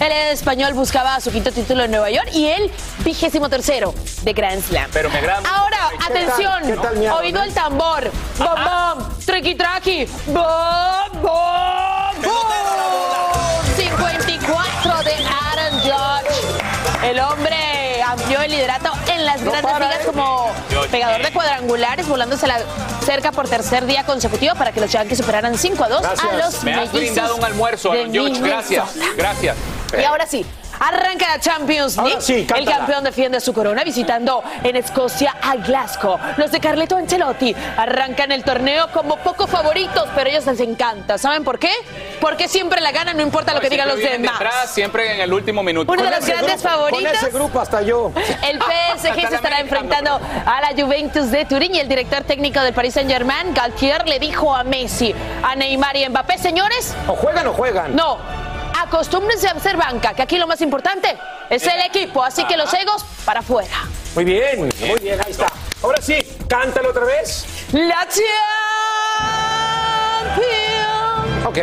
El 0.00 0.12
español 0.12 0.74
buscaba 0.74 1.20
su 1.20 1.30
quinto 1.30 1.52
título 1.52 1.84
en 1.84 1.90
Nueva 1.90 2.10
York 2.10 2.28
y 2.32 2.46
el 2.46 2.70
vigésimo 3.04 3.48
tercero 3.48 3.94
de 4.22 4.32
Grand 4.32 4.62
Slam. 4.62 4.90
Pero 4.92 5.10
me 5.10 5.18
Ahora, 5.18 5.90
atención. 6.06 6.62
¿Qué 6.64 6.76
tal, 6.76 6.98
oído 7.18 7.42
el 7.42 7.52
tambor. 7.52 8.10
Bom, 8.38 8.48
bom. 8.48 9.08
Triqui, 9.24 9.54
traqui. 9.54 10.06
Bom, 10.26 11.22
bom, 11.22 12.22
bom. 12.22 12.40
54 13.76 15.02
de 15.02 15.14
Aaron 15.14 15.80
Judge. 15.80 17.08
El 17.10 17.18
hombre 17.20 17.59
amplió 18.12 18.40
el 18.40 18.50
liderato 18.50 18.90
en 19.12 19.24
las 19.24 19.40
No 19.40 19.50
grandes 19.50 19.72
para, 19.72 19.90
ligas 19.90 20.06
como 20.06 20.50
pegador 20.90 21.22
de 21.22 21.32
cuadrangulares, 21.32 22.08
volándose 22.08 22.46
la 22.46 22.60
cerca 23.04 23.32
por 23.32 23.48
tercer 23.48 23.86
día 23.86 24.04
consecutivo 24.04 24.54
para 24.54 24.72
que 24.72 24.80
los 24.80 24.90
Yankees 24.90 25.18
superaran 25.18 25.56
5 25.56 25.84
a 25.84 25.88
2 25.88 26.04
a 26.04 26.36
los 26.36 26.64
Me 26.64 26.74
has 26.74 26.92
brindado 26.92 27.36
un 27.36 27.44
almuerzo, 27.44 27.92
George. 27.92 28.40
Gracias. 28.40 28.90
Gracias. 29.16 29.56
Y 29.98 30.04
ahora 30.04 30.26
sí. 30.26 30.44
Arranca 30.80 31.28
la 31.28 31.38
Champions 31.40 31.98
Ahora 31.98 32.10
League. 32.10 32.22
sí, 32.24 32.46
el 32.56 32.64
campeón 32.64 33.04
defiende 33.04 33.38
su 33.40 33.52
corona 33.52 33.84
visitando 33.84 34.42
en 34.64 34.76
Escocia 34.76 35.36
a 35.42 35.56
Glasgow. 35.56 36.18
Los 36.38 36.50
de 36.50 36.58
Carleto 36.60 36.96
Ancelotti 36.96 37.54
arrancan 37.76 38.32
el 38.32 38.42
torneo 38.44 38.88
como 38.92 39.16
poco 39.18 39.46
favoritos, 39.46 40.08
pero 40.14 40.28
a 40.28 40.32
ellos 40.32 40.46
les 40.46 40.60
encanta. 40.60 41.18
¿Saben 41.18 41.44
por 41.44 41.58
qué? 41.58 41.70
Porque 42.20 42.48
siempre 42.48 42.80
la 42.80 42.92
ganan, 42.92 43.16
no 43.16 43.22
importa 43.22 43.52
lo 43.54 43.60
que 43.60 43.68
digan 43.68 43.88
los 43.88 43.98
demás. 43.98 44.38
detrás, 44.38 44.70
siempre 44.70 45.14
en 45.14 45.20
el 45.20 45.32
último 45.32 45.62
minuto. 45.62 45.92
Uno 45.92 46.02
de 46.02 46.10
los 46.10 46.24
grandes 46.26 46.62
grupo- 46.62 46.68
favoritos. 46.68 47.12
Con 47.12 47.14
ese 47.28 47.30
grupo 47.30 47.60
hasta 47.60 47.82
yo. 47.82 48.12
El 48.48 48.58
PSG 48.58 49.28
se 49.28 49.34
estará 49.34 49.60
enfrentando 49.60 50.18
a 50.46 50.60
la 50.60 50.68
Juventus 50.82 51.30
de 51.30 51.44
Turín 51.44 51.74
y 51.74 51.78
el 51.80 51.88
director 51.88 52.22
técnico 52.24 52.60
del 52.60 52.72
Paris 52.72 52.94
Saint 52.94 53.10
Germain, 53.10 53.52
Galtier, 53.54 54.08
le 54.08 54.18
dijo 54.18 54.54
a 54.54 54.64
Messi, 54.64 55.14
a 55.42 55.54
Neymar 55.56 55.96
y 55.96 56.04
a 56.04 56.10
Mbappé, 56.10 56.38
señores, 56.38 56.94
¿O 57.06 57.14
juegan 57.14 57.46
o 57.46 57.52
juegan? 57.52 57.94
no, 57.94 58.18
acostúmbrense 58.82 59.48
a 59.48 59.58
ser 59.58 59.76
banca, 59.76 60.14
que 60.14 60.22
aquí 60.22 60.38
lo 60.38 60.46
más 60.46 60.60
importante 60.60 61.18
es 61.48 61.66
el 61.66 61.80
equipo, 61.82 62.22
así 62.22 62.44
que 62.44 62.56
los 62.56 62.72
egos 62.74 63.04
para 63.24 63.40
afuera. 63.40 63.88
Muy 64.14 64.24
bien, 64.24 64.60
muy 64.60 64.98
bien, 65.00 65.20
ahí 65.24 65.30
está. 65.30 65.46
Ahora 65.82 66.00
sí, 66.02 66.18
cántalo 66.48 66.90
otra 66.90 67.04
vez. 67.04 67.46
La 67.72 68.06
Champions. 68.08 68.26
Ok. 71.46 71.58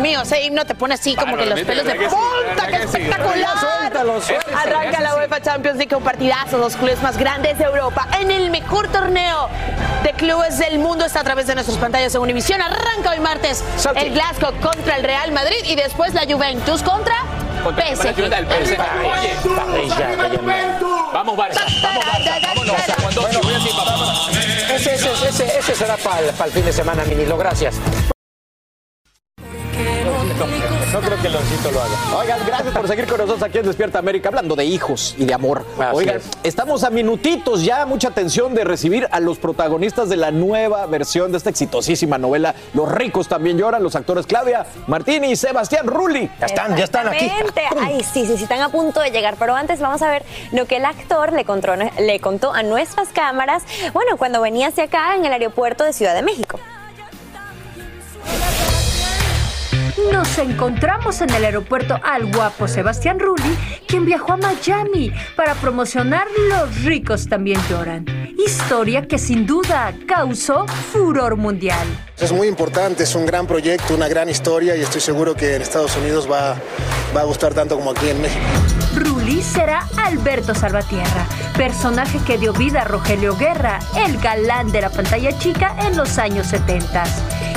Mío, 0.00 0.22
ese 0.22 0.42
himno 0.42 0.64
te 0.64 0.74
pone 0.74 0.94
así 0.94 1.14
como 1.14 1.36
que 1.36 1.46
los 1.46 1.60
pelos 1.60 1.84
de 1.84 1.94
punta, 1.94 2.66
qué 2.66 2.76
espectacular. 2.76 3.50
Arranca 4.56 5.00
la 5.00 5.16
UEFA 5.16 5.40
Champions 5.42 5.76
League 5.76 5.92
con 5.92 6.02
partidazo, 6.02 6.58
los 6.58 6.76
clubes 6.76 7.02
más 7.02 7.16
grandes 7.18 7.58
de 7.58 7.64
Europa 7.64 8.08
en 8.18 8.30
el 8.30 8.50
mejor 8.50 8.88
torneo 8.88 9.48
de 10.02 10.12
clubes 10.12 10.58
del 10.58 10.78
mundo 10.78 11.04
está 11.04 11.20
a 11.20 11.24
través 11.24 11.46
de 11.46 11.54
nuestras 11.54 11.76
pantallas 11.78 12.14
en 12.14 12.22
Univisión. 12.22 12.62
Arranca 12.62 13.10
hoy 13.10 13.20
martes 13.20 13.62
el 13.96 14.12
Glasgow 14.14 14.52
contra 14.60 14.96
el 14.96 15.04
Real 15.04 15.32
Madrid 15.32 15.58
y 15.64 15.76
después 15.76 16.14
la 16.14 16.22
Juventus 16.22 16.82
contra 16.82 17.16
PSG. 17.60 18.28
vamos 21.12 21.36
Barça, 21.36 21.64
vamos 21.82 22.04
Barça, 22.04 22.40
vámonos. 22.42 22.76
Ese 24.70 25.74
será 25.74 25.96
para 25.96 26.46
el 26.46 26.52
fin 26.52 26.64
de 26.64 26.72
semana, 26.72 27.04
Minilo. 27.04 27.36
Gracias. 27.36 27.74
No 30.46 31.00
creo 31.00 31.20
que 31.20 31.28
Loncito 31.28 31.70
lo 31.70 31.82
haga. 31.82 32.16
Oigan, 32.16 32.40
gracias 32.46 32.74
por 32.74 32.88
seguir 32.88 33.06
con 33.06 33.18
nosotros 33.18 33.42
aquí 33.42 33.58
en 33.58 33.66
Despierta 33.66 33.98
América, 33.98 34.28
hablando 34.28 34.56
de 34.56 34.64
hijos 34.64 35.14
y 35.18 35.24
de 35.24 35.34
amor. 35.34 35.64
Así 35.78 35.96
Oigan, 35.96 36.16
es. 36.16 36.30
estamos 36.42 36.82
a 36.84 36.90
minutitos 36.90 37.62
ya, 37.62 37.84
mucha 37.86 38.08
atención 38.08 38.54
de 38.54 38.64
recibir 38.64 39.06
a 39.10 39.20
los 39.20 39.38
protagonistas 39.38 40.08
de 40.08 40.16
la 40.16 40.30
nueva 40.30 40.86
versión 40.86 41.30
de 41.30 41.38
esta 41.38 41.50
exitosísima 41.50 42.18
novela. 42.18 42.54
Los 42.74 42.90
ricos 42.90 43.28
también 43.28 43.58
lloran, 43.58 43.82
los 43.82 43.96
actores 43.96 44.26
Claudia 44.26 44.66
Martini 44.86 45.32
y 45.32 45.36
Sebastián 45.36 45.86
Rulli. 45.86 46.30
Ya 46.40 46.46
están, 46.46 46.76
ya 46.76 46.84
están 46.84 47.08
aquí. 47.08 47.30
Ay, 47.80 48.02
sí, 48.02 48.26
sí, 48.26 48.36
sí, 48.36 48.44
están 48.44 48.62
a 48.62 48.70
punto 48.70 49.00
de 49.00 49.10
llegar. 49.10 49.36
Pero 49.38 49.54
antes 49.54 49.80
vamos 49.80 50.02
a 50.02 50.10
ver 50.10 50.24
lo 50.52 50.66
que 50.66 50.76
el 50.76 50.84
actor 50.84 51.32
le 51.32 51.44
contó, 51.44 51.74
le 51.76 52.20
contó 52.20 52.52
a 52.52 52.62
nuestras 52.62 53.08
cámaras, 53.08 53.62
bueno, 53.92 54.16
cuando 54.16 54.40
venía 54.40 54.68
hacia 54.68 54.84
acá 54.84 55.16
en 55.16 55.24
el 55.24 55.32
aeropuerto 55.32 55.84
de 55.84 55.92
Ciudad 55.92 56.14
de 56.14 56.22
México. 56.22 56.58
Nos 60.12 60.38
encontramos 60.38 61.20
en 61.20 61.30
el 61.30 61.44
aeropuerto 61.44 62.00
al 62.02 62.32
guapo 62.32 62.66
Sebastián 62.66 63.20
Rulli, 63.20 63.56
quien 63.86 64.06
viajó 64.06 64.32
a 64.32 64.36
Miami 64.38 65.12
para 65.36 65.54
promocionar 65.54 66.26
Los 66.48 66.84
ricos 66.84 67.28
también 67.28 67.60
lloran. 67.68 68.06
Historia 68.44 69.06
que 69.06 69.18
sin 69.18 69.46
duda 69.46 69.92
causó 70.06 70.66
furor 70.66 71.36
mundial. 71.36 71.86
Es 72.18 72.32
muy 72.32 72.48
importante, 72.48 73.02
es 73.02 73.14
un 73.14 73.26
gran 73.26 73.46
proyecto, 73.46 73.94
una 73.94 74.08
gran 74.08 74.28
historia 74.28 74.74
y 74.74 74.80
estoy 74.80 75.00
seguro 75.00 75.34
que 75.34 75.56
en 75.56 75.62
Estados 75.62 75.96
Unidos 75.96 76.28
va, 76.30 76.56
va 77.14 77.20
a 77.20 77.24
gustar 77.24 77.52
tanto 77.52 77.76
como 77.76 77.90
aquí 77.90 78.08
en 78.08 78.22
México. 78.22 78.44
Rulli 78.96 79.42
será 79.42 79.86
Alberto 80.02 80.54
Salvatierra, 80.54 81.26
personaje 81.56 82.18
que 82.26 82.38
dio 82.38 82.52
vida 82.52 82.82
a 82.82 82.84
Rogelio 82.84 83.36
Guerra, 83.36 83.78
el 84.06 84.18
galán 84.18 84.72
de 84.72 84.80
la 84.80 84.90
pantalla 84.90 85.36
chica 85.38 85.76
en 85.80 85.96
los 85.96 86.18
años 86.18 86.46
70 86.46 87.04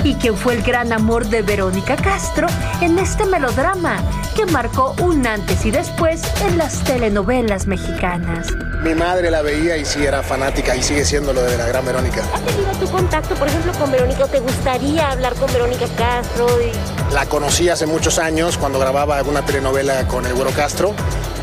y 0.03 0.15
quien 0.15 0.35
fue 0.35 0.55
el 0.55 0.63
gran 0.63 0.91
amor 0.91 1.27
de 1.27 1.41
Verónica 1.41 1.95
Castro 1.95 2.47
en 2.81 2.99
este 2.99 3.25
melodrama 3.25 3.97
que 4.35 4.45
marcó 4.45 4.95
un 5.01 5.25
antes 5.25 5.65
y 5.65 5.71
después 5.71 6.21
en 6.45 6.57
las 6.57 6.83
telenovelas 6.83 7.67
mexicanas. 7.67 8.47
Mi 8.83 8.95
madre 8.95 9.31
la 9.31 9.41
veía 9.41 9.77
y 9.77 9.85
sí 9.85 10.03
era 10.05 10.21
fanática 10.23 10.75
y 10.75 10.83
sigue 10.83 11.05
siendo 11.05 11.31
lo 11.31 11.41
de 11.41 11.57
la 11.57 11.67
gran 11.67 11.85
Verónica. 11.85 12.23
¿Has 12.33 12.41
tenido 12.41 12.71
tu 12.73 12.91
contacto, 12.91 13.35
por 13.35 13.47
ejemplo, 13.47 13.71
con 13.73 13.91
Verónica? 13.91 14.25
¿O 14.25 14.27
te 14.27 14.39
gustaría 14.39 15.11
hablar 15.11 15.35
con 15.35 15.51
Verónica 15.53 15.85
Castro? 15.97 16.47
Y... 16.61 17.13
La 17.13 17.25
conocí 17.25 17.69
hace 17.69 17.85
muchos 17.85 18.19
años 18.19 18.57
cuando 18.57 18.79
grababa 18.79 19.17
alguna 19.17 19.45
telenovela 19.45 20.05
con 20.07 20.25
el 20.25 20.33
Güero 20.33 20.51
Castro, 20.51 20.93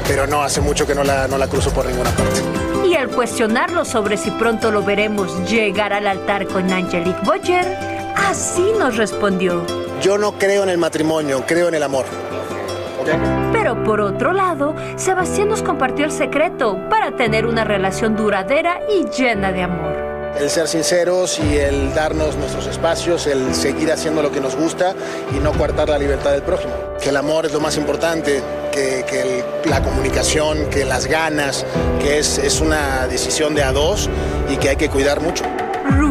pero 0.06 0.26
no, 0.26 0.42
hace 0.42 0.61
mucho 0.61 0.86
que 0.86 0.94
no 0.94 1.02
la, 1.02 1.28
no 1.28 1.38
la 1.38 1.48
cruzo 1.48 1.72
por 1.72 1.86
ninguna 1.86 2.11
parte. 2.11 2.42
Y 2.86 2.94
al 2.94 3.08
cuestionarlo 3.08 3.84
sobre 3.84 4.16
si 4.16 4.30
pronto 4.32 4.70
lo 4.70 4.82
veremos 4.82 5.48
llegar 5.48 5.92
al 5.92 6.06
altar 6.06 6.46
con 6.46 6.70
Angelique 6.72 7.20
Boyer, 7.24 7.89
así 8.16 8.72
nos 8.78 8.96
respondió. 8.96 9.64
Yo 10.00 10.18
no 10.18 10.32
creo 10.38 10.62
en 10.62 10.68
el 10.70 10.78
matrimonio, 10.78 11.44
creo 11.46 11.68
en 11.68 11.74
el 11.74 11.82
amor. 11.82 12.06
Pero 13.52 13.82
por 13.84 14.00
otro 14.00 14.32
lado, 14.32 14.74
Sebastián 14.96 15.48
nos 15.48 15.62
compartió 15.62 16.04
el 16.04 16.12
secreto 16.12 16.78
para 16.88 17.16
tener 17.16 17.46
una 17.46 17.64
relación 17.64 18.16
duradera 18.16 18.80
y 18.88 19.04
llena 19.11 19.52
de 19.52 19.62
amor. 19.62 19.90
El 20.38 20.48
ser 20.48 20.68
sinceros 20.68 21.38
y 21.40 21.56
el 21.58 21.92
darnos 21.92 22.36
nuestros 22.36 22.66
espacios, 22.68 23.26
el 23.26 23.52
seguir 23.54 23.90
haciendo 23.90 24.22
lo 24.22 24.30
que 24.30 24.40
nos 24.40 24.54
gusta 24.54 24.94
y 25.36 25.40
no 25.40 25.52
coartar 25.52 25.88
la 25.88 25.98
libertad 25.98 26.30
del 26.32 26.42
prójimo. 26.42 26.72
Que 27.02 27.08
el 27.08 27.16
amor 27.16 27.46
es 27.46 27.52
lo 27.52 27.61
más 27.61 27.76
importante, 27.76 28.40
que, 28.72 29.04
que 29.08 29.20
el- 29.22 29.70
la 29.70 29.82
comunicación, 29.82 30.66
que 30.70 30.84
las 30.84 31.06
ganas, 31.06 31.66
que 32.00 32.18
es, 32.20 32.38
es 32.38 32.61
una 32.61 33.06
decisión 33.08 33.54
de 33.54 33.64
a 33.64 33.72
dos 33.72 34.08
y 34.48 34.56
que 34.56 34.68
hay 34.70 34.76
que 34.76 34.88
cuidar 34.88 35.20
mucho. 35.20 35.44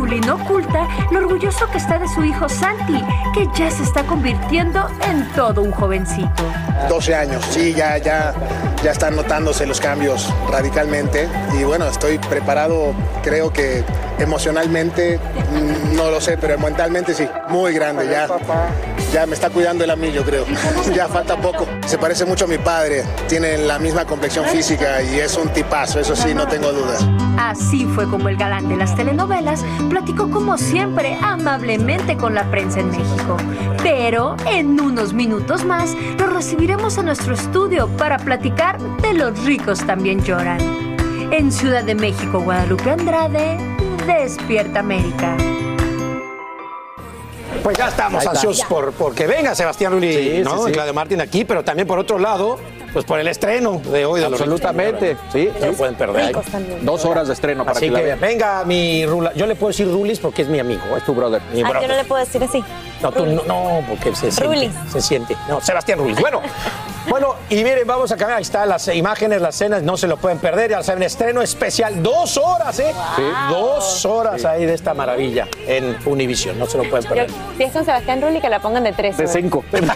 Ruli 0.10 0.22
no 0.22 0.36
oculta 0.36 0.88
lo 1.12 1.20
orgulloso 1.20 1.70
que 1.72 1.78
está 1.78 2.00
de 2.00 2.08
su 2.08 2.24
hijo 2.24 2.50
Santi, 2.50 3.00
que 3.36 3.48
ya 3.56 3.70
se 3.70 3.84
está 3.84 4.04
convirtiendo 4.04 4.90
en 5.08 5.28
todo 5.34 5.62
un 5.62 5.72
jovencito. 5.72 6.44
12 6.90 7.16
años, 7.16 7.46
sí, 7.52 7.76
ya, 7.76 7.98
ya, 8.00 8.34
ya 8.84 8.92
están 8.92 9.16
notándose 9.16 9.68
los 9.68 9.80
cambios 9.80 10.34
radicalmente 10.50 11.28
y 11.60 11.64
bueno, 11.64 11.86
estoy 11.88 12.18
preparado, 12.18 12.94
creo 13.22 13.54
que 13.54 13.84
emocionalmente, 14.20 15.18
mm, 15.18 15.96
no 15.96 16.12
lo 16.12 16.22
sé, 16.22 16.38
pero 16.38 16.58
mentalmente 16.60 17.14
sí, 17.14 17.28
muy 17.50 17.74
grande, 17.74 18.08
ya, 18.10 18.28
ya 19.12 19.26
me 19.26 19.34
está 19.34 19.50
cuidando 19.50 19.84
el 19.84 19.90
a 19.90 19.96
mí, 19.96 20.12
yo 20.12 20.24
creo, 20.24 20.46
ya 20.96 21.08
falta 21.08 21.38
poco. 21.38 21.68
Se 21.86 21.98
parece 21.98 22.26
mucho 22.26 22.46
a 22.46 22.48
mi 22.48 22.58
padre, 22.58 23.04
tiene 23.28 23.58
la 23.58 23.80
misma 23.80 24.06
complexión 24.06 24.46
física 24.46 25.02
y 25.02 25.20
es 25.20 25.38
un 25.38 25.50
tipazo, 25.50 26.00
eso 26.00 26.16
sí, 26.16 26.34
no 26.34 26.48
tengo 26.48 26.72
dudas. 26.72 27.06
Así 27.38 27.86
fue 27.86 28.10
como 28.10 28.30
el 28.30 28.38
galán 28.38 28.68
de 28.68 28.76
las 28.76 28.96
telenovelas 28.96 29.64
platicó 29.90 30.30
como 30.30 30.58
siempre 30.58 31.18
amablemente 31.22 32.18
con 32.18 32.36
la 32.36 32.50
prensa 32.52 32.82
en 32.82 32.92
México. 32.92 33.38
Pero 33.82 34.36
en 34.46 34.80
unos 34.80 35.14
minutos 35.14 35.64
más 35.64 35.96
lo 36.18 36.28
recibiremos 36.28 36.98
a 36.98 37.04
nuestro 37.04 37.34
estudio 37.34 37.88
para 37.98 38.18
platicar 38.18 38.78
de 39.02 39.14
los 39.14 39.46
ricos 39.46 39.80
también 39.86 40.22
lloran. 40.22 40.60
En 41.32 41.52
Ciudad 41.52 41.84
de 41.84 41.96
México, 41.96 42.42
Guadalupe 42.42 42.90
Andrade, 42.90 43.58
Despierta 44.18 44.80
América. 44.80 45.38
Pues 47.64 47.78
ya 47.78 47.90
estamos 47.90 48.26
ansiosos 48.26 48.66
por, 48.68 48.92
por 48.94 49.14
que 49.14 49.28
venga 49.28 49.54
Sebastián 49.54 49.92
Rulli, 49.92 50.14
Sí, 50.38 50.42
¿no? 50.44 50.58
sí, 50.58 50.64
sí. 50.66 50.70
Y 50.70 50.74
Claudio 50.74 50.94
Martín 50.94 51.22
aquí, 51.22 51.46
pero 51.46 51.64
también 51.64 51.88
por 51.88 52.00
otro 52.00 52.18
lado, 52.18 52.58
pues 52.94 53.06
por 53.06 53.20
el 53.20 53.28
estreno 53.28 53.80
de 53.92 54.06
hoy. 54.06 54.22
De 54.22 54.30
los 54.30 54.40
Absolutamente, 54.40 55.18
sí. 55.32 55.50
No 55.62 55.74
pueden 55.74 55.96
perder. 55.96 56.36
Dos 56.82 57.06
horas 57.06 57.28
de 57.28 57.34
estreno 57.34 57.66
para 57.66 57.78
Así 57.78 57.88
que 57.88 57.92
la 57.92 58.00
que 58.00 58.06
vean. 58.06 58.20
venga 58.20 58.64
mi 58.66 59.06
Rula. 59.06 59.34
Yo 59.34 59.46
le 59.46 59.56
puedo 59.56 59.70
decir 59.70 59.88
Rulis 59.92 60.20
porque 60.20 60.44
es 60.44 60.48
mi 60.48 60.60
amigo, 60.60 60.82
es 60.98 61.04
tu 61.04 61.14
brother. 61.14 61.42
Mi 61.54 61.62
Ah, 61.62 61.80
yo 61.82 61.88
no 61.88 61.96
le 61.96 62.04
puedo 62.06 62.24
decir 62.24 62.44
así. 62.44 62.64
No, 63.02 63.12
tú 63.12 63.26
no, 63.26 63.44
no, 63.44 63.82
porque 63.88 64.16
se 64.16 64.32
siente. 64.32 64.44
Rulis. 64.44 64.72
Se 64.92 65.02
siente. 65.02 65.36
No, 65.48 65.60
Sebastián 65.62 66.00
Rulis. 66.00 66.20
Bueno, 66.20 66.42
bueno, 67.10 67.36
Y 67.52 67.64
miren, 67.64 67.88
vamos 67.88 68.12
a 68.12 68.16
cambiar. 68.18 68.38
Ahí 68.38 68.44
están 68.44 68.70
las 68.70 68.88
imágenes, 68.90 69.42
las 69.42 69.56
escenas, 69.56 69.82
no 69.82 69.98
se 69.98 70.08
lo 70.08 70.18
pueden 70.18 70.38
perder. 70.38 70.70
Ya 70.70 70.84
saben, 70.84 71.02
estreno 71.02 71.42
especial. 71.42 72.04
Dos 72.04 72.38
horas, 72.38 72.78
¿eh? 72.80 72.94
Dos 73.50 74.06
horas 74.06 74.46
ahí 74.46 74.66
de 74.68 74.76
esta 74.76 74.94
maravilla 74.94 75.48
en 75.66 75.98
Univision. 76.06 76.60
No 76.60 76.68
se 76.68 76.78
lo 76.78 76.84
pueden 76.88 77.04
Yo, 77.06 77.10
perder. 77.10 77.30
si 77.58 77.64
es 77.64 77.72
con 77.72 77.84
Sebastián 77.86 78.22
Rulli, 78.22 78.40
que 78.40 78.50
la 78.50 78.60
pongan 78.62 78.84
de 78.84 78.94
tres 78.94 79.18
De 79.18 79.24
horas. 79.24 79.34
cinco. 79.36 79.64
Cinco 79.74 79.94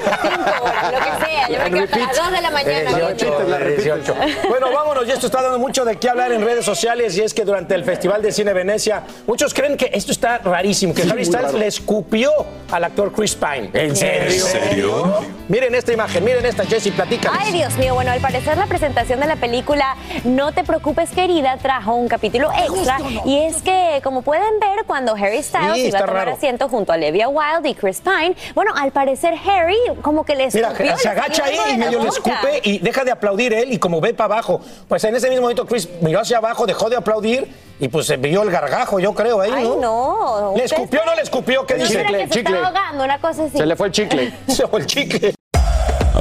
horas, 0.64 0.92
lo 0.92 0.98
que 0.98 1.26
sea. 1.26 1.50
Yo 1.50 1.60
me 1.60 1.70
quedo 1.70 1.84
hasta 1.84 1.98
las 2.00 2.16
dos 2.18 2.32
de 2.32 2.42
la 2.42 2.50
mañana. 2.50 2.92
18, 2.98 3.46
18. 3.76 4.16
Bueno, 4.50 4.68
vámonos, 4.74 5.08
y 5.08 5.12
esto 5.12 5.28
está 5.28 5.44
dando 5.44 5.60
mucho 5.60 5.86
de 5.86 5.98
qué 5.98 6.10
hablar 6.10 6.32
en 6.32 6.44
redes 6.44 6.66
sociales, 6.66 7.16
y 7.18 7.22
es 7.22 7.34
que 7.36 7.46
durante 7.46 7.76
el 7.76 7.84
Festival 7.84 8.24
de 8.24 8.32
Cine 8.32 8.54
Venecia, 8.54 9.04
muchos 9.28 9.54
creen 9.54 9.78
que 9.78 9.92
esto 9.94 10.12
está 10.12 10.40
rarísimo, 10.40 10.94
que 10.96 11.04
Sí, 11.04 11.10
Harry 11.12 11.26
Styles 11.26 11.54
le 11.54 11.68
escupió 11.68 12.32
al 12.72 12.84
actor 12.84 13.12
Chris 13.14 13.36
Pine. 13.36 13.70
¿En 13.74 13.96
serio? 13.96 14.24
¿En 14.32 14.40
serio? 14.42 15.20
Miren 15.50 15.76
esta 15.76 15.94
imagen, 15.94 16.24
miren 16.24 16.46
esta, 16.48 16.66
Jessy, 16.66 16.90
platica. 16.92 17.32
Ay, 17.46 17.52
Dios 17.52 17.76
mío, 17.78 17.94
bueno, 17.94 18.12
al 18.12 18.22
parecer 18.22 18.58
la 18.58 18.66
presentación 18.68 19.20
de 19.20 19.28
la 19.28 19.36
película 19.36 19.96
No 20.24 20.52
te 20.54 20.64
preocupes, 20.64 21.10
querida, 21.12 21.58
trajo 21.58 21.94
un 21.96 22.08
capítulo 22.08 22.50
extra. 22.52 22.98
Y 23.26 23.40
es 23.40 23.62
que, 23.62 24.00
como 24.04 24.22
pueden 24.22 24.60
ver, 24.60 24.86
cuando 24.86 25.14
Harry 25.14 25.44
Styles 25.44 25.74
Sí, 25.76 25.88
iba 25.88 26.00
a 26.00 26.02
tomar 26.06 26.16
raro. 26.26 26.32
asiento 26.38 26.70
junto 26.70 26.92
a 26.94 26.96
Olivia 26.96 27.28
Wilde 27.28 27.70
y 27.70 27.76
Chris 27.76 28.02
Pine, 28.02 28.36
bueno, 28.56 28.72
al 28.76 28.92
parecer 28.92 29.34
Harry 29.46 29.78
como 30.02 30.24
que 30.26 30.36
le 30.36 30.48
Mira, 30.54 30.70
escupió, 30.70 30.98
se 30.98 31.04
le 31.06 31.10
agacha 31.12 31.46
ahí 31.46 31.58
y 31.74 31.78
medio 31.78 32.02
le 32.02 32.10
escupe 32.10 32.62
y 32.64 32.80
deja 32.80 33.04
de 33.04 33.12
aplaudir 33.12 33.54
él 33.54 33.74
y 33.74 33.78
como 33.80 34.00
ve 34.00 34.14
para 34.14 34.34
abajo. 34.36 34.62
Pues 34.88 35.04
en 35.04 35.16
ese 35.16 35.28
mismo 35.30 35.42
momento 35.44 35.66
Chris 35.66 35.90
miró 36.02 36.22
hacia 36.22 36.38
abajo, 36.38 36.66
dejó 36.66 36.90
de 36.90 36.96
aplaudir 36.96 37.48
y 37.80 37.88
pues 37.90 38.06
se 38.08 38.18
vio 38.18 38.44
el 38.44 38.52
gargajo, 38.52 39.00
yo 39.00 39.14
creo, 39.14 39.42
ahí, 39.42 39.52
Ay, 39.54 39.64
¿no? 39.64 39.76
no. 39.78 40.40
¿Le 40.56 40.64
¿Ustedes 40.64 40.72
escupió 40.74 41.02
o 41.02 41.06
no 41.06 41.16
le 41.16 41.22
escupió? 41.22 41.66
¿Qué 41.66 41.76
¿No 41.78 41.84
dice? 41.84 42.04
que 42.04 42.28
se 42.30 42.40
está 42.40 42.66
ahogando, 42.68 43.04
una 43.04 43.20
cosa 43.20 43.44
así. 43.46 43.58
el 43.60 43.92
chicle. 43.92 44.34
Se 44.48 44.68
fue 44.68 44.80
el 44.80 44.86
chicle. 44.86 45.34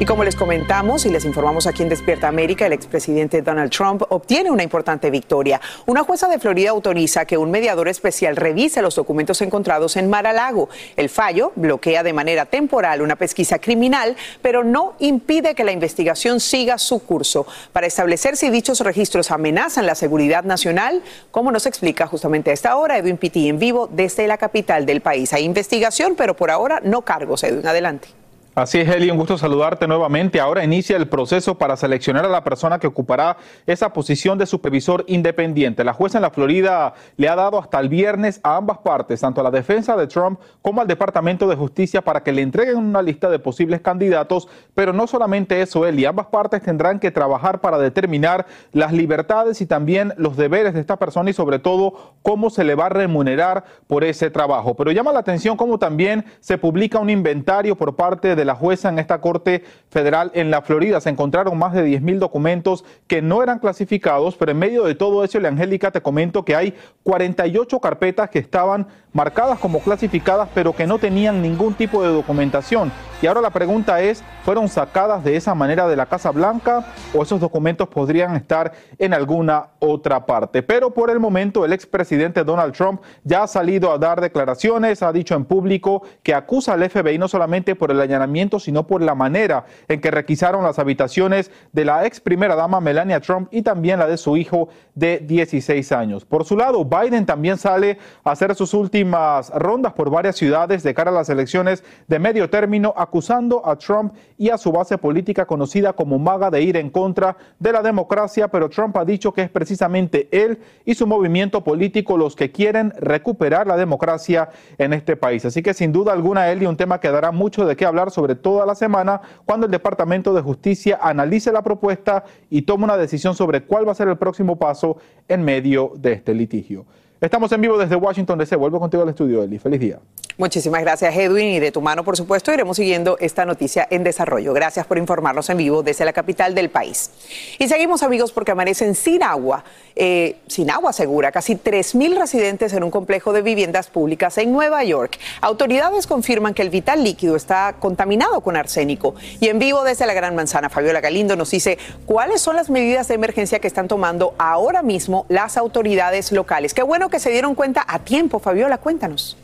Y 0.00 0.06
como 0.06 0.24
les 0.24 0.34
comentamos 0.34 1.06
y 1.06 1.10
les 1.10 1.24
informamos 1.24 1.68
aquí 1.68 1.84
en 1.84 1.88
Despierta 1.88 2.26
América, 2.26 2.66
el 2.66 2.72
expresidente 2.72 3.42
Donald 3.42 3.70
Trump 3.70 4.02
obtiene 4.08 4.50
una 4.50 4.64
importante 4.64 5.08
victoria. 5.08 5.60
Una 5.86 6.02
jueza 6.02 6.26
de 6.26 6.40
Florida 6.40 6.70
autoriza 6.70 7.26
que 7.26 7.38
un 7.38 7.52
mediador 7.52 7.86
especial 7.86 8.34
revise 8.34 8.82
los 8.82 8.96
documentos 8.96 9.40
encontrados 9.40 9.96
en 9.96 10.10
Mar-a-Lago. 10.10 10.68
El 10.96 11.08
fallo 11.08 11.52
bloquea 11.54 12.02
de 12.02 12.12
manera 12.12 12.44
temporal 12.44 13.02
una 13.02 13.14
pesquisa 13.14 13.60
criminal, 13.60 14.16
pero 14.42 14.64
no 14.64 14.94
impide 14.98 15.54
que 15.54 15.62
la 15.62 15.70
investigación 15.70 16.40
siga 16.40 16.76
su 16.78 16.98
curso. 16.98 17.46
Para 17.72 17.86
establecer 17.86 18.36
si 18.36 18.50
dichos 18.50 18.80
registros 18.80 19.30
amenazan 19.30 19.86
la 19.86 19.94
seguridad 19.94 20.42
nacional, 20.42 21.02
como 21.30 21.52
nos 21.52 21.66
explica 21.66 22.08
justamente 22.08 22.50
a 22.50 22.54
esta 22.54 22.76
hora 22.76 22.98
Edwin 22.98 23.16
Pitti 23.16 23.48
en 23.48 23.60
vivo 23.60 23.88
desde 23.92 24.26
la 24.26 24.38
capital 24.38 24.86
del 24.86 25.02
país. 25.02 25.32
Hay 25.32 25.44
investigación, 25.44 26.14
pero 26.16 26.34
por 26.34 26.50
ahora 26.50 26.80
no 26.82 27.02
cargos. 27.02 27.44
Edwin, 27.44 27.64
adelante. 27.64 28.23
Así 28.56 28.78
es, 28.78 28.88
Eli, 28.88 29.10
un 29.10 29.18
gusto 29.18 29.36
saludarte 29.36 29.88
nuevamente. 29.88 30.38
Ahora 30.38 30.62
inicia 30.62 30.96
el 30.96 31.08
proceso 31.08 31.58
para 31.58 31.76
seleccionar 31.76 32.24
a 32.24 32.28
la 32.28 32.44
persona 32.44 32.78
que 32.78 32.86
ocupará 32.86 33.36
esa 33.66 33.92
posición 33.92 34.38
de 34.38 34.46
supervisor 34.46 35.04
independiente. 35.08 35.82
La 35.82 35.92
jueza 35.92 36.18
en 36.18 36.22
la 36.22 36.30
Florida 36.30 36.94
le 37.16 37.28
ha 37.28 37.34
dado 37.34 37.58
hasta 37.58 37.80
el 37.80 37.88
viernes 37.88 38.38
a 38.44 38.54
ambas 38.54 38.78
partes, 38.78 39.20
tanto 39.20 39.40
a 39.40 39.44
la 39.44 39.50
defensa 39.50 39.96
de 39.96 40.06
Trump 40.06 40.38
como 40.62 40.80
al 40.80 40.86
Departamento 40.86 41.48
de 41.48 41.56
Justicia, 41.56 42.02
para 42.02 42.22
que 42.22 42.30
le 42.30 42.42
entreguen 42.42 42.76
una 42.76 43.02
lista 43.02 43.28
de 43.28 43.40
posibles 43.40 43.80
candidatos. 43.80 44.46
Pero 44.72 44.92
no 44.92 45.08
solamente 45.08 45.60
eso, 45.60 45.84
Eli, 45.84 46.04
ambas 46.04 46.26
partes 46.26 46.62
tendrán 46.62 47.00
que 47.00 47.10
trabajar 47.10 47.60
para 47.60 47.76
determinar 47.78 48.46
las 48.70 48.92
libertades 48.92 49.60
y 49.62 49.66
también 49.66 50.14
los 50.16 50.36
deberes 50.36 50.74
de 50.74 50.80
esta 50.80 50.96
persona 50.96 51.28
y 51.28 51.32
sobre 51.32 51.58
todo 51.58 52.14
cómo 52.22 52.50
se 52.50 52.62
le 52.62 52.76
va 52.76 52.86
a 52.86 52.90
remunerar 52.90 53.64
por 53.88 54.04
ese 54.04 54.30
trabajo. 54.30 54.76
Pero 54.76 54.92
llama 54.92 55.12
la 55.12 55.18
atención 55.18 55.56
cómo 55.56 55.80
también 55.80 56.24
se 56.38 56.56
publica 56.56 57.00
un 57.00 57.10
inventario 57.10 57.74
por 57.74 57.96
parte 57.96 58.36
de 58.36 58.43
la 58.44 58.54
jueza 58.54 58.88
en 58.88 58.98
esta 58.98 59.20
Corte 59.20 59.64
Federal 59.90 60.30
en 60.34 60.50
la 60.50 60.62
Florida. 60.62 61.00
Se 61.00 61.10
encontraron 61.10 61.56
más 61.58 61.72
de 61.72 61.82
10 61.82 62.02
mil 62.02 62.18
documentos 62.18 62.84
que 63.06 63.22
no 63.22 63.42
eran 63.42 63.58
clasificados, 63.58 64.36
pero 64.36 64.52
en 64.52 64.58
medio 64.58 64.84
de 64.84 64.94
todo 64.94 65.24
eso, 65.24 65.38
Angélica, 65.38 65.90
te 65.90 66.00
comento 66.00 66.44
que 66.44 66.56
hay 66.56 66.74
48 67.02 67.80
carpetas 67.80 68.30
que 68.30 68.38
estaban 68.38 68.86
marcadas 69.14 69.58
como 69.58 69.80
clasificadas, 69.80 70.48
pero 70.52 70.74
que 70.74 70.86
no 70.86 70.98
tenían 70.98 71.40
ningún 71.40 71.72
tipo 71.72 72.02
de 72.02 72.08
documentación. 72.08 72.92
Y 73.22 73.26
ahora 73.26 73.40
la 73.40 73.50
pregunta 73.50 74.02
es, 74.02 74.22
¿fueron 74.44 74.68
sacadas 74.68 75.24
de 75.24 75.36
esa 75.36 75.54
manera 75.54 75.88
de 75.88 75.96
la 75.96 76.04
Casa 76.04 76.30
Blanca 76.30 76.84
o 77.14 77.22
esos 77.22 77.40
documentos 77.40 77.88
podrían 77.88 78.36
estar 78.36 78.72
en 78.98 79.14
alguna 79.14 79.68
otra 79.78 80.26
parte? 80.26 80.62
Pero 80.62 80.90
por 80.90 81.10
el 81.10 81.20
momento 81.20 81.64
el 81.64 81.72
expresidente 81.72 82.44
Donald 82.44 82.74
Trump 82.74 83.00
ya 83.22 83.44
ha 83.44 83.46
salido 83.46 83.90
a 83.92 83.98
dar 83.98 84.20
declaraciones, 84.20 85.02
ha 85.02 85.10
dicho 85.10 85.34
en 85.36 85.46
público 85.46 86.02
que 86.22 86.34
acusa 86.34 86.74
al 86.74 86.90
FBI 86.90 87.16
no 87.16 87.28
solamente 87.28 87.74
por 87.74 87.90
el 87.90 88.00
allanamiento, 88.00 88.60
sino 88.60 88.86
por 88.86 89.00
la 89.00 89.14
manera 89.14 89.64
en 89.88 90.02
que 90.02 90.10
requisaron 90.10 90.62
las 90.62 90.78
habitaciones 90.78 91.50
de 91.72 91.84
la 91.86 92.04
ex 92.04 92.20
primera 92.20 92.56
dama 92.56 92.80
Melania 92.80 93.20
Trump 93.20 93.48
y 93.50 93.62
también 93.62 94.00
la 94.00 94.06
de 94.06 94.18
su 94.18 94.36
hijo 94.36 94.68
de 94.94 95.20
16 95.20 95.92
años. 95.92 96.24
Por 96.26 96.44
su 96.44 96.56
lado, 96.58 96.84
Biden 96.84 97.24
también 97.24 97.56
sale 97.56 97.96
a 98.22 98.32
hacer 98.32 98.54
sus 98.54 98.74
rondas 99.12 99.92
por 99.92 100.10
varias 100.10 100.36
ciudades 100.36 100.82
de 100.82 100.94
cara 100.94 101.10
a 101.10 101.14
las 101.14 101.28
elecciones 101.28 101.84
de 102.08 102.18
medio 102.18 102.48
término, 102.48 102.94
acusando 102.96 103.66
a 103.66 103.76
Trump 103.76 104.14
y 104.38 104.50
a 104.50 104.58
su 104.58 104.72
base 104.72 104.98
política 104.98 105.46
conocida 105.46 105.92
como 105.92 106.18
MAGA 106.18 106.50
de 106.50 106.62
ir 106.62 106.76
en 106.76 106.90
contra 106.90 107.36
de 107.58 107.72
la 107.72 107.82
democracia, 107.82 108.48
pero 108.48 108.68
Trump 108.68 108.96
ha 108.96 109.04
dicho 109.04 109.32
que 109.32 109.42
es 109.42 109.50
precisamente 109.50 110.28
él 110.30 110.58
y 110.84 110.94
su 110.94 111.06
movimiento 111.06 111.62
político 111.62 112.16
los 112.16 112.34
que 112.36 112.50
quieren 112.50 112.92
recuperar 112.98 113.66
la 113.66 113.76
democracia 113.76 114.48
en 114.78 114.92
este 114.92 115.16
país. 115.16 115.44
Así 115.44 115.62
que 115.62 115.74
sin 115.74 115.92
duda 115.92 116.12
alguna, 116.12 116.52
y 116.52 116.66
un 116.66 116.76
tema 116.76 117.00
que 117.00 117.10
dará 117.10 117.32
mucho 117.32 117.66
de 117.66 117.76
qué 117.76 117.84
hablar 117.84 118.10
sobre 118.10 118.34
toda 118.34 118.66
la 118.66 118.74
semana 118.74 119.20
cuando 119.44 119.66
el 119.66 119.72
Departamento 119.72 120.32
de 120.32 120.42
Justicia 120.42 120.98
analice 121.02 121.52
la 121.52 121.62
propuesta 121.62 122.24
y 122.50 122.62
tome 122.62 122.84
una 122.84 122.96
decisión 122.96 123.34
sobre 123.34 123.62
cuál 123.62 123.86
va 123.86 123.92
a 123.92 123.94
ser 123.94 124.08
el 124.08 124.16
próximo 124.16 124.56
paso 124.56 124.96
en 125.28 125.42
medio 125.42 125.92
de 125.96 126.12
este 126.12 126.34
litigio. 126.34 126.86
Estamos 127.24 127.50
en 127.52 127.60
vivo 127.62 127.78
desde 127.78 127.96
Washington 127.96 128.38
DC. 128.38 128.54
Vuelvo 128.54 128.78
contigo 128.78 129.02
al 129.02 129.08
estudio, 129.08 129.42
Eli. 129.42 129.58
Feliz 129.58 129.80
día. 129.80 129.98
Muchísimas 130.36 130.82
gracias, 130.82 131.16
Edwin. 131.16 131.46
Y 131.46 131.58
de 131.60 131.72
tu 131.72 131.80
mano, 131.80 132.04
por 132.04 132.18
supuesto, 132.18 132.52
iremos 132.52 132.76
siguiendo 132.76 133.16
esta 133.18 133.46
noticia 133.46 133.86
en 133.88 134.04
desarrollo. 134.04 134.52
Gracias 134.52 134.84
por 134.84 134.98
informarnos 134.98 135.48
en 135.48 135.56
vivo 135.56 135.82
desde 135.82 136.04
la 136.04 136.12
capital 136.12 136.54
del 136.54 136.68
país. 136.68 137.10
Y 137.58 137.68
seguimos, 137.68 138.02
amigos, 138.02 138.30
porque 138.30 138.50
amanecen 138.50 138.94
sin 138.94 139.22
agua, 139.22 139.64
eh, 139.96 140.36
sin 140.48 140.70
agua 140.70 140.92
segura, 140.92 141.32
casi 141.32 141.54
3.000 141.54 142.18
residentes 142.18 142.74
en 142.74 142.82
un 142.82 142.90
complejo 142.90 143.32
de 143.32 143.40
viviendas 143.40 143.86
públicas 143.86 144.36
en 144.36 144.52
Nueva 144.52 144.84
York. 144.84 145.18
Autoridades 145.40 146.06
confirman 146.06 146.52
que 146.52 146.62
el 146.62 146.68
vital 146.70 147.04
líquido 147.04 147.36
está 147.36 147.76
contaminado 147.78 148.42
con 148.42 148.56
arsénico. 148.56 149.14
Y 149.40 149.48
en 149.48 149.58
vivo 149.58 149.82
desde 149.82 150.04
la 150.04 150.12
Gran 150.12 150.34
Manzana, 150.34 150.68
Fabiola 150.68 151.00
Galindo 151.00 151.36
nos 151.36 151.52
dice 151.52 151.78
cuáles 152.04 152.42
son 152.42 152.56
las 152.56 152.68
medidas 152.68 153.08
de 153.08 153.14
emergencia 153.14 153.60
que 153.60 153.68
están 153.68 153.88
tomando 153.88 154.34
ahora 154.36 154.82
mismo 154.82 155.24
las 155.30 155.56
autoridades 155.56 156.32
locales. 156.32 156.74
Qué 156.74 156.82
bueno 156.82 157.08
que 157.08 157.13
se 157.18 157.30
dieron 157.30 157.54
cuenta 157.54 157.84
a 157.86 157.98
tiempo, 158.00 158.38
Fabiola, 158.38 158.78
cuéntanos. 158.78 159.36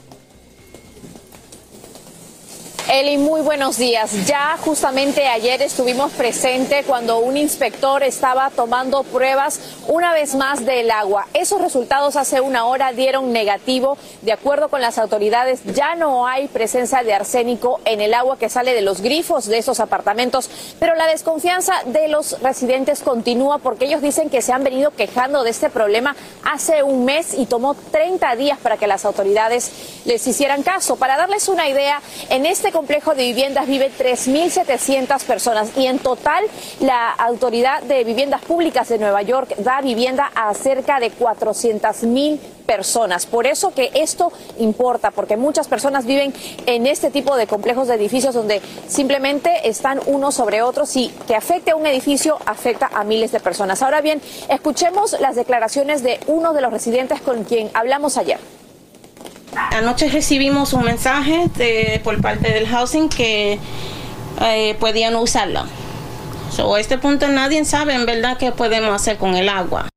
Eli, 2.92 3.18
muy 3.18 3.40
buenos 3.40 3.78
días. 3.78 4.26
Ya 4.26 4.56
justamente 4.64 5.28
ayer 5.28 5.62
estuvimos 5.62 6.10
presentes 6.10 6.84
cuando 6.84 7.20
un 7.20 7.36
inspector 7.36 8.02
estaba 8.02 8.50
tomando 8.50 9.04
pruebas 9.04 9.60
una 9.86 10.12
vez 10.12 10.34
más 10.34 10.66
del 10.66 10.90
agua. 10.90 11.28
Esos 11.32 11.60
resultados 11.60 12.16
hace 12.16 12.40
una 12.40 12.64
hora 12.64 12.92
dieron 12.92 13.32
negativo. 13.32 13.96
De 14.22 14.32
acuerdo 14.32 14.70
con 14.70 14.80
las 14.80 14.98
autoridades, 14.98 15.60
ya 15.72 15.94
no 15.94 16.26
hay 16.26 16.48
presencia 16.48 17.04
de 17.04 17.14
arsénico 17.14 17.80
en 17.84 18.00
el 18.00 18.12
agua 18.12 18.36
que 18.38 18.48
sale 18.48 18.74
de 18.74 18.80
los 18.80 19.02
grifos 19.02 19.46
de 19.46 19.58
esos 19.58 19.78
apartamentos. 19.78 20.50
Pero 20.80 20.96
la 20.96 21.06
desconfianza 21.06 21.74
de 21.86 22.08
los 22.08 22.42
residentes 22.42 23.02
continúa 23.02 23.58
porque 23.58 23.84
ellos 23.84 24.02
dicen 24.02 24.30
que 24.30 24.42
se 24.42 24.52
han 24.52 24.64
venido 24.64 24.90
quejando 24.90 25.44
de 25.44 25.50
este 25.50 25.70
problema 25.70 26.16
hace 26.42 26.82
un 26.82 27.04
mes 27.04 27.34
y 27.34 27.46
tomó 27.46 27.74
30 27.74 28.34
días 28.34 28.58
para 28.58 28.78
que 28.78 28.88
las 28.88 29.04
autoridades 29.04 29.70
les 30.06 30.26
hicieran 30.26 30.64
caso. 30.64 30.96
Para 30.96 31.16
darles 31.16 31.48
una 31.48 31.68
idea, 31.68 32.02
en 32.30 32.46
este 32.46 32.72
complejo 32.80 33.14
de 33.14 33.24
viviendas 33.24 33.66
vive 33.66 33.90
3.700 33.90 35.22
personas 35.24 35.70
y 35.76 35.84
en 35.84 35.98
total 35.98 36.42
la 36.80 37.10
Autoridad 37.10 37.82
de 37.82 38.04
Viviendas 38.04 38.40
Públicas 38.40 38.88
de 38.88 38.98
Nueva 38.98 39.20
York 39.20 39.54
da 39.58 39.82
vivienda 39.82 40.32
a 40.34 40.54
cerca 40.54 40.98
de 40.98 41.12
400.000 41.12 42.38
personas. 42.64 43.26
Por 43.26 43.46
eso 43.46 43.74
que 43.74 43.90
esto 43.92 44.32
importa, 44.58 45.10
porque 45.10 45.36
muchas 45.36 45.68
personas 45.68 46.06
viven 46.06 46.32
en 46.64 46.86
este 46.86 47.10
tipo 47.10 47.36
de 47.36 47.46
complejos 47.46 47.86
de 47.86 47.96
edificios 47.96 48.34
donde 48.34 48.62
simplemente 48.88 49.68
están 49.68 50.00
unos 50.06 50.36
sobre 50.36 50.62
otros 50.62 50.96
y 50.96 51.12
que 51.26 51.36
afecte 51.36 51.72
a 51.72 51.76
un 51.76 51.86
edificio 51.86 52.38
afecta 52.46 52.88
a 52.94 53.04
miles 53.04 53.30
de 53.30 53.40
personas. 53.40 53.82
Ahora 53.82 54.00
bien, 54.00 54.22
escuchemos 54.48 55.20
las 55.20 55.36
declaraciones 55.36 56.02
de 56.02 56.18
uno 56.28 56.54
de 56.54 56.62
los 56.62 56.72
residentes 56.72 57.20
con 57.20 57.44
quien 57.44 57.68
hablamos 57.74 58.16
ayer. 58.16 58.38
Anoche 59.56 60.08
recibimos 60.08 60.72
un 60.72 60.84
mensaje 60.84 61.48
de, 61.56 62.00
por 62.04 62.20
parte 62.20 62.52
del 62.52 62.66
housing 62.68 63.08
que 63.08 63.58
eh, 64.42 64.76
podían 64.78 65.16
usarlo. 65.16 65.64
So, 66.50 66.74
a 66.74 66.80
este 66.80 66.98
punto 66.98 67.28
nadie 67.28 67.64
sabe 67.64 67.94
en 67.94 68.06
verdad 68.06 68.36
qué 68.36 68.52
podemos 68.52 68.94
hacer 68.94 69.16
con 69.18 69.36
el 69.36 69.48
agua. 69.48 69.88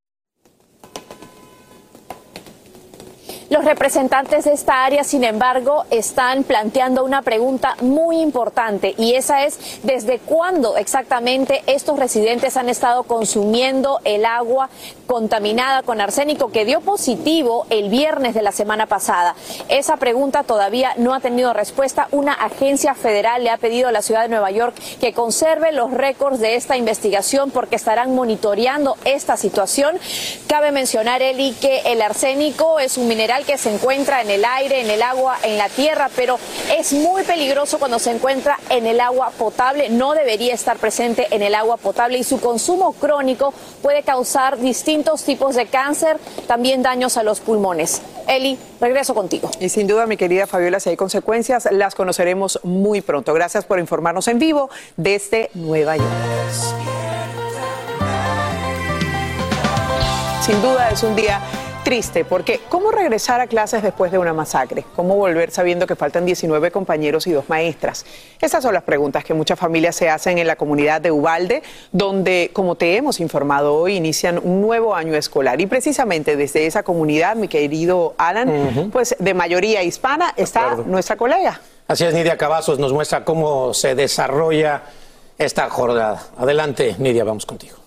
Los 3.54 3.66
representantes 3.66 4.45
de 4.45 4.54
esta 4.54 4.84
área, 4.84 5.04
sin 5.04 5.24
embargo, 5.24 5.86
están 5.91 6.43
planteando 6.43 7.06
una 7.06 7.22
pregunta 7.22 7.76
muy 7.82 8.20
importante 8.20 8.95
y 8.97 9.14
esa 9.14 9.45
es 9.45 9.80
desde 9.84 10.18
cuándo 10.18 10.76
exactamente 10.76 11.62
estos 11.68 11.99
residentes 11.99 12.58
han 12.58 12.68
estado 12.68 13.04
consumiendo 13.04 13.99
el 14.06 14.26
agua 14.26 14.72
contaminada 15.06 15.84
con 15.84 16.01
arsénico 16.01 16.51
que 16.51 16.66
dio 16.66 16.82
positivo 16.82 17.68
el 17.70 17.89
viernes 17.89 18.34
de 18.34 18.41
la 18.41 18.51
semana 18.51 18.88
pasada. 18.88 19.36
Esa 19.70 19.97
pregunta 19.97 20.41
todavía 20.41 20.93
no 20.97 21.14
ha 21.14 21.20
tenido 21.20 21.54
respuesta. 21.54 22.08
Una 22.10 22.34
agencia 22.34 22.95
federal 22.95 23.43
le 23.43 23.51
ha 23.51 23.58
pedido 23.58 23.88
a 23.88 23.91
la 23.91 24.01
ciudad 24.01 24.24
de 24.24 24.30
Nueva 24.30 24.49
York 24.49 24.74
que 24.99 25.14
conserve 25.14 25.72
los 25.74 25.91
récords 25.91 26.39
de 26.39 26.56
esta 26.56 26.76
investigación 26.76 27.51
porque 27.51 27.76
estarán 27.76 28.16
monitoreando 28.16 28.97
esta 29.06 29.38
situación. 29.38 29.99
Cabe 30.47 30.72
mencionar, 30.72 31.22
Eli, 31.22 31.51
que 31.62 31.82
el 31.86 32.01
arsénico 32.01 32.80
es 32.80 32.97
un 32.97 33.08
mineral 33.08 33.43
que 33.44 33.58
se 33.58 33.74
encuentra 33.74 34.22
en 34.22 34.30
el 34.30 34.46
aire, 34.46 34.82
en 34.82 34.89
el 34.89 35.02
agua, 35.02 35.38
en 35.44 35.58
la 35.58 35.70
tierra, 35.70 36.10
pero 36.16 36.39
es 36.76 36.94
muy 36.94 37.24
peligroso 37.24 37.80
cuando 37.80 38.00
se 38.00 38.12
encuentra 38.12 38.60
en 38.70 38.88
el 38.88 39.00
agua 39.00 39.32
potable. 39.38 39.89
No 39.89 40.14
debería 40.14 40.54
estar 40.54 40.78
presente 40.78 41.28
en 41.32 41.41
el 41.41 41.56
agua 41.56 41.78
potable 41.78 42.18
y 42.18 42.24
su 42.24 42.39
consumo 42.39 42.94
crónico 42.94 43.54
puede 43.82 44.04
causar 44.04 44.60
distintos 44.60 45.24
tipos 45.24 45.56
de 45.56 45.68
cáncer, 45.68 46.18
también 46.48 46.82
daños 46.82 47.18
a 47.18 47.24
los 47.24 47.39
pulmones. 47.39 48.02
Eli, 48.28 48.58
regreso 48.80 49.14
contigo. 49.14 49.50
Y 49.60 49.70
sin 49.70 49.88
duda, 49.88 50.06
mi 50.06 50.18
querida 50.18 50.48
Fabiola, 50.48 50.80
si 50.80 50.89
hay 50.89 50.96
consecuencias, 50.96 51.68
las 51.72 51.96
conoceremos 51.96 52.60
muy 52.64 53.02
pronto. 53.02 53.34
Gracias 53.34 53.66
por 53.66 53.80
informarnos 53.80 54.28
en 54.28 54.39
vivo 54.39 54.70
desde 54.98 55.50
Nueva 55.54 55.98
York. 55.98 56.10
Sin 60.46 60.62
duda 60.62 60.89
es 60.89 61.04
un 61.04 61.16
día 61.16 61.39
triste 61.94 62.26
porque 62.26 62.60
¿cómo 62.70 62.89
regresar 62.89 63.39
a 63.39 63.46
clases 63.46 63.84
después 63.84 64.12
de 64.12 64.18
una 64.18 64.34
masacre? 64.34 64.84
¿Cómo 64.96 65.16
volver 65.16 65.52
sabiendo 65.52 65.86
que 65.86 65.96
faltan 65.96 66.26
19 66.26 66.72
compañeros 66.72 67.28
y 67.28 67.32
dos 67.34 67.50
maestras? 67.50 68.04
Esas 68.41 68.64
son 68.64 68.74
las 68.74 68.82
preguntas 68.82 69.24
que 69.24 69.36
muchas 69.36 69.60
familias 69.60 69.96
se 69.96 70.10
hacen 70.10 70.39
en 70.39 70.48
la 70.48 70.56
comunidad 70.56 71.02
de 71.02 71.12
Ubalde, 71.12 71.62
donde, 71.91 72.50
como 72.52 72.74
te 72.74 72.98
hemos 72.98 73.20
informado 73.20 73.76
hoy, 73.76 73.96
inician 73.96 74.39
un 74.44 74.60
nuevo 74.60 74.96
año 74.96 75.14
escolar. 75.14 75.62
Y 75.62 75.68
precisamente 75.68 76.36
desde 76.36 76.66
esa 76.66 76.82
comunidad, 76.82 77.36
mi 77.36 77.48
querido 77.48 78.16
Alan, 78.18 78.89
pues 78.91 79.16
de 79.20 79.34
mayoría 79.36 79.84
hispana, 79.84 80.34
está 80.36 80.78
nuestra 80.88 81.16
colega. 81.16 81.62
Así 81.88 82.06
es, 82.06 82.14
Nidia 82.16 82.39
Cavazos 82.39 82.80
nos 82.80 82.91
muestra 82.91 83.24
cómo 83.24 83.72
se 83.76 83.94
desarrolla 83.94 84.82
esta 85.38 85.70
jornada. 85.70 86.24
Adelante, 86.39 86.96
Nidia, 86.98 87.24
vamos 87.24 87.46
contigo. 87.46 87.82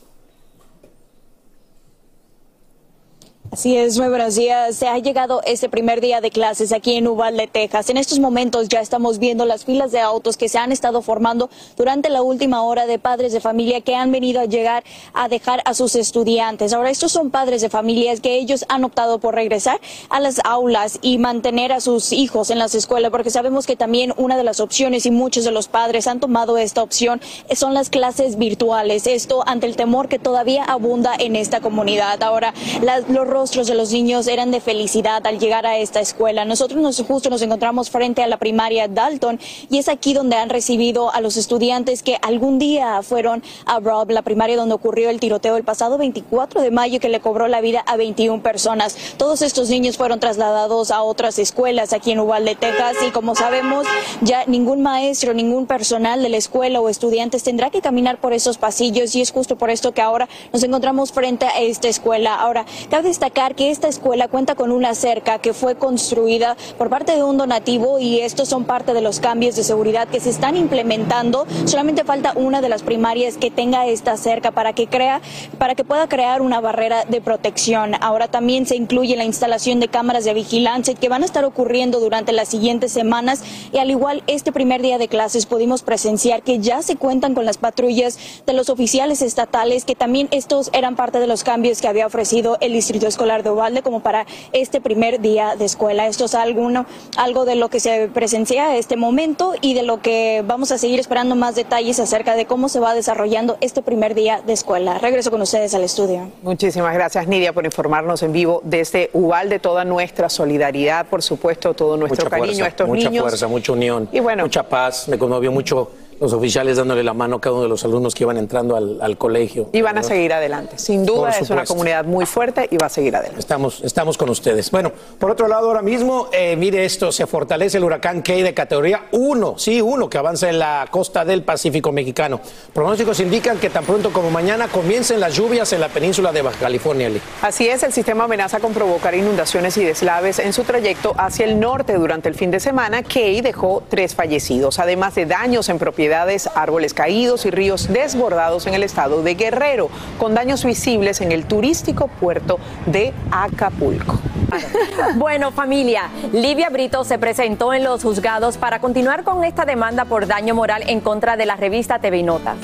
Así 3.53 3.77
es, 3.77 3.99
muy 3.99 4.09
buenos 4.09 4.35
días. 4.35 4.77
Se 4.77 4.89
ha 4.89 4.99
llegado 4.99 5.41
este 5.45 5.69
primer 5.69 6.01
día 6.01 6.21
de 6.21 6.31
clases 6.31 6.73
aquí 6.73 6.95
en 6.95 7.07
Uvalde, 7.07 7.47
Texas. 7.47 7.89
En 7.89 7.97
estos 7.97 8.19
momentos 8.19 8.69
ya 8.69 8.81
estamos 8.81 9.19
viendo 9.19 9.47
las 9.47 9.65
filas 9.65 9.93
de 9.93 10.01
autos 10.01 10.37
que 10.37 10.49
se 10.49 10.59
han 10.59 10.73
estado 10.73 11.01
formando 11.01 11.49
durante 11.77 12.11
la 12.11 12.23
última 12.23 12.63
hora 12.63 12.87
de 12.87 12.99
padres 12.99 13.33
de 13.33 13.41
familia 13.41 13.81
que 13.81 13.95
han 13.95 14.11
venido 14.11 14.41
a 14.41 14.45
llegar 14.47 14.85
a 15.15 15.29
dejar 15.29 15.63
a 15.65 15.75
sus 15.75 15.95
estudiantes. 15.95 16.73
Ahora, 16.73 16.91
estos 16.91 17.13
son 17.13 17.31
padres 17.31 17.63
de 17.63 17.71
familias 17.71 18.21
que 18.21 18.37
ellos 18.37 18.65
han 18.69 18.85
optado 18.85 19.21
por 19.21 19.35
regresar 19.35 19.81
a 20.11 20.21
las 20.21 20.41
aulas 20.45 20.99
y 21.01 21.19
mantener 21.19 21.73
a 21.73 21.81
sus 21.81 22.13
hijos 22.13 22.51
en 22.51 22.59
las 22.59 22.75
escuelas, 22.75 23.11
porque 23.11 23.31
sabemos 23.31 23.67
que 23.67 23.77
también 23.77 24.13
una 24.17 24.37
de 24.37 24.45
las 24.45 24.61
opciones 24.61 25.07
y 25.07 25.11
muchos 25.11 25.45
de 25.45 25.53
los 25.53 25.69
padres 25.69 26.07
han 26.07 26.21
tomado 26.21 26.59
esta 26.59 26.83
opción 26.83 27.21
son 27.55 27.75
las 27.75 27.91
clases 27.91 28.39
virtuales. 28.39 29.07
Esto 29.07 29.45
ante 29.47 29.67
el 29.67 29.77
temor 29.77 30.09
que 30.09 30.19
todavía 30.19 30.65
abunda 30.65 31.15
en 31.19 31.37
esta 31.37 31.61
comunidad. 31.61 32.23
Ahora, 32.23 32.53
las, 32.83 33.09
los 33.09 33.27
rostros 33.37 33.67
de 33.67 33.75
los 33.75 33.93
niños 33.93 34.29
eran 34.29 34.51
de 34.51 34.63
felicidad 34.63 35.27
al 35.27 35.39
llegar 35.39 35.67
a 35.67 35.77
esta 35.77 36.01
escuela. 36.01 36.47
Nosotros 36.47 36.81
nos, 36.81 36.99
justo 37.03 37.29
nos 37.29 37.43
encontramos 37.43 37.91
frente 37.91 38.23
a 38.23 38.27
la 38.27 38.39
primaria 38.39 38.89
Dalton 38.89 39.39
y 39.69 39.77
es 39.77 39.91
aquí 39.91 40.15
donde 40.15 40.37
han 40.37 40.49
recibido 40.49 41.13
a 41.13 41.21
los 41.21 41.37
estudiantes 41.37 42.03
que 42.03 42.17
algún 42.23 42.59
día 42.59 43.03
fueron 43.03 43.43
a 43.67 43.79
Rob, 43.79 44.11
la 44.11 44.23
primaria 44.23 44.57
donde 44.57 44.75
ocurrió 44.75 45.11
el 45.11 45.21
tiroteo 45.21 45.59
el 45.59 45.65
pasado 45.65 45.99
24 45.99 46.63
de 46.63 46.71
mayo 46.71 46.99
que 46.99 47.11
le 47.11 47.21
cobró 47.21 47.47
la 47.47 47.61
vida 47.61 47.81
a 47.81 47.99
21 47.99 48.43
personas. 48.43 48.97
Todos 49.19 49.43
estos 49.43 49.69
niños 49.69 49.99
fueron 49.99 50.19
trasladados 50.19 50.91
a 50.91 51.03
otras 51.03 51.39
escuelas 51.39 51.93
aquí 51.93 52.13
en 52.13 52.21
Uvalde, 52.21 52.55
Texas 52.55 52.97
y 53.07 53.11
como 53.11 53.35
sabemos 53.35 53.87
ya 54.23 54.47
ningún 54.47 54.81
maestro, 54.81 55.35
ningún 55.35 55.67
personal 55.67 56.23
de 56.23 56.31
la 56.31 56.39
escuela 56.39 56.81
o 56.81 56.89
estudiantes 56.89 57.43
tendrá 57.43 57.69
que 57.69 57.83
caminar 57.83 58.19
por 58.19 58.33
esos 58.33 58.57
pasillos 58.57 59.15
y 59.15 59.21
es 59.21 59.31
justo 59.31 59.57
por 59.57 59.69
esto 59.69 59.93
que 59.93 60.01
ahora 60.01 60.27
nos 60.55 60.63
encontramos 60.63 61.13
frente 61.13 61.45
a 61.45 61.61
esta 61.61 61.89
escuela. 61.89 62.35
Ahora, 62.35 62.65
cabe 62.89 63.09
destacar 63.09 63.26
que 63.31 63.71
esta 63.71 63.89
escuela 63.89 64.29
cuenta 64.29 64.55
con 64.55 64.71
una 64.71 64.95
cerca 64.95 65.39
que 65.39 65.53
fue 65.53 65.75
construida 65.75 66.57
por 66.79 66.89
parte 66.89 67.17
de 67.17 67.25
un 67.25 67.37
donativo 67.37 67.99
y 67.99 68.21
estos 68.21 68.49
son 68.49 68.65
parte 68.65 68.95
de 68.95 69.01
los 69.01 69.19
cambios 69.19 69.57
de 69.57 69.65
seguridad 69.65 70.07
que 70.07 70.21
se 70.21 70.31
están 70.31 70.57
implementando. 70.57 71.45
Solamente 71.65 72.05
falta 72.05 72.33
una 72.37 72.61
de 72.61 72.69
las 72.69 72.85
primarias 72.85 73.37
que 73.37 73.51
tenga 73.51 73.87
esta 73.87 74.17
cerca 74.17 74.53
para 74.53 74.75
que 74.75 74.87
crea, 74.87 75.21
para 75.59 75.75
que 75.75 75.83
pueda 75.83 76.09
crear 76.09 76.41
una 76.41 76.61
barrera 76.61 77.05
de 77.05 77.21
protección. 77.21 77.95
Ahora 78.01 78.29
también 78.29 78.65
se 78.65 78.77
incluye 78.77 79.17
la 79.17 79.25
instalación 79.25 79.81
de 79.81 79.89
cámaras 79.89 80.25
de 80.25 80.33
vigilancia 80.33 80.95
que 80.95 81.09
van 81.09 81.23
a 81.23 81.27
estar 81.27 81.45
ocurriendo 81.45 81.99
durante 81.99 82.33
las 82.33 82.49
siguientes 82.49 82.93
semanas 82.93 83.43
y 83.73 83.79
al 83.79 83.91
igual 83.91 84.23
este 84.29 84.53
primer 84.53 84.83
día 84.83 84.99
de 84.99 85.09
clases 85.09 85.47
pudimos 85.47 85.83
presenciar 85.83 86.43
que 86.43 86.61
ya 86.61 86.81
se 86.83 86.97
cuentan 86.97 87.35
con 87.35 87.45
las 87.45 87.59
patrullas 87.59 88.19
de 88.47 88.53
los 88.53 88.71
oficiales 88.71 89.21
estatales 89.21 89.85
que 89.85 89.97
también 89.97 90.29
estos 90.31 90.71
eran 90.73 90.95
parte 90.95 91.19
de 91.19 91.27
los 91.27 91.43
cambios 91.43 91.81
que 91.81 91.89
había 91.89 92.07
ofrecido 92.07 92.57
el 92.61 92.73
distrito 92.73 93.09
escolar 93.17 93.43
de 93.43 93.51
Ubalde 93.51 93.81
como 93.81 94.01
para 94.01 94.27
este 94.53 94.79
primer 94.83 95.21
día 95.21 95.57
de 95.57 95.65
escuela. 95.65 96.07
Esto 96.07 96.27
es 96.27 96.35
alguno, 96.35 96.85
algo 97.17 97.47
de 97.47 97.55
lo 97.55 97.71
que 97.71 97.81
se 97.81 98.09
presencia 98.13 98.67
a 98.69 98.77
este 98.77 98.97
momento 98.97 99.55
y 99.63 99.73
de 99.73 99.83
lo 99.83 100.03
que 100.03 100.45
vamos 100.47 100.71
a 100.71 100.77
seguir 100.77 101.01
esperando 101.01 101.35
más 101.35 101.55
detalles 101.55 101.99
acerca 101.99 102.35
de 102.37 102.45
cómo 102.45 102.69
se 102.69 102.79
va 102.79 102.95
desarrollando 102.95 103.57
este 103.63 103.81
primer 103.81 104.15
día 104.15 104.43
de 104.47 104.53
escuela. 104.53 104.99
Regreso 104.99 105.31
con 105.31 105.41
ustedes 105.41 105.75
al 105.75 105.83
estudio. 105.83 106.31
Muchísimas 106.43 106.93
gracias, 106.93 107.27
Nidia, 107.27 107.55
por 107.55 107.65
informarnos 107.65 108.23
en 108.23 108.33
vivo 108.33 108.61
desde 108.65 109.09
Ubalde. 109.15 109.59
Toda 109.61 109.85
nuestra 109.87 110.29
solidaridad, 110.29 111.07
por 111.07 111.23
supuesto, 111.23 111.73
todo 111.73 111.97
nuestro 111.97 112.27
Mucha 112.27 112.31
cariño 112.37 112.47
fuerza, 112.49 112.65
a 112.65 112.69
estos 112.69 112.89
mucha 112.89 113.09
niños. 113.09 113.23
fuerza, 113.23 113.49
mucha 113.49 113.73
unión, 113.73 114.09
Y 114.13 114.21
bueno. 114.21 114.43
mucha 114.43 114.63
paz. 114.69 115.09
Me 115.09 115.17
conmovió 115.17 115.51
mucho 115.51 115.89
los 116.21 116.33
oficiales 116.33 116.77
dándole 116.77 117.03
la 117.03 117.15
mano 117.15 117.37
a 117.37 117.41
cada 117.41 117.55
uno 117.55 117.65
de 117.65 117.69
los 117.69 117.85
alumnos 117.85 118.15
que 118.15 118.25
iban 118.25 118.37
entrando 118.37 118.77
al, 118.77 119.01
al 119.01 119.19
colegio. 119.19 119.69
Y 119.73 119.83
van 119.83 119.99
a 119.99 120.03
seguir 120.03 120.33
adelante. 120.33 120.79
Sin 120.79 121.05
duda 121.05 121.31
es 121.31 121.51
una 121.51 121.65
comunidad 121.65 122.05
muy 122.05 122.27
fuerte 122.27 122.69
y 122.71 122.77
va 122.77 122.87
a 122.87 122.91
seguir 122.91 123.17
adelante. 123.17 123.41
Estamos, 123.41 123.83
estamos 123.83 124.17
con 124.17 124.31
ustedes. 124.31 124.71
Bueno, 124.71 124.93
por 125.19 125.31
otro 125.31 125.49
lado, 125.49 125.69
ahora 125.69 125.83
mismo, 125.83 126.29
eh, 126.33 126.57
mire 126.57 126.85
esto, 126.85 127.13
se 127.13 127.27
fortalece 127.27 127.79
el 127.79 127.85
huracán 127.85 128.23
Key 128.23 128.43
de 128.43 128.55
categoría 128.55 129.07
1, 129.13 129.59
sí, 129.59 129.81
1, 129.81 130.09
que 130.09 130.19
avanza 130.19 130.49
en 130.49 130.59
la 130.59 130.87
costa 130.91 131.25
del 131.25 131.43
Pacífico 131.43 131.93
mexicano. 131.93 132.41
Pronósticos 132.73 133.21
indican 133.21 133.59
que 133.59 133.71
tan 133.71 133.85
pronto 133.85 134.13
como 134.13 134.31
mañana 134.31 134.69
comiencen 134.69 135.21
las 135.21 135.35
lluvias 135.35 135.73
en 135.73 135.81
la 135.81 135.89
península 135.89 136.33
de 136.33 136.43
Baja 136.43 136.59
California. 136.59 137.09
Lee. 137.09 137.21
Así 137.43 137.69
es, 137.69 137.83
el 137.83 137.93
sistema 137.93 138.25
amenaza 138.25 138.61
con 138.61 138.73
provocar 138.73 139.15
inundaciones 139.15 139.77
y 139.77 139.85
deslaves 139.85 140.39
en 140.39 140.53
su 140.53 140.65
trayecto 140.65 141.15
hacia 141.17 141.45
el 141.45 141.61
norte 141.61 141.95
durante 141.95 142.29
el 142.29 142.35
fin 142.35 142.51
de 142.51 142.61
semana. 142.61 143.03
Key 143.03 143.41
dejó 143.41 143.83
tres 143.89 144.15
fallecidos, 144.15 144.79
además 144.79 145.15
de 145.15 145.27
daños 145.27 145.69
en 145.69 145.79
propiedades, 146.07 146.49
árboles 146.55 146.95
caídos 146.95 147.47
y 147.47 147.51
ríos 147.51 147.93
desbordados 147.93 148.69
en 148.69 148.75
el 148.75 148.85
estado 148.85 149.25
de 149.25 149.35
Guerrero, 149.35 149.91
con 150.19 150.35
daños 150.35 150.65
visibles 150.65 151.21
en 151.21 151.33
el 151.33 151.47
turístico 151.47 152.07
puerto 152.07 152.61
de 152.87 153.13
Acapulco. 153.33 154.21
Bueno, 155.17 155.51
familia, 155.51 156.09
Livia 156.33 156.71
Brito 156.71 157.03
se 157.03 157.19
presentó 157.19 157.75
en 157.75 157.83
los 157.83 158.05
juzgados 158.05 158.57
para 158.57 158.79
continuar 158.79 159.25
con 159.25 159.43
esta 159.43 159.65
demanda 159.65 160.05
por 160.05 160.29
daño 160.29 160.55
moral 160.55 160.85
en 160.87 161.01
contra 161.01 161.37
de 161.37 161.45
la 161.45 161.57
revista 161.57 161.99
TV 161.99 162.23
Notas. 162.23 162.57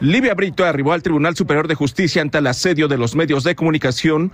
Livia 0.00 0.34
Brito 0.34 0.64
arribó 0.64 0.92
al 0.92 1.02
Tribunal 1.02 1.36
Superior 1.36 1.68
de 1.68 1.76
Justicia 1.76 2.22
ante 2.22 2.38
el 2.38 2.46
asedio 2.48 2.88
de 2.88 2.98
los 2.98 3.14
medios 3.14 3.44
de 3.44 3.54
comunicación 3.54 4.32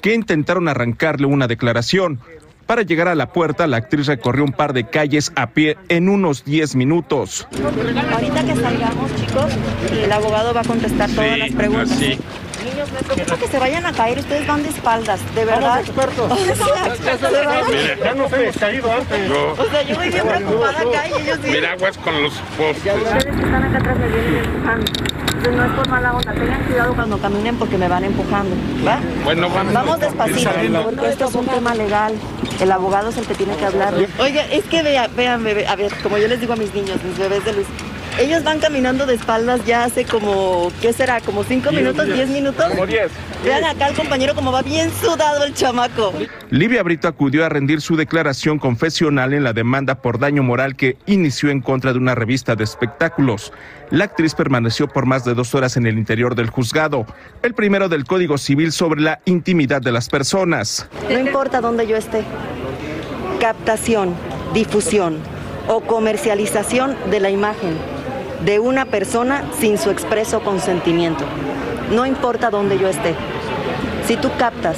que 0.00 0.14
intentaron 0.14 0.68
arrancarle 0.68 1.26
una 1.26 1.48
declaración. 1.48 2.20
Para 2.70 2.82
llegar 2.82 3.08
a 3.08 3.16
la 3.16 3.32
puerta, 3.32 3.66
la 3.66 3.78
actriz 3.78 4.06
recorrió 4.06 4.44
un 4.44 4.52
par 4.52 4.72
de 4.72 4.84
calles 4.84 5.32
a 5.34 5.48
pie 5.48 5.76
en 5.88 6.08
unos 6.08 6.44
10 6.44 6.76
minutos. 6.76 7.48
Ahorita 8.12 8.44
que 8.44 8.54
salgamos, 8.54 9.10
chicos, 9.16 9.52
el 9.90 10.12
abogado 10.12 10.54
va 10.54 10.60
a 10.60 10.64
contestar 10.64 11.10
todas 11.10 11.36
las 11.36 11.50
preguntas. 11.50 11.98
Niños, 11.98 12.92
me 12.92 13.02
preocupa 13.02 13.36
que 13.38 13.48
se 13.48 13.58
vayan 13.58 13.86
a 13.86 13.92
caer, 13.92 14.20
ustedes 14.20 14.46
van 14.46 14.62
de 14.62 14.68
espaldas, 14.68 15.18
de 15.34 15.44
verdad. 15.46 15.80
expertos. 15.80 16.30
Ya 18.04 18.14
nos 18.14 18.32
hemos 18.32 18.56
caído 18.56 18.92
antes. 18.92 19.30
O 19.58 19.64
sea, 19.68 19.82
yo 19.82 19.96
voy 19.96 20.08
bien 20.08 20.28
preocupada 20.28 20.80
acá 20.80 21.08
y 21.08 21.22
ellos 21.22 21.38
sí. 21.42 21.50
Mira, 21.50 21.72
aguas 21.72 21.98
con 21.98 22.22
los 22.22 22.34
postes. 22.56 22.94
Ustedes 22.94 23.24
que 23.24 23.30
están 23.30 23.64
acá 23.64 23.78
atrás 23.78 23.98
me 23.98 24.06
vienen 24.06 24.44
empujando. 24.44 24.92
No 25.48 25.64
es 25.64 25.72
por 25.72 25.88
mala 25.88 26.12
onda, 26.12 26.32
tengan 26.32 26.62
cuidado 26.64 26.94
cuando 26.94 27.18
caminen 27.18 27.56
porque 27.56 27.78
me 27.78 27.88
van 27.88 28.04
empujando, 28.04 28.54
¿va? 28.86 29.00
Bueno, 29.24 29.48
vamos. 29.48 29.72
Vamos 29.72 30.00
despacito, 30.00 30.50
porque 30.84 31.08
esto 31.08 31.28
es 31.28 31.34
un 31.34 31.46
tema 31.46 31.74
legal. 31.74 32.14
El 32.60 32.70
abogado 32.70 33.08
es 33.08 33.16
el 33.16 33.26
que 33.26 33.34
tiene 33.34 33.56
que 33.56 33.64
hablar. 33.64 33.94
Oiga, 34.18 34.44
es 34.44 34.64
que 34.64 34.82
vea, 34.82 35.08
vean, 35.08 35.42
bebé, 35.42 35.66
a 35.66 35.76
ver, 35.76 35.92
como 36.02 36.18
yo 36.18 36.28
les 36.28 36.40
digo 36.40 36.52
a 36.52 36.56
mis 36.56 36.74
niños, 36.74 37.02
mis 37.02 37.18
bebés 37.18 37.44
de 37.44 37.54
luz, 37.54 37.66
ellos 38.18 38.42
van 38.44 38.58
caminando 38.58 39.06
de 39.06 39.14
espaldas 39.14 39.64
ya 39.64 39.84
hace 39.84 40.04
como, 40.04 40.70
¿qué 40.80 40.92
será? 40.92 41.20
¿Como 41.20 41.44
cinco 41.44 41.70
Diez, 41.70 41.82
minutos, 41.82 42.04
diez. 42.06 42.16
diez 42.16 42.28
minutos? 42.30 42.64
Como 42.68 42.86
diez. 42.86 43.10
Vean 43.44 43.64
acá 43.64 43.86
al 43.86 43.94
compañero 43.94 44.34
como 44.34 44.52
va 44.52 44.62
bien 44.62 44.90
sudado 44.92 45.44
el 45.44 45.54
chamaco. 45.54 46.12
Livia 46.50 46.82
Brito 46.82 47.08
acudió 47.08 47.44
a 47.46 47.48
rendir 47.48 47.80
su 47.80 47.96
declaración 47.96 48.58
confesional 48.58 49.32
en 49.32 49.44
la 49.44 49.52
demanda 49.52 50.02
por 50.02 50.18
daño 50.18 50.42
moral 50.42 50.76
que 50.76 50.96
inició 51.06 51.50
en 51.50 51.60
contra 51.60 51.92
de 51.92 51.98
una 51.98 52.14
revista 52.14 52.56
de 52.56 52.64
espectáculos. 52.64 53.52
La 53.90 54.04
actriz 54.04 54.34
permaneció 54.34 54.88
por 54.88 55.06
más 55.06 55.24
de 55.24 55.34
dos 55.34 55.54
horas 55.54 55.76
en 55.76 55.86
el 55.86 55.96
interior 55.98 56.34
del 56.34 56.50
juzgado, 56.50 57.06
el 57.42 57.54
primero 57.54 57.88
del 57.88 58.04
Código 58.04 58.38
Civil 58.38 58.72
sobre 58.72 59.00
la 59.00 59.20
intimidad 59.24 59.80
de 59.80 59.92
las 59.92 60.08
personas. 60.08 60.88
No 61.10 61.18
importa 61.18 61.60
dónde 61.60 61.86
yo 61.86 61.96
esté. 61.96 62.22
Captación, 63.40 64.14
difusión 64.52 65.18
o 65.66 65.80
comercialización 65.80 66.96
de 67.10 67.20
la 67.20 67.30
imagen 67.30 67.74
de 68.44 68.58
una 68.58 68.86
persona 68.86 69.44
sin 69.58 69.78
su 69.78 69.90
expreso 69.90 70.40
consentimiento. 70.40 71.24
No 71.94 72.06
importa 72.06 72.50
dónde 72.50 72.78
yo 72.78 72.88
esté. 72.88 73.14
Si 74.06 74.16
tú 74.16 74.30
captas 74.38 74.76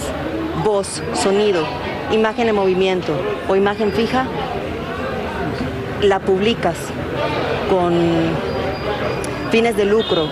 voz, 0.65 1.03
sonido, 1.15 1.65
imagen 2.11 2.49
en 2.49 2.55
movimiento 2.55 3.13
o 3.49 3.57
imagen 3.57 3.93
fija, 3.93 4.27
la 6.03 6.19
publicas 6.21 6.77
con 7.71 7.95
fines 9.51 9.77
de 9.77 9.85
lucro 9.85 10.29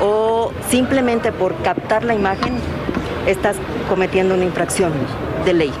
o 0.00 0.52
simplemente 0.68 1.32
por 1.32 1.56
captar 1.62 2.04
la 2.04 2.14
imagen, 2.14 2.54
estás 3.26 3.56
cometiendo 3.88 4.34
una 4.34 4.44
infracción 4.44 4.92
de 5.44 5.52
ley. 5.52 5.72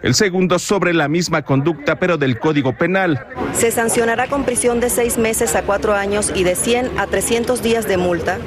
El 0.00 0.14
segundo 0.14 0.60
sobre 0.60 0.94
la 0.94 1.08
misma 1.08 1.42
conducta 1.42 1.98
pero 1.98 2.16
del 2.16 2.38
Código 2.38 2.72
Penal. 2.72 3.26
Se 3.52 3.72
sancionará 3.72 4.28
con 4.28 4.44
prisión 4.44 4.78
de 4.78 4.90
seis 4.90 5.18
meses 5.18 5.56
a 5.56 5.62
cuatro 5.62 5.94
años 5.94 6.30
y 6.34 6.44
de 6.44 6.54
100 6.54 7.00
a 7.00 7.08
300 7.08 7.62
días 7.62 7.88
de 7.88 7.96
multa 7.96 8.38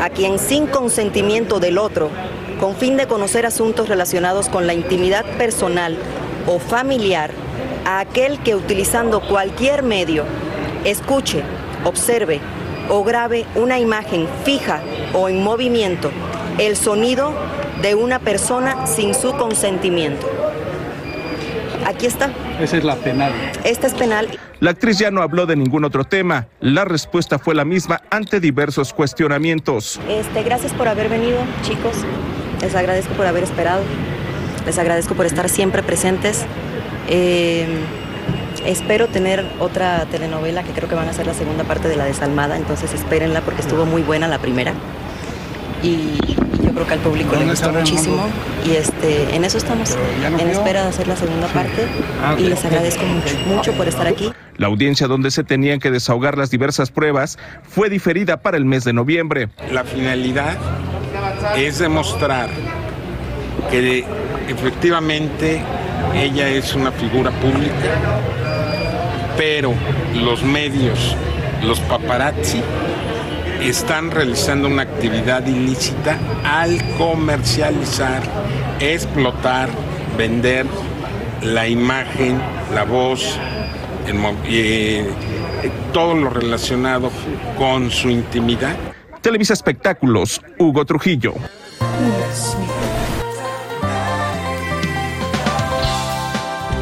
a 0.00 0.08
quien 0.08 0.38
sin 0.38 0.66
consentimiento 0.66 1.60
del 1.60 1.76
otro, 1.76 2.08
con 2.58 2.74
fin 2.74 2.96
de 2.96 3.06
conocer 3.06 3.44
asuntos 3.44 3.88
relacionados 3.88 4.48
con 4.48 4.66
la 4.66 4.72
intimidad 4.72 5.26
personal 5.36 5.98
o 6.46 6.58
familiar, 6.58 7.32
a 7.84 8.00
aquel 8.00 8.38
que 8.38 8.54
utilizando 8.54 9.20
cualquier 9.20 9.82
medio 9.82 10.24
escuche, 10.84 11.42
observe 11.84 12.40
o 12.88 13.04
grabe 13.04 13.44
una 13.54 13.78
imagen 13.78 14.26
fija 14.44 14.80
o 15.12 15.28
en 15.28 15.42
movimiento, 15.42 16.10
el 16.58 16.76
sonido 16.76 17.34
de 17.82 17.94
una 17.94 18.18
persona 18.18 18.86
sin 18.86 19.14
su 19.14 19.32
consentimiento. 19.32 20.43
Aquí 21.86 22.06
está. 22.06 22.30
Esa 22.60 22.76
es 22.76 22.84
la 22.84 22.96
penal. 22.96 23.32
Esta 23.64 23.86
es 23.86 23.94
penal. 23.94 24.28
La 24.60 24.70
actriz 24.70 24.98
ya 24.98 25.10
no 25.10 25.22
habló 25.22 25.46
de 25.46 25.56
ningún 25.56 25.84
otro 25.84 26.04
tema. 26.04 26.46
La 26.60 26.84
respuesta 26.84 27.38
fue 27.38 27.54
la 27.54 27.64
misma 27.64 28.00
ante 28.10 28.40
diversos 28.40 28.92
cuestionamientos. 28.92 30.00
Este, 30.08 30.42
gracias 30.42 30.72
por 30.72 30.88
haber 30.88 31.08
venido, 31.08 31.38
chicos. 31.62 31.96
Les 32.60 32.74
agradezco 32.74 33.12
por 33.14 33.26
haber 33.26 33.44
esperado. 33.44 33.82
Les 34.64 34.78
agradezco 34.78 35.14
por 35.14 35.26
estar 35.26 35.48
siempre 35.48 35.82
presentes. 35.82 36.46
Eh, 37.08 37.66
espero 38.64 39.08
tener 39.08 39.44
otra 39.60 40.06
telenovela 40.06 40.62
que 40.62 40.72
creo 40.72 40.88
que 40.88 40.94
van 40.94 41.08
a 41.08 41.12
ser 41.12 41.26
la 41.26 41.34
segunda 41.34 41.64
parte 41.64 41.88
de 41.88 41.96
la 41.96 42.04
desalmada, 42.04 42.56
entonces 42.56 42.94
espérenla 42.94 43.42
porque 43.42 43.60
estuvo 43.60 43.84
muy 43.84 44.02
buena 44.02 44.28
la 44.28 44.38
primera. 44.38 44.72
Y 45.82 46.18
creo 46.74 46.86
que 46.86 46.92
al 46.94 46.98
público 47.00 47.32
le 47.32 47.38
¿Dónde 47.38 47.52
gustó 47.52 47.72
muchísimo. 47.72 48.26
Y 48.66 48.72
este, 48.72 49.34
en 49.34 49.44
eso 49.44 49.58
estamos, 49.58 49.96
no 50.20 50.26
en 50.38 50.48
vio. 50.48 50.58
espera 50.58 50.82
de 50.82 50.88
hacer 50.88 51.08
la 51.08 51.16
segunda 51.16 51.46
parte. 51.48 51.86
Ah, 52.22 52.34
Y 52.38 52.42
les 52.44 52.64
agradezco 52.64 53.04
mucho, 53.06 53.36
mucho 53.46 53.72
por 53.72 53.88
estar 53.88 54.06
aquí. 54.06 54.32
La 54.56 54.66
audiencia 54.68 55.06
donde 55.08 55.30
se 55.30 55.42
tenían 55.44 55.80
que 55.80 55.90
desahogar 55.90 56.38
las 56.38 56.50
diversas 56.50 56.90
pruebas 56.90 57.38
fue 57.68 57.88
diferida 57.90 58.36
para 58.36 58.56
el 58.56 58.64
mes 58.64 58.84
de 58.84 58.92
noviembre. 58.92 59.48
La 59.72 59.84
finalidad 59.84 60.56
es 61.56 61.78
demostrar 61.78 62.48
que 63.70 64.04
efectivamente 64.48 65.62
ella 66.14 66.48
es 66.48 66.74
una 66.74 66.92
figura 66.92 67.30
pública, 67.32 68.20
pero 69.36 69.72
los 70.14 70.42
medios, 70.42 71.16
los 71.64 71.80
paparazzi, 71.80 72.62
están 73.68 74.10
realizando 74.10 74.68
una 74.68 74.82
actividad 74.82 75.46
ilícita 75.46 76.18
al 76.44 76.78
comercializar, 76.98 78.22
explotar, 78.78 79.70
vender 80.18 80.66
la 81.42 81.66
imagen, 81.66 82.40
la 82.74 82.84
voz, 82.84 83.38
el 84.06 84.16
eh, 84.46 85.06
todo 85.92 86.14
lo 86.14 86.30
relacionado 86.30 87.10
con 87.56 87.90
su 87.90 88.10
intimidad. 88.10 88.76
Televisa 89.22 89.54
Espectáculos, 89.54 90.42
Hugo 90.58 90.84
Trujillo. 90.84 91.34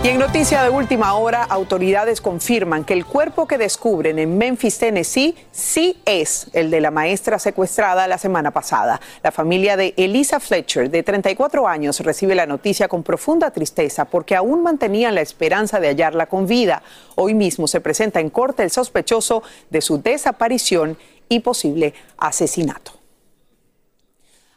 Y 0.05 0.09
en 0.09 0.19
noticia 0.19 0.65
de 0.65 0.69
última 0.69 1.15
hora, 1.15 1.45
autoridades 1.45 2.21
confirman 2.21 2.85
que 2.85 2.93
el 2.93 3.07
cuerpo 3.07 3.47
que 3.47 3.57
descubren 3.57 4.19
en 4.19 4.37
Memphis, 4.37 4.79
Tennessee, 4.79 5.37
sí 5.53 5.97
es 6.05 6.49
el 6.55 6.73
de 6.73 6.81
la 6.81 6.91
maestra 6.91 7.39
secuestrada 7.39 8.09
la 8.09 8.19
semana 8.19 8.51
pasada. 8.51 9.01
La 9.23 9.31
familia 9.31 9.77
de 9.77 9.95
Elisa 9.97 10.41
Fletcher, 10.41 10.91
de 10.91 11.05
34 11.05 11.69
años, 11.69 12.01
recibe 12.01 12.35
la 12.35 12.47
noticia 12.47 12.89
con 12.89 13.05
profunda 13.05 13.53
tristeza 13.53 14.07
porque 14.07 14.35
aún 14.35 14.65
mantenían 14.65 15.15
la 15.15 15.21
esperanza 15.21 15.79
de 15.79 15.87
hallarla 15.87 16.27
con 16.27 16.49
vida. 16.49 16.83
Hoy 17.15 17.35
mismo 17.35 17.69
se 17.69 17.81
presenta 17.81 18.19
en 18.19 18.31
corte 18.31 18.65
el 18.65 18.73
sospechoso 18.73 19.45
de 19.71 19.83
su 19.83 20.03
desaparición 20.03 20.99
y 21.29 21.39
posible 21.39 21.95
asesinato. 22.19 23.02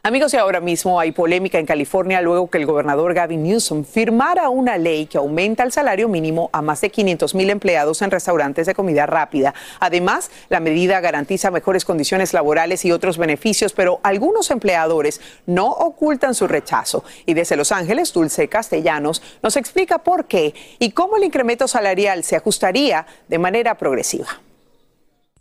Amigos, 0.06 0.32
y 0.34 0.36
ahora 0.36 0.60
mismo 0.60 1.00
hay 1.00 1.10
polémica 1.10 1.58
en 1.58 1.66
California 1.66 2.20
luego 2.20 2.48
que 2.48 2.58
el 2.58 2.66
gobernador 2.66 3.12
Gavin 3.12 3.42
Newsom 3.42 3.82
firmara 3.82 4.50
una 4.50 4.78
ley 4.78 5.06
que 5.06 5.18
aumenta 5.18 5.64
el 5.64 5.72
salario 5.72 6.08
mínimo 6.08 6.48
a 6.52 6.62
más 6.62 6.80
de 6.80 6.90
500 6.90 7.34
mil 7.34 7.50
empleados 7.50 8.02
en 8.02 8.12
restaurantes 8.12 8.68
de 8.68 8.74
comida 8.76 9.06
rápida. 9.06 9.52
Además, 9.80 10.30
la 10.48 10.60
medida 10.60 11.00
garantiza 11.00 11.50
mejores 11.50 11.84
condiciones 11.84 12.32
laborales 12.34 12.84
y 12.84 12.92
otros 12.92 13.18
beneficios, 13.18 13.72
pero 13.72 13.98
algunos 14.04 14.52
empleadores 14.52 15.20
no 15.44 15.66
ocultan 15.70 16.36
su 16.36 16.46
rechazo. 16.46 17.02
Y 17.26 17.34
desde 17.34 17.56
Los 17.56 17.72
Ángeles, 17.72 18.12
Dulce 18.12 18.46
Castellanos 18.46 19.20
nos 19.42 19.56
explica 19.56 19.98
por 19.98 20.26
qué 20.26 20.54
y 20.78 20.92
cómo 20.92 21.16
el 21.16 21.24
incremento 21.24 21.66
salarial 21.66 22.22
se 22.22 22.36
ajustaría 22.36 23.08
de 23.26 23.38
manera 23.40 23.74
progresiva. 23.74 24.45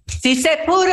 Sí 0.07 0.35
se 0.35 0.57
pudo. 0.65 0.91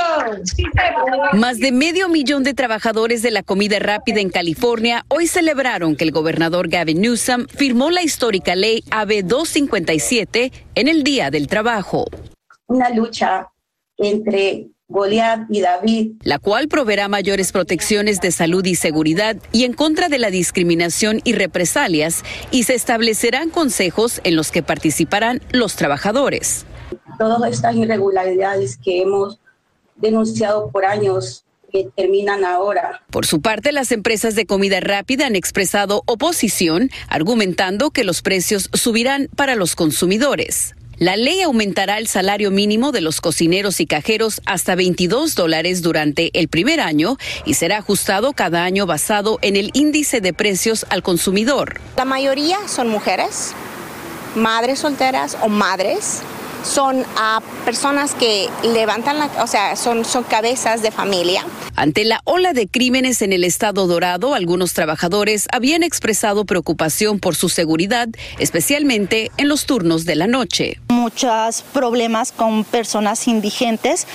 Más 1.32 1.58
de 1.58 1.72
medio 1.72 2.08
millón 2.08 2.44
de 2.44 2.54
trabajadores 2.54 3.22
de 3.22 3.30
la 3.30 3.42
comida 3.42 3.78
rápida 3.78 4.20
en 4.20 4.30
California 4.30 5.04
hoy 5.08 5.26
celebraron 5.26 5.96
que 5.96 6.04
el 6.04 6.12
gobernador 6.12 6.68
Gavin 6.68 7.00
Newsom 7.00 7.46
firmó 7.46 7.90
la 7.90 8.02
histórica 8.02 8.54
ley 8.56 8.84
AB 8.90 9.24
257 9.24 10.52
en 10.74 10.88
el 10.88 11.02
Día 11.02 11.30
del 11.30 11.46
Trabajo. 11.46 12.06
Una 12.66 12.88
lucha 12.90 13.48
entre 13.98 14.68
Goliat 14.88 15.46
y 15.50 15.60
David. 15.60 16.12
La 16.22 16.38
cual 16.38 16.68
proveerá 16.68 17.08
mayores 17.08 17.52
protecciones 17.52 18.20
de 18.20 18.32
salud 18.32 18.64
y 18.64 18.74
seguridad 18.74 19.36
y 19.52 19.64
en 19.64 19.72
contra 19.72 20.08
de 20.08 20.18
la 20.18 20.30
discriminación 20.30 21.20
y 21.24 21.32
represalias 21.34 22.22
y 22.50 22.64
se 22.64 22.74
establecerán 22.74 23.50
consejos 23.50 24.20
en 24.24 24.36
los 24.36 24.50
que 24.50 24.62
participarán 24.62 25.40
los 25.52 25.76
trabajadores 25.76 26.66
todas 27.18 27.52
estas 27.52 27.74
irregularidades 27.76 28.76
que 28.76 29.02
hemos 29.02 29.38
denunciado 29.96 30.70
por 30.70 30.84
años 30.84 31.44
que 31.72 31.88
terminan 31.96 32.44
ahora. 32.44 33.02
Por 33.10 33.26
su 33.26 33.40
parte, 33.40 33.72
las 33.72 33.92
empresas 33.92 34.34
de 34.34 34.46
comida 34.46 34.80
rápida 34.80 35.26
han 35.26 35.36
expresado 35.36 36.02
oposición, 36.06 36.90
argumentando 37.08 37.90
que 37.90 38.04
los 38.04 38.20
precios 38.22 38.68
subirán 38.74 39.28
para 39.34 39.56
los 39.56 39.74
consumidores. 39.74 40.74
La 40.98 41.16
ley 41.16 41.40
aumentará 41.40 41.98
el 41.98 42.06
salario 42.06 42.50
mínimo 42.50 42.92
de 42.92 43.00
los 43.00 43.20
cocineros 43.20 43.80
y 43.80 43.86
cajeros 43.86 44.40
hasta 44.44 44.76
22 44.76 45.34
dólares 45.34 45.82
durante 45.82 46.30
el 46.38 46.48
primer 46.48 46.80
año 46.80 47.16
y 47.44 47.54
será 47.54 47.78
ajustado 47.78 48.34
cada 48.34 48.62
año 48.62 48.86
basado 48.86 49.38
en 49.42 49.56
el 49.56 49.70
índice 49.72 50.20
de 50.20 50.32
precios 50.32 50.86
al 50.90 51.02
consumidor. 51.02 51.80
La 51.96 52.04
mayoría 52.04 52.68
son 52.68 52.88
mujeres, 52.88 53.52
madres 54.36 54.80
solteras 54.80 55.36
o 55.42 55.48
madres 55.48 56.22
son 56.62 57.04
a 57.16 57.40
personas 57.64 58.14
que 58.14 58.48
levantan 58.62 59.18
la, 59.18 59.30
o 59.42 59.46
sea, 59.46 59.76
son, 59.76 60.04
son 60.04 60.24
cabezas 60.24 60.82
de 60.82 60.90
familia. 60.90 61.44
Ante 61.76 62.04
la 62.04 62.20
ola 62.24 62.52
de 62.52 62.68
crímenes 62.68 63.22
en 63.22 63.32
el 63.32 63.44
estado 63.44 63.86
dorado, 63.86 64.34
algunos 64.34 64.74
trabajadores 64.74 65.48
habían 65.52 65.82
expresado 65.82 66.44
preocupación 66.44 67.18
por 67.18 67.34
su 67.34 67.48
seguridad, 67.48 68.08
especialmente 68.38 69.30
en 69.36 69.48
los 69.48 69.66
turnos 69.66 70.04
de 70.04 70.16
la 70.16 70.26
noche. 70.26 70.80
Muchos 70.88 71.62
problemas 71.72 72.32
con 72.32 72.64
personas 72.64 73.26
indigentes 73.26 74.06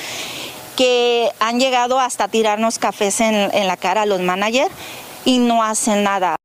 que 0.76 1.30
han 1.40 1.60
llegado 1.60 2.00
hasta 2.00 2.28
tirarnos 2.28 2.78
cafés 2.78 3.20
en, 3.22 3.36
en 3.36 3.68
la 3.68 3.78
cara 3.78 4.04
a 4.04 4.06
los 4.06 4.22
managers 4.22 4.72
y 5.26 5.40
no 5.40 5.64
hacen 5.64 6.04
nada. 6.04 6.38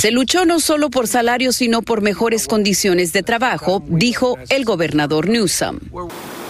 Se 0.00 0.10
luchó 0.10 0.44
no 0.44 0.60
solo 0.60 0.90
por 0.90 1.08
salarios, 1.08 1.56
sino 1.56 1.82
por 1.82 2.02
mejores 2.02 2.46
condiciones 2.46 3.12
de 3.12 3.22
trabajo, 3.22 3.82
dijo 3.86 4.36
el 4.48 4.64
gobernador 4.64 5.28
Newsom. 5.28 5.78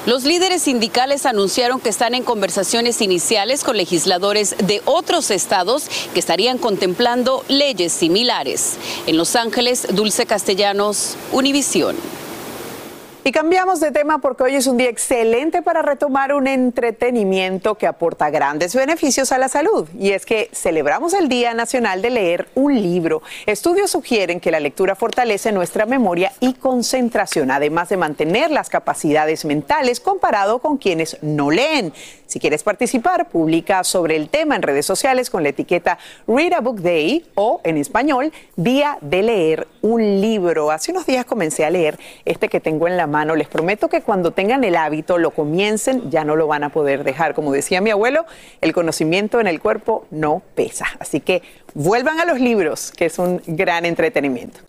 Los 0.07 0.25
líderes 0.25 0.63
sindicales 0.63 1.27
anunciaron 1.27 1.79
que 1.79 1.91
están 1.91 2.15
en 2.15 2.25
conversaciones 2.25 3.03
iniciales 3.03 3.63
con 3.65 3.77
legisladores 3.77 4.57
de 4.67 4.81
otros 4.87 5.31
estados 5.31 5.89
que 6.15 6.21
estarían 6.21 6.57
contemplando 6.57 7.45
leyes 7.49 7.93
similares. 7.93 8.79
En 9.07 9.19
Los 9.19 9.37
Ángeles, 9.37 9.87
Dulce 9.93 10.25
Castellanos, 10.25 11.17
Univisión. 11.33 11.97
Y 13.31 13.33
cambiamos 13.33 13.79
de 13.79 13.93
tema 13.93 14.19
porque 14.19 14.43
hoy 14.43 14.57
es 14.57 14.67
un 14.67 14.77
día 14.77 14.89
excelente 14.89 15.63
para 15.63 15.83
retomar 15.83 16.35
un 16.35 16.49
entretenimiento 16.49 17.77
que 17.77 17.87
aporta 17.87 18.29
grandes 18.29 18.75
beneficios 18.75 19.31
a 19.31 19.39
la 19.39 19.49
salud. 19.49 19.89
Y 19.97 20.11
es 20.11 20.27
que 20.27 20.51
celebramos 20.53 21.15
el 21.15 21.29
Día 21.29 21.55
Nacional 21.55 22.03
de 22.03 22.11
Leer 22.11 22.49
un 22.57 22.75
libro. 22.75 23.23
Estudios 23.47 23.93
sugieren 23.93 24.41
que 24.41 24.51
la 24.51 24.59
lectura 24.59 24.97
fortalece 24.97 25.53
nuestra 25.53 25.87
memoria 25.87 26.33
y 26.41 26.55
concentración, 26.55 27.53
además 27.53 27.89
de 27.91 27.99
mantener 27.99 28.51
las 28.51 28.69
capacidades 28.69 29.45
mentales 29.45 30.01
comparado 30.01 30.59
con 30.59 30.77
quienes 30.77 31.17
no 31.23 31.53
leen. 31.53 31.93
Si 32.31 32.39
quieres 32.39 32.63
participar, 32.63 33.29
publica 33.29 33.83
sobre 33.83 34.15
el 34.15 34.29
tema 34.29 34.55
en 34.55 34.63
redes 34.63 34.87
sociales 34.87 35.31
con 35.31 35.43
la 35.43 35.49
etiqueta 35.49 35.99
Read 36.29 36.53
a 36.53 36.61
Book 36.61 36.81
Day 36.81 37.27
o 37.35 37.61
en 37.65 37.77
español 37.77 38.33
Día 38.55 38.99
de 39.01 39.25
Leer 39.25 39.67
un 39.83 40.21
libro. 40.21 40.71
Hace 40.71 40.93
unos 40.93 41.07
días 41.07 41.25
comencé 41.25 41.65
a 41.65 41.71
leer 41.71 41.99
este 42.25 42.49
que 42.49 42.61
tengo 42.61 42.87
en 42.87 42.97
la 42.97 43.09
mano. 43.09 43.35
Les 43.35 43.49
prometo 43.49 43.89
que 43.89 44.03
cuando 44.03 44.31
tengan 44.31 44.63
el 44.63 44.77
hábito, 44.77 45.19
lo 45.19 45.33
comiencen, 45.33 46.09
ya 46.09 46.23
no 46.25 46.37
lo 46.37 46.47
van 46.47 46.63
a 46.63 46.69
poder 46.69 47.03
dejar. 47.03 47.35
Como 47.35 47.51
decía 47.51 47.81
mi 47.81 47.91
abuelo, 47.91 48.25
el 48.61 48.73
conocimiento 48.73 49.41
en 49.41 49.49
el 49.49 49.59
cuerpo 49.59 50.07
no 50.13 50.41
pesa. 50.55 50.87
Así 51.01 51.19
que 51.19 51.43
vuelvan 51.75 52.21
a 52.21 52.27
los 52.27 52.39
libros, 52.39 52.93
que 52.93 53.07
es 53.07 53.19
un 53.19 53.43
gran 53.45 53.85
entretenimiento. 53.85 54.61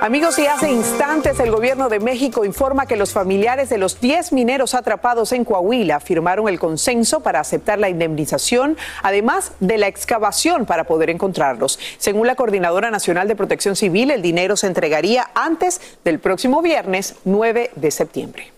Amigos, 0.00 0.38
y 0.38 0.46
hace 0.46 0.70
instantes 0.70 1.40
el 1.40 1.50
gobierno 1.50 1.88
de 1.88 1.98
México 1.98 2.44
informa 2.44 2.86
que 2.86 2.96
los 2.96 3.12
familiares 3.12 3.68
de 3.68 3.78
los 3.78 4.00
10 4.00 4.32
mineros 4.32 4.74
atrapados 4.74 5.32
en 5.32 5.44
Coahuila 5.44 5.98
firmaron 5.98 6.48
el 6.48 6.60
consenso 6.60 7.20
para 7.20 7.40
aceptar 7.40 7.80
la 7.80 7.88
indemnización, 7.88 8.76
además 9.02 9.52
de 9.58 9.76
la 9.76 9.88
excavación 9.88 10.66
para 10.66 10.84
poder 10.84 11.10
encontrarlos. 11.10 11.80
Según 11.98 12.28
la 12.28 12.36
Coordinadora 12.36 12.92
Nacional 12.92 13.26
de 13.26 13.34
Protección 13.34 13.74
Civil, 13.74 14.12
el 14.12 14.22
dinero 14.22 14.56
se 14.56 14.68
entregaría 14.68 15.30
antes 15.34 15.80
del 16.04 16.20
próximo 16.20 16.62
viernes 16.62 17.16
9 17.24 17.72
de 17.74 17.90
septiembre. 17.90 18.57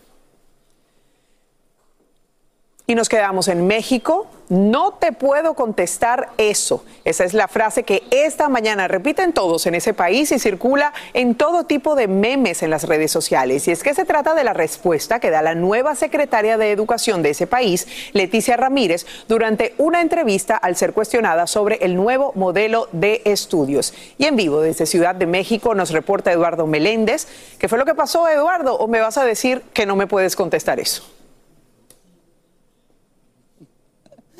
Y 2.90 2.96
nos 2.96 3.08
quedamos 3.08 3.46
en 3.46 3.68
México. 3.68 4.26
No 4.48 4.94
te 4.94 5.12
puedo 5.12 5.54
contestar 5.54 6.30
eso. 6.38 6.84
Esa 7.04 7.22
es 7.22 7.34
la 7.34 7.46
frase 7.46 7.84
que 7.84 8.02
esta 8.10 8.48
mañana 8.48 8.88
repiten 8.88 9.32
todos 9.32 9.64
en 9.66 9.76
ese 9.76 9.94
país 9.94 10.32
y 10.32 10.40
circula 10.40 10.92
en 11.14 11.36
todo 11.36 11.66
tipo 11.66 11.94
de 11.94 12.08
memes 12.08 12.64
en 12.64 12.70
las 12.70 12.82
redes 12.82 13.12
sociales. 13.12 13.68
Y 13.68 13.70
es 13.70 13.84
que 13.84 13.94
se 13.94 14.04
trata 14.04 14.34
de 14.34 14.42
la 14.42 14.54
respuesta 14.54 15.20
que 15.20 15.30
da 15.30 15.40
la 15.40 15.54
nueva 15.54 15.94
secretaria 15.94 16.58
de 16.58 16.72
Educación 16.72 17.22
de 17.22 17.30
ese 17.30 17.46
país, 17.46 17.86
Leticia 18.12 18.56
Ramírez, 18.56 19.06
durante 19.28 19.72
una 19.78 20.00
entrevista 20.00 20.56
al 20.56 20.74
ser 20.74 20.92
cuestionada 20.92 21.46
sobre 21.46 21.76
el 21.82 21.94
nuevo 21.94 22.32
modelo 22.34 22.88
de 22.90 23.22
estudios. 23.24 23.94
Y 24.18 24.24
en 24.24 24.34
vivo 24.34 24.62
desde 24.62 24.86
Ciudad 24.86 25.14
de 25.14 25.26
México 25.26 25.76
nos 25.76 25.92
reporta 25.92 26.32
Eduardo 26.32 26.66
Meléndez. 26.66 27.28
¿Qué 27.60 27.68
fue 27.68 27.78
lo 27.78 27.84
que 27.84 27.94
pasó, 27.94 28.28
Eduardo? 28.28 28.74
¿O 28.78 28.88
me 28.88 28.98
vas 28.98 29.16
a 29.16 29.24
decir 29.24 29.62
que 29.74 29.86
no 29.86 29.94
me 29.94 30.08
puedes 30.08 30.34
contestar 30.34 30.80
eso? 30.80 31.19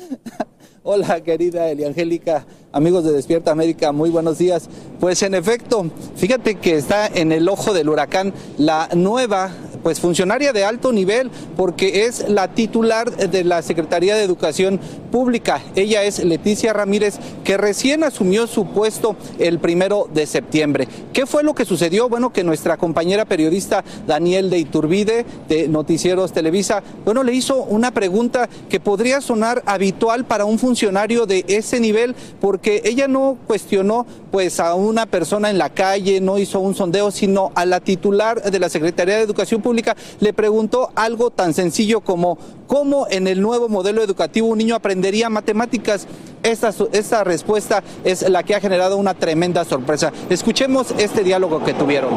Hola 0.83 1.21
querida 1.21 1.69
Eliangélica, 1.69 2.45
amigos 2.71 3.03
de 3.03 3.11
Despierta 3.11 3.51
América, 3.51 3.91
muy 3.91 4.09
buenos 4.09 4.37
días. 4.37 4.67
Pues 4.99 5.21
en 5.21 5.35
efecto, 5.35 5.91
fíjate 6.15 6.55
que 6.55 6.75
está 6.75 7.07
en 7.07 7.31
el 7.31 7.47
ojo 7.49 7.73
del 7.73 7.89
huracán 7.89 8.33
la 8.57 8.89
nueva 8.95 9.51
pues 9.81 9.99
funcionaria 9.99 10.53
de 10.53 10.63
alto 10.63 10.91
nivel 10.91 11.31
porque 11.57 12.05
es 12.05 12.29
la 12.29 12.49
titular 12.49 13.11
de 13.15 13.43
la 13.43 13.61
Secretaría 13.61 14.15
de 14.15 14.23
Educación 14.23 14.79
Pública. 15.11 15.61
Ella 15.75 16.03
es 16.03 16.23
Leticia 16.23 16.73
Ramírez 16.73 17.15
que 17.43 17.57
recién 17.57 18.03
asumió 18.03 18.47
su 18.47 18.67
puesto 18.67 19.15
el 19.39 19.59
primero 19.59 20.07
de 20.13 20.25
septiembre. 20.25 20.87
¿Qué 21.13 21.25
fue 21.25 21.43
lo 21.43 21.55
que 21.55 21.65
sucedió? 21.65 22.09
Bueno, 22.09 22.31
que 22.31 22.43
nuestra 22.43 22.77
compañera 22.77 23.25
periodista 23.25 23.83
Daniel 24.07 24.49
de 24.49 24.59
Iturbide 24.59 25.25
de 25.49 25.67
Noticieros 25.67 26.31
Televisa, 26.31 26.83
bueno, 27.03 27.23
le 27.23 27.33
hizo 27.33 27.63
una 27.63 27.91
pregunta 27.91 28.49
que 28.69 28.79
podría 28.79 29.21
sonar 29.21 29.63
habitual 29.65 30.25
para 30.25 30.45
un 30.45 30.59
funcionario 30.59 31.25
de 31.25 31.43
ese 31.47 31.79
nivel 31.79 32.15
porque 32.39 32.81
ella 32.85 33.07
no 33.07 33.37
cuestionó 33.47 34.05
pues 34.31 34.59
a 34.59 34.75
una 34.75 35.05
persona 35.05 35.49
en 35.49 35.57
la 35.57 35.69
calle, 35.69 36.21
no 36.21 36.37
hizo 36.37 36.59
un 36.59 36.75
sondeo, 36.75 37.11
sino 37.11 37.51
a 37.55 37.65
la 37.65 37.79
titular 37.81 38.41
de 38.43 38.59
la 38.59 38.69
Secretaría 38.69 39.17
de 39.17 39.23
Educación 39.23 39.61
Pública 39.61 39.70
le 40.19 40.33
preguntó 40.33 40.91
algo 40.95 41.29
tan 41.29 41.53
sencillo 41.53 42.01
como 42.01 42.37
cómo 42.67 43.07
en 43.09 43.27
el 43.27 43.41
nuevo 43.41 43.69
modelo 43.69 44.01
educativo 44.03 44.47
un 44.47 44.57
niño 44.57 44.75
aprendería 44.75 45.29
matemáticas. 45.29 46.07
Esta, 46.43 46.73
esta 46.93 47.23
respuesta 47.23 47.83
es 48.03 48.27
la 48.27 48.43
que 48.43 48.55
ha 48.55 48.59
generado 48.59 48.97
una 48.97 49.13
tremenda 49.13 49.63
sorpresa. 49.65 50.11
Escuchemos 50.29 50.91
este 50.97 51.23
diálogo 51.23 51.63
que 51.63 51.73
tuvieron. 51.73 52.11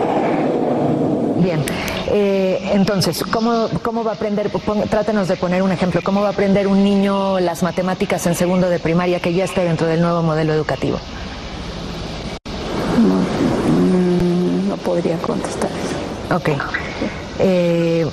Bien, 1.44 1.62
eh, 2.06 2.70
entonces, 2.72 3.22
¿cómo, 3.24 3.68
¿cómo 3.82 4.02
va 4.02 4.12
a 4.12 4.14
aprender? 4.14 4.50
trátenos 4.88 5.28
de 5.28 5.36
poner 5.36 5.62
un 5.62 5.72
ejemplo. 5.72 6.00
¿Cómo 6.02 6.22
va 6.22 6.28
a 6.28 6.30
aprender 6.30 6.66
un 6.66 6.82
niño 6.82 7.38
las 7.40 7.62
matemáticas 7.62 8.26
en 8.26 8.34
segundo 8.34 8.70
de 8.70 8.78
primaria 8.78 9.20
que 9.20 9.34
ya 9.34 9.44
esté 9.44 9.64
dentro 9.64 9.86
del 9.86 10.00
nuevo 10.00 10.22
modelo 10.22 10.54
educativo? 10.54 10.98
No, 12.98 14.68
no 14.68 14.76
podría 14.78 15.18
contestar 15.18 15.70
eso. 15.70 16.36
Ok. 16.36 16.50
Eh, 17.38 18.06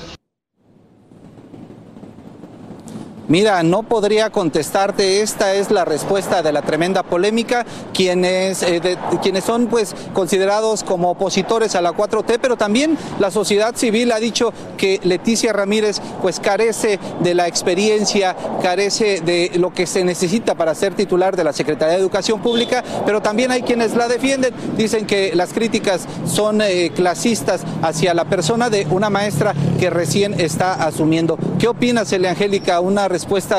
Mira, 3.31 3.63
no 3.63 3.83
podría 3.83 4.29
contestarte, 4.29 5.21
esta 5.21 5.53
es 5.53 5.71
la 5.71 5.85
respuesta 5.85 6.43
de 6.43 6.51
la 6.51 6.63
tremenda 6.63 7.01
polémica, 7.01 7.65
quienes, 7.93 8.61
eh, 8.61 8.97
quienes 9.21 9.45
son 9.45 9.67
pues 9.67 9.95
considerados 10.11 10.83
como 10.83 11.11
opositores 11.11 11.75
a 11.75 11.81
la 11.81 11.93
4T, 11.93 12.39
pero 12.41 12.57
también 12.57 12.97
la 13.21 13.31
sociedad 13.31 13.73
civil 13.73 14.11
ha 14.11 14.19
dicho 14.19 14.51
que 14.77 14.99
Leticia 15.03 15.53
Ramírez 15.53 16.01
pues 16.21 16.41
carece 16.41 16.99
de 17.21 17.33
la 17.33 17.47
experiencia, 17.47 18.35
carece 18.61 19.21
de 19.21 19.51
lo 19.55 19.71
que 19.71 19.87
se 19.87 20.03
necesita 20.03 20.55
para 20.55 20.75
ser 20.75 20.93
titular 20.95 21.37
de 21.37 21.45
la 21.45 21.53
Secretaría 21.53 21.93
de 21.93 22.01
Educación 22.01 22.41
Pública, 22.41 22.83
pero 23.05 23.21
también 23.21 23.51
hay 23.51 23.61
quienes 23.61 23.95
la 23.95 24.09
defienden, 24.09 24.53
dicen 24.75 25.05
que 25.05 25.33
las 25.35 25.53
críticas 25.53 26.05
son 26.25 26.59
eh, 26.59 26.91
clasistas 26.93 27.61
hacia 27.81 28.13
la 28.13 28.25
persona 28.25 28.69
de 28.69 28.85
una 28.91 29.09
maestra 29.09 29.55
que 29.79 29.89
recién 29.89 30.37
está 30.37 30.73
asumiendo. 30.73 31.39
¿Qué 31.59 31.69
opinas, 31.69 32.11
Elia 32.11 32.31
Angélica? 32.31 32.81
Una 32.81 33.07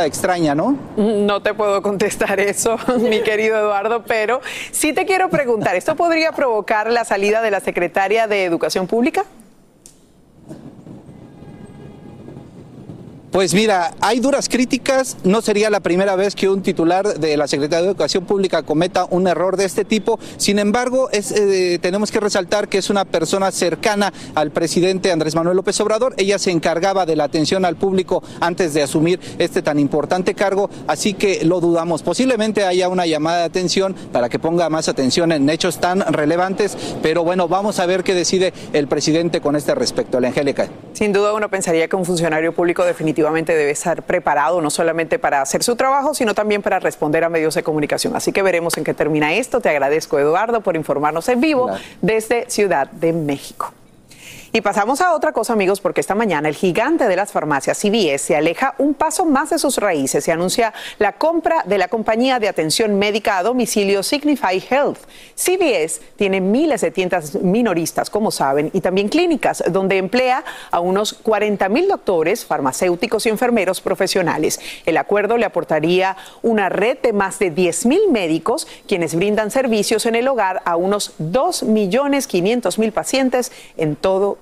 extraña, 0.04 0.54
¿no? 0.54 0.76
No 0.96 1.42
te 1.42 1.54
puedo 1.54 1.82
contestar 1.82 2.40
eso, 2.40 2.76
mi 3.00 3.22
querido 3.22 3.58
Eduardo, 3.58 4.02
pero 4.04 4.40
sí 4.70 4.92
te 4.92 5.06
quiero 5.06 5.28
preguntar, 5.28 5.76
¿esto 5.76 5.96
podría 5.96 6.32
provocar 6.32 6.90
la 6.90 7.04
salida 7.04 7.42
de 7.42 7.50
la 7.50 7.60
secretaria 7.60 8.26
de 8.26 8.44
Educación 8.44 8.86
Pública? 8.86 9.24
Pues 13.32 13.54
mira, 13.54 13.94
hay 14.02 14.20
duras 14.20 14.50
críticas. 14.50 15.16
No 15.24 15.40
sería 15.40 15.70
la 15.70 15.80
primera 15.80 16.16
vez 16.16 16.34
que 16.34 16.50
un 16.50 16.60
titular 16.60 17.18
de 17.18 17.38
la 17.38 17.48
Secretaría 17.48 17.80
de 17.80 17.88
Educación 17.88 18.26
Pública 18.26 18.62
cometa 18.62 19.06
un 19.08 19.26
error 19.26 19.56
de 19.56 19.64
este 19.64 19.86
tipo. 19.86 20.20
Sin 20.36 20.58
embargo, 20.58 21.08
eh, 21.12 21.78
tenemos 21.80 22.12
que 22.12 22.20
resaltar 22.20 22.68
que 22.68 22.76
es 22.76 22.90
una 22.90 23.06
persona 23.06 23.50
cercana 23.50 24.12
al 24.34 24.50
presidente 24.50 25.10
Andrés 25.10 25.34
Manuel 25.34 25.56
López 25.56 25.80
Obrador. 25.80 26.12
Ella 26.18 26.38
se 26.38 26.50
encargaba 26.50 27.06
de 27.06 27.16
la 27.16 27.24
atención 27.24 27.64
al 27.64 27.76
público 27.76 28.22
antes 28.38 28.74
de 28.74 28.82
asumir 28.82 29.18
este 29.38 29.62
tan 29.62 29.78
importante 29.78 30.34
cargo, 30.34 30.68
así 30.86 31.14
que 31.14 31.42
lo 31.46 31.60
dudamos. 31.60 32.02
Posiblemente 32.02 32.66
haya 32.66 32.90
una 32.90 33.06
llamada 33.06 33.38
de 33.38 33.44
atención 33.44 33.94
para 34.12 34.28
que 34.28 34.38
ponga 34.38 34.68
más 34.68 34.90
atención 34.90 35.32
en 35.32 35.48
hechos 35.48 35.78
tan 35.78 36.00
relevantes, 36.00 36.76
pero 37.02 37.24
bueno, 37.24 37.48
vamos 37.48 37.78
a 37.78 37.86
ver 37.86 38.04
qué 38.04 38.12
decide 38.12 38.52
el 38.74 38.88
presidente 38.88 39.40
con 39.40 39.56
este 39.56 39.74
respecto. 39.74 40.20
La 40.20 40.28
Angélica. 40.28 40.68
Sin 40.92 41.14
duda 41.14 41.32
uno 41.32 41.48
pensaría 41.48 41.88
que 41.88 41.96
un 41.96 42.04
funcionario 42.04 42.52
público 42.52 42.84
definitivamente 43.22 43.54
debe 43.54 43.70
estar 43.70 44.02
preparado 44.02 44.60
no 44.60 44.70
solamente 44.70 45.18
para 45.18 45.40
hacer 45.42 45.62
su 45.62 45.76
trabajo, 45.76 46.14
sino 46.14 46.34
también 46.34 46.62
para 46.62 46.80
responder 46.80 47.24
a 47.24 47.28
medios 47.28 47.54
de 47.54 47.62
comunicación. 47.62 48.16
Así 48.16 48.32
que 48.32 48.42
veremos 48.42 48.76
en 48.76 48.84
qué 48.84 48.94
termina 48.94 49.34
esto. 49.34 49.60
Te 49.60 49.68
agradezco, 49.68 50.18
Eduardo, 50.18 50.60
por 50.60 50.76
informarnos 50.76 51.28
en 51.28 51.40
vivo 51.40 51.70
desde 52.00 52.50
Ciudad 52.50 52.90
de 52.90 53.12
México. 53.12 53.72
Y 54.54 54.60
pasamos 54.60 55.00
a 55.00 55.14
otra 55.14 55.32
cosa, 55.32 55.54
amigos, 55.54 55.80
porque 55.80 56.02
esta 56.02 56.14
mañana 56.14 56.46
el 56.46 56.54
gigante 56.54 57.08
de 57.08 57.16
las 57.16 57.32
farmacias 57.32 57.78
CVS 57.78 58.20
se 58.20 58.36
aleja 58.36 58.74
un 58.76 58.92
paso 58.92 59.24
más 59.24 59.48
de 59.48 59.58
sus 59.58 59.78
raíces. 59.78 60.24
Se 60.24 60.30
anuncia 60.30 60.74
la 60.98 61.12
compra 61.12 61.62
de 61.64 61.78
la 61.78 61.88
compañía 61.88 62.38
de 62.38 62.48
atención 62.48 62.98
médica 62.98 63.38
a 63.38 63.42
domicilio 63.44 64.02
Signify 64.02 64.62
Health. 64.68 64.98
CVS 65.36 66.02
tiene 66.16 66.42
miles 66.42 66.82
de 66.82 66.90
tiendas 66.90 67.34
minoristas, 67.36 68.10
como 68.10 68.30
saben, 68.30 68.68
y 68.74 68.82
también 68.82 69.08
clínicas, 69.08 69.64
donde 69.70 69.96
emplea 69.96 70.44
a 70.70 70.80
unos 70.80 71.14
40 71.14 71.70
mil 71.70 71.88
doctores, 71.88 72.44
farmacéuticos 72.44 73.24
y 73.24 73.30
enfermeros 73.30 73.80
profesionales. 73.80 74.60
El 74.84 74.98
acuerdo 74.98 75.38
le 75.38 75.46
aportaría 75.46 76.18
una 76.42 76.68
red 76.68 76.98
de 76.98 77.14
más 77.14 77.38
de 77.38 77.50
10 77.50 77.86
mil 77.86 78.10
médicos, 78.10 78.68
quienes 78.86 79.14
brindan 79.14 79.50
servicios 79.50 80.04
en 80.04 80.14
el 80.14 80.28
hogar 80.28 80.60
a 80.66 80.76
unos 80.76 81.14
2 81.16 81.62
millones 81.62 82.26
500 82.26 82.78
mil 82.78 82.92
pacientes 82.92 83.50
en 83.78 83.96
todo 83.96 84.41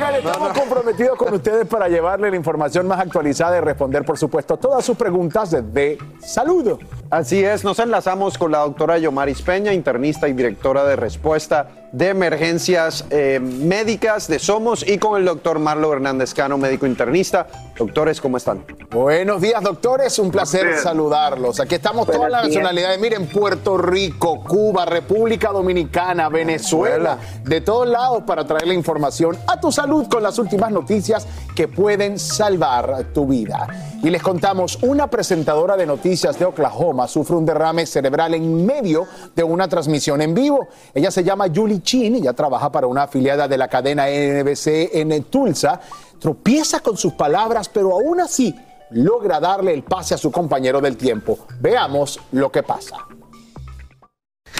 Oigan, 0.00 0.14
estamos 0.14 0.58
comprometidos 0.58 1.18
con 1.18 1.34
ustedes 1.34 1.66
para 1.66 1.86
llevarle 1.86 2.30
la 2.30 2.36
información 2.36 2.86
más 2.86 3.00
actualizada 3.00 3.58
y 3.58 3.60
responder, 3.60 4.02
por 4.02 4.16
supuesto, 4.16 4.56
todas 4.56 4.82
sus 4.82 4.96
preguntas 4.96 5.50
de, 5.50 5.60
de 5.60 5.98
salud. 6.20 6.78
Así 7.10 7.44
es, 7.44 7.64
nos 7.64 7.78
enlazamos 7.78 8.38
con 8.38 8.50
la 8.50 8.60
doctora 8.60 8.96
Yomaris 8.96 9.42
Peña, 9.42 9.74
internista 9.74 10.26
y 10.26 10.32
directora 10.32 10.84
de 10.84 10.96
respuesta 10.96 11.68
de 11.92 12.08
emergencias 12.08 13.04
eh, 13.10 13.40
médicas 13.40 14.28
de 14.28 14.38
Somos, 14.38 14.88
y 14.88 14.96
con 14.98 15.18
el 15.18 15.24
doctor 15.26 15.58
Marlo 15.58 15.92
Hernández 15.92 16.32
Cano, 16.32 16.56
médico 16.56 16.86
internista. 16.86 17.48
Doctores, 17.76 18.20
¿cómo 18.20 18.36
están? 18.36 18.64
Buenos 18.92 19.40
días, 19.40 19.60
doctores. 19.60 20.16
Un 20.20 20.30
placer 20.30 20.78
saludarlos. 20.78 21.58
Aquí 21.58 21.74
estamos 21.74 22.06
todas 22.06 22.30
las 22.30 22.46
nacionalidades. 22.46 23.00
Miren, 23.00 23.26
Puerto 23.26 23.76
Rico, 23.76 24.44
Cuba, 24.44 24.84
República 24.84 25.50
Dominicana, 25.50 26.28
Venezuela, 26.28 27.18
de 27.42 27.60
todos 27.60 27.88
lados 27.88 28.22
para 28.24 28.46
traerle 28.46 28.74
información 28.74 29.36
a 29.48 29.58
tu 29.58 29.72
salud 29.72 29.89
con 30.08 30.22
las 30.22 30.38
últimas 30.38 30.70
noticias 30.70 31.26
que 31.54 31.68
pueden 31.68 32.18
salvar 32.18 33.12
tu 33.12 33.26
vida. 33.26 33.66
Y 34.02 34.08
les 34.08 34.22
contamos, 34.22 34.78
una 34.82 35.08
presentadora 35.08 35.76
de 35.76 35.84
noticias 35.84 36.38
de 36.38 36.44
Oklahoma 36.44 37.08
sufre 37.08 37.36
un 37.36 37.44
derrame 37.44 37.86
cerebral 37.86 38.34
en 38.34 38.64
medio 38.64 39.06
de 39.34 39.42
una 39.42 39.68
transmisión 39.68 40.22
en 40.22 40.32
vivo. 40.32 40.68
Ella 40.94 41.10
se 41.10 41.24
llama 41.24 41.46
Julie 41.52 41.82
Chin, 41.82 42.14
ella 42.14 42.32
trabaja 42.32 42.70
para 42.70 42.86
una 42.86 43.02
afiliada 43.02 43.48
de 43.48 43.58
la 43.58 43.68
cadena 43.68 44.06
NBC 44.06 44.94
en 44.94 45.24
Tulsa. 45.24 45.80
Tropieza 46.18 46.80
con 46.80 46.96
sus 46.96 47.14
palabras, 47.14 47.68
pero 47.68 47.92
aún 47.92 48.20
así 48.20 48.54
logra 48.90 49.40
darle 49.40 49.74
el 49.74 49.82
pase 49.82 50.14
a 50.14 50.18
su 50.18 50.30
compañero 50.30 50.80
del 50.80 50.96
tiempo. 50.96 51.38
Veamos 51.60 52.20
lo 52.32 52.50
que 52.50 52.62
pasa. 52.62 52.96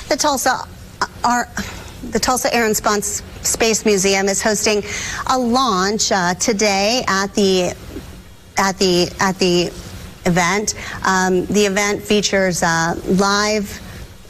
Tulsa 0.08 0.66
the 2.10 2.18
Tulsa 2.18 2.52
Air 2.54 2.66
and 2.66 2.76
Space 2.76 3.22
Space 3.42 3.84
Museum 3.84 4.28
is 4.28 4.42
hosting 4.42 4.82
a 5.28 5.38
launch 5.38 6.12
uh, 6.12 6.34
today 6.34 7.04
at 7.06 7.34
the 7.34 7.74
at 8.56 8.78
the 8.78 9.10
at 9.20 9.38
the 9.38 9.70
event. 10.26 10.74
Um, 11.06 11.46
the 11.46 11.66
event 11.66 12.02
features 12.02 12.62
uh, 12.62 13.00
live. 13.06 13.80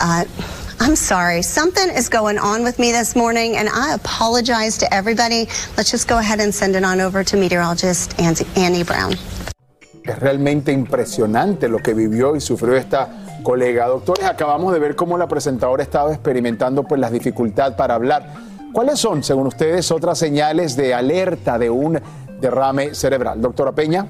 Uh, 0.00 0.24
I'm 0.82 0.96
sorry, 0.96 1.42
something 1.42 1.90
is 1.90 2.08
going 2.08 2.38
on 2.38 2.64
with 2.64 2.78
me 2.78 2.90
this 2.90 3.14
morning, 3.14 3.56
and 3.56 3.68
I 3.68 3.92
apologize 3.94 4.78
to 4.78 4.94
everybody. 4.94 5.46
Let's 5.76 5.90
just 5.90 6.08
go 6.08 6.18
ahead 6.18 6.40
and 6.40 6.54
send 6.54 6.74
it 6.74 6.84
on 6.84 7.02
over 7.02 7.22
to 7.22 7.36
meteorologist 7.36 8.18
Annie 8.18 8.84
Brown. 8.84 9.12
Es 10.02 10.18
realmente 10.18 10.72
impresionante 10.72 11.68
lo 11.68 11.80
que 11.80 11.92
vivió 11.92 12.34
y 12.34 12.40
sufrió 12.40 12.76
esta 12.76 13.29
colega. 13.42 13.86
Doctores, 13.86 14.24
acabamos 14.24 14.72
de 14.72 14.78
ver 14.78 14.96
cómo 14.96 15.18
la 15.18 15.28
presentadora 15.28 15.82
estaba 15.82 16.12
experimentando 16.12 16.84
pues, 16.84 17.00
la 17.00 17.10
dificultad 17.10 17.76
para 17.76 17.94
hablar. 17.94 18.26
¿Cuáles 18.72 19.00
son, 19.00 19.22
según 19.24 19.48
ustedes, 19.48 19.90
otras 19.90 20.18
señales 20.18 20.76
de 20.76 20.94
alerta 20.94 21.58
de 21.58 21.70
un 21.70 22.00
derrame 22.40 22.94
cerebral? 22.94 23.40
Doctora 23.40 23.72
Peña. 23.72 24.06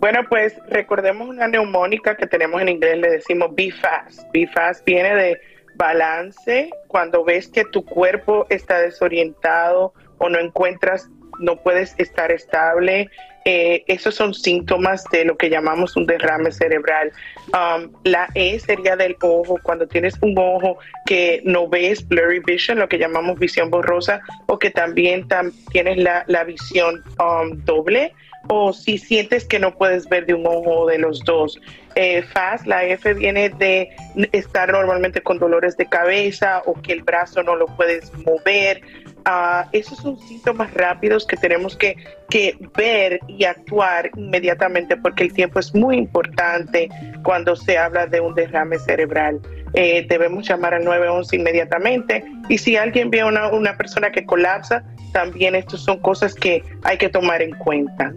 Bueno, 0.00 0.20
pues 0.28 0.54
recordemos 0.68 1.28
una 1.28 1.46
neumónica 1.46 2.16
que 2.16 2.26
tenemos 2.26 2.60
en 2.60 2.68
inglés, 2.68 2.98
le 2.98 3.10
decimos. 3.10 3.54
Be 3.54 3.70
fast 3.70 4.84
viene 4.84 5.14
de 5.14 5.40
balance, 5.76 6.70
cuando 6.88 7.24
ves 7.24 7.48
que 7.48 7.64
tu 7.64 7.84
cuerpo 7.84 8.46
está 8.50 8.80
desorientado 8.80 9.94
o 10.18 10.28
no 10.28 10.38
encuentras, 10.38 11.08
no 11.38 11.62
puedes 11.62 11.94
estar 11.98 12.32
estable. 12.32 13.10
Eh, 13.44 13.84
esos 13.86 14.14
son 14.14 14.34
síntomas 14.34 15.04
de 15.12 15.24
lo 15.24 15.36
que 15.36 15.50
llamamos 15.50 15.96
un 15.96 16.06
derrame 16.06 16.52
cerebral. 16.52 17.12
Um, 17.48 17.90
la 18.04 18.28
E 18.34 18.58
sería 18.58 18.96
del 18.96 19.16
ojo, 19.20 19.58
cuando 19.62 19.86
tienes 19.86 20.14
un 20.20 20.36
ojo 20.38 20.78
que 21.06 21.40
no 21.44 21.68
ves 21.68 22.06
blurry 22.06 22.40
vision, 22.40 22.78
lo 22.78 22.88
que 22.88 22.98
llamamos 22.98 23.38
visión 23.38 23.70
borrosa, 23.70 24.20
o 24.46 24.58
que 24.58 24.70
también 24.70 25.28
tam- 25.28 25.52
tienes 25.70 25.98
la, 25.98 26.24
la 26.26 26.44
visión 26.44 27.02
um, 27.18 27.62
doble 27.64 28.12
o 28.48 28.72
si 28.72 28.98
sientes 28.98 29.44
que 29.44 29.60
no 29.60 29.76
puedes 29.76 30.08
ver 30.08 30.26
de 30.26 30.34
un 30.34 30.44
ojo 30.44 30.80
o 30.80 30.86
de 30.88 30.98
los 30.98 31.20
dos. 31.20 31.60
Eh, 31.94 32.22
FAST, 32.22 32.66
la 32.66 32.84
F 32.84 33.14
viene 33.14 33.50
de 33.50 33.90
estar 34.32 34.72
normalmente 34.72 35.20
con 35.20 35.38
dolores 35.38 35.76
de 35.76 35.86
cabeza 35.86 36.60
o 36.66 36.74
que 36.74 36.92
el 36.92 37.02
brazo 37.02 37.42
no 37.44 37.54
lo 37.54 37.66
puedes 37.66 38.12
mover. 38.26 38.80
Ah, 39.24 39.68
esos 39.72 39.98
son 39.98 40.18
síntomas 40.18 40.72
rápidos 40.74 41.26
que 41.26 41.36
tenemos 41.36 41.76
que, 41.76 41.96
que 42.28 42.56
ver 42.76 43.20
y 43.28 43.44
actuar 43.44 44.10
inmediatamente 44.16 44.96
porque 44.96 45.24
el 45.24 45.32
tiempo 45.32 45.60
es 45.60 45.74
muy 45.74 45.96
importante 45.96 46.88
cuando 47.22 47.54
se 47.54 47.78
habla 47.78 48.06
de 48.06 48.20
un 48.20 48.34
derrame 48.34 48.78
cerebral. 48.78 49.40
Eh, 49.74 50.04
debemos 50.08 50.46
llamar 50.46 50.74
al 50.74 50.84
911 50.84 51.36
inmediatamente 51.36 52.24
y 52.48 52.58
si 52.58 52.76
alguien 52.76 53.10
ve 53.10 53.20
a 53.20 53.26
una, 53.26 53.48
una 53.52 53.76
persona 53.76 54.10
que 54.10 54.26
colapsa, 54.26 54.84
también 55.12 55.54
estas 55.54 55.80
son 55.80 55.98
cosas 56.00 56.34
que 56.34 56.64
hay 56.82 56.98
que 56.98 57.08
tomar 57.08 57.42
en 57.42 57.52
cuenta. 57.52 58.12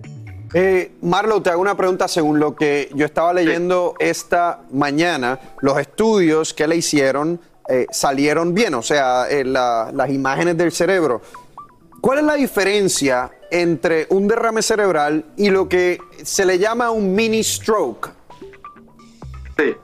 Eh, 0.53 0.91
Marlo, 1.01 1.41
te 1.41 1.49
hago 1.49 1.62
una 1.62 1.76
pregunta 1.76 2.08
según 2.08 2.39
lo 2.39 2.56
que 2.56 2.89
yo 2.93 3.06
estaba 3.06 3.34
leyendo 3.34 3.95
esta 3.99 4.62
mañana. 4.72 5.39
Los 5.60 5.78
estudios 5.78 6.53
que 6.53 6.68
le 6.68 6.78
hicieron 6.78 7.41
eh, 7.70 7.88
salieron 7.91 8.53
bien, 8.53 8.74
o 8.76 8.82
sea, 8.82 9.28
eh, 9.30 9.43
la- 9.43 9.91
las 9.93 10.09
imágenes 10.09 10.57
del 10.57 10.72
cerebro. 10.72 11.22
¿Cuál 12.01 12.20
es 12.20 12.24
la 12.26 12.36
diferencia 12.36 13.32
entre 13.49 14.05
un 14.09 14.28
derrame 14.28 14.61
cerebral 14.61 15.26
y 15.38 15.49
lo 15.49 15.68
que 15.68 15.99
se 16.24 16.45
le 16.45 16.59
llama 16.59 16.91
un 16.91 17.16
mini 17.16 17.43
stroke? 17.43 18.09
Sí. 19.57 19.76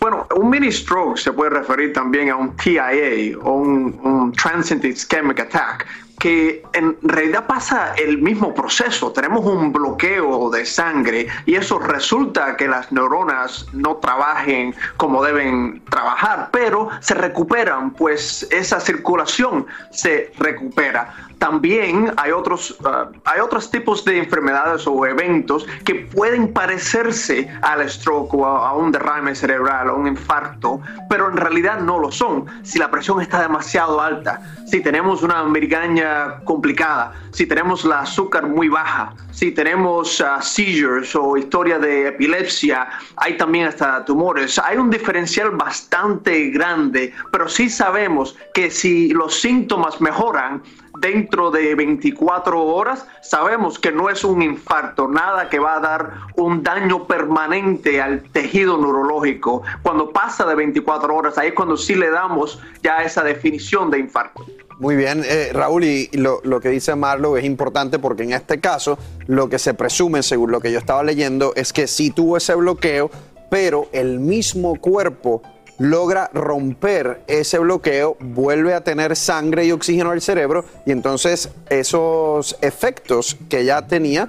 Bueno, 0.00 0.26
un 0.34 0.50
mini 0.50 0.72
stroke 0.72 1.16
se 1.18 1.32
puede 1.32 1.50
referir 1.50 1.92
también 1.92 2.30
a 2.30 2.36
un 2.36 2.56
TIA 2.56 3.38
o 3.42 3.52
un, 3.52 4.00
un 4.02 4.32
Transient 4.32 4.84
Ischemic 4.84 5.38
Attack, 5.40 5.86
que 6.18 6.62
en 6.72 6.96
realidad 7.02 7.46
pasa 7.46 7.94
el 7.94 8.18
mismo 8.18 8.54
proceso. 8.54 9.12
Tenemos 9.12 9.44
un 9.44 9.72
bloqueo 9.72 10.50
de 10.50 10.64
sangre 10.64 11.26
y 11.46 11.54
eso 11.56 11.78
resulta 11.78 12.56
que 12.56 12.68
las 12.68 12.92
neuronas 12.92 13.66
no 13.72 13.96
trabajen 13.96 14.74
como 14.96 15.24
deben 15.24 15.82
trabajar, 15.90 16.50
pero 16.52 16.90
se 17.00 17.14
recuperan, 17.14 17.92
pues 17.92 18.46
esa 18.50 18.78
circulación 18.78 19.66
se 19.90 20.32
recupera. 20.38 21.12
También 21.38 22.12
hay 22.16 22.30
otros, 22.30 22.76
uh, 22.82 23.10
hay 23.24 23.40
otros 23.40 23.68
tipos 23.70 24.04
de 24.04 24.18
enfermedades 24.18 24.86
o 24.86 25.04
eventos 25.04 25.66
que 25.84 25.96
pueden 25.96 26.52
parecerse 26.52 27.48
al 27.62 27.88
stroke 27.90 28.34
o 28.34 28.46
a, 28.46 28.68
a 28.68 28.74
un 28.74 28.92
derrame 28.92 29.34
cerebral 29.34 29.90
o 29.90 29.96
un 29.96 30.06
infarto, 30.06 30.80
pero 31.10 31.28
en 31.28 31.36
realidad 31.36 31.80
no 31.80 31.98
lo 31.98 32.12
son. 32.12 32.46
Si 32.62 32.78
la 32.78 32.92
presión 32.92 33.20
está 33.20 33.40
demasiado 33.40 34.00
alta, 34.00 34.40
si 34.66 34.80
tenemos 34.80 35.24
una 35.24 35.42
migraña 35.42 36.01
complicada, 36.44 37.12
si 37.32 37.46
tenemos 37.46 37.84
la 37.84 38.00
azúcar 38.00 38.46
muy 38.46 38.68
baja, 38.68 39.14
si 39.32 39.50
tenemos 39.50 40.20
uh, 40.20 40.40
seizures 40.40 41.14
o 41.16 41.36
historia 41.36 41.78
de 41.78 42.08
epilepsia, 42.08 42.88
hay 43.16 43.36
también 43.36 43.66
hasta 43.66 44.04
tumores. 44.04 44.58
Hay 44.58 44.76
un 44.76 44.90
diferencial 44.90 45.50
bastante 45.50 46.50
grande, 46.50 47.12
pero 47.30 47.48
sí 47.48 47.68
sabemos 47.68 48.36
que 48.54 48.70
si 48.70 49.08
los 49.10 49.40
síntomas 49.40 50.00
mejoran, 50.00 50.62
dentro 50.98 51.50
de 51.50 51.74
24 51.74 52.62
horas, 52.62 53.06
sabemos 53.22 53.78
que 53.78 53.90
no 53.90 54.08
es 54.08 54.24
un 54.24 54.42
infarto, 54.42 55.08
nada 55.08 55.48
que 55.48 55.58
va 55.58 55.76
a 55.76 55.80
dar 55.80 56.12
un 56.36 56.62
daño 56.62 57.06
permanente 57.06 58.00
al 58.00 58.22
tejido 58.22 58.78
neurológico. 58.78 59.62
Cuando 59.82 60.10
pasa 60.10 60.44
de 60.44 60.54
24 60.54 61.14
horas, 61.14 61.38
ahí 61.38 61.48
es 61.48 61.54
cuando 61.54 61.76
sí 61.76 61.94
le 61.94 62.10
damos 62.10 62.60
ya 62.82 63.02
esa 63.02 63.24
definición 63.24 63.90
de 63.90 63.98
infarto. 63.98 64.46
Muy 64.78 64.96
bien, 64.96 65.22
eh, 65.24 65.50
Raúl, 65.52 65.84
y 65.84 66.08
lo, 66.12 66.40
lo, 66.44 66.60
que 66.60 66.68
dice 66.68 66.94
Marlo 66.94 67.36
es 67.36 67.44
importante 67.44 67.98
porque 67.98 68.24
en 68.24 68.32
este 68.32 68.60
caso 68.60 68.98
lo 69.26 69.48
que 69.48 69.58
se 69.58 69.74
presume, 69.74 70.22
según 70.22 70.50
lo 70.50 70.60
que 70.60 70.72
yo 70.72 70.78
estaba 70.78 71.02
leyendo, 71.02 71.52
es 71.54 71.72
que 71.72 71.86
sí 71.86 72.10
tuvo 72.10 72.36
ese 72.36 72.54
bloqueo, 72.54 73.10
pero 73.50 73.88
el 73.92 74.18
mismo 74.18 74.80
cuerpo 74.80 75.42
logra 75.78 76.30
romper 76.32 77.22
ese 77.26 77.58
bloqueo, 77.58 78.16
vuelve 78.20 78.74
a 78.74 78.82
tener 78.82 79.16
sangre 79.16 79.64
y 79.64 79.72
oxígeno 79.72 80.10
al 80.10 80.20
cerebro 80.20 80.64
y 80.86 80.92
entonces 80.92 81.48
esos 81.68 82.56
efectos 82.60 83.36
que 83.48 83.64
ya 83.64 83.86
tenía 83.86 84.28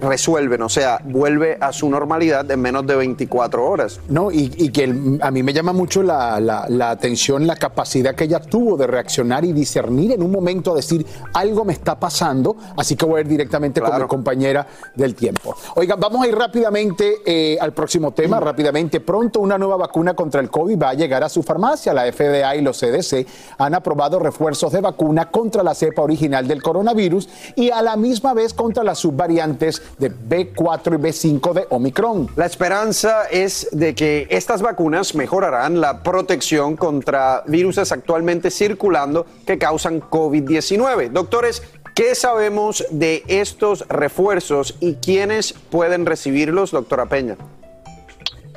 resuelven, 0.00 0.62
o 0.62 0.68
sea, 0.68 1.00
vuelve 1.04 1.58
a 1.60 1.72
su 1.72 1.88
normalidad 1.88 2.48
en 2.50 2.60
menos 2.60 2.86
de 2.86 2.96
24 2.96 3.64
horas. 3.64 4.00
No, 4.08 4.30
y, 4.30 4.52
y 4.56 4.70
que 4.70 4.84
el, 4.84 5.18
a 5.22 5.30
mí 5.30 5.42
me 5.42 5.52
llama 5.52 5.72
mucho 5.72 6.02
la, 6.02 6.40
la, 6.40 6.66
la, 6.68 6.90
atención, 6.90 7.46
la 7.46 7.56
capacidad 7.56 8.14
que 8.14 8.24
ella 8.24 8.40
tuvo 8.40 8.76
de 8.76 8.86
reaccionar 8.86 9.44
y 9.44 9.52
discernir 9.52 10.12
en 10.12 10.22
un 10.22 10.30
momento, 10.30 10.72
a 10.72 10.76
decir, 10.76 11.04
algo 11.34 11.64
me 11.64 11.72
está 11.72 11.98
pasando, 11.98 12.56
así 12.76 12.96
que 12.96 13.04
voy 13.04 13.18
a 13.18 13.20
ir 13.22 13.28
directamente 13.28 13.80
claro. 13.80 13.94
con 13.94 14.02
mi 14.02 14.08
compañera 14.08 14.66
del 14.94 15.14
tiempo. 15.14 15.54
Oigan, 15.76 15.98
vamos 15.98 16.24
a 16.24 16.28
ir 16.28 16.34
rápidamente 16.34 17.16
eh, 17.26 17.58
al 17.60 17.72
próximo 17.72 18.12
tema, 18.12 18.40
mm. 18.40 18.44
rápidamente. 18.44 19.00
Pronto 19.00 19.40
una 19.40 19.58
nueva 19.58 19.76
vacuna 19.76 20.14
contra 20.14 20.40
el 20.40 20.50
COVID 20.50 20.80
va 20.80 20.90
a 20.90 20.94
llegar 20.94 21.24
a 21.24 21.28
su 21.28 21.42
farmacia. 21.42 21.92
La 21.92 22.10
FDA 22.12 22.56
y 22.56 22.62
los 22.62 22.78
CDC 22.78 23.26
han 23.58 23.74
aprobado 23.74 24.18
refuerzos 24.18 24.72
de 24.72 24.80
vacuna 24.80 25.30
contra 25.30 25.62
la 25.62 25.74
cepa 25.74 26.02
original 26.02 26.46
del 26.46 26.62
coronavirus 26.62 27.28
y 27.56 27.70
a 27.70 27.82
la 27.82 27.96
misma 27.96 28.34
vez 28.34 28.54
contra 28.54 28.84
las 28.84 28.98
subvariantes 28.98 29.77
de 29.98 30.10
B4 30.10 30.94
y 30.94 31.02
B5 31.02 31.52
de 31.52 31.66
Omicron. 31.70 32.28
La 32.36 32.46
esperanza 32.46 33.24
es 33.30 33.68
de 33.72 33.94
que 33.94 34.26
estas 34.30 34.62
vacunas 34.62 35.14
mejorarán 35.14 35.80
la 35.80 36.02
protección 36.02 36.76
contra 36.76 37.42
virus 37.46 37.78
actualmente 37.78 38.50
circulando 38.50 39.26
que 39.46 39.58
causan 39.58 40.00
COVID-19. 40.00 41.10
Doctores, 41.10 41.62
¿qué 41.94 42.14
sabemos 42.14 42.84
de 42.90 43.22
estos 43.28 43.86
refuerzos 43.88 44.76
y 44.80 44.94
quiénes 44.94 45.52
pueden 45.52 46.06
recibirlos, 46.06 46.70
doctora 46.72 47.06
Peña? 47.06 47.36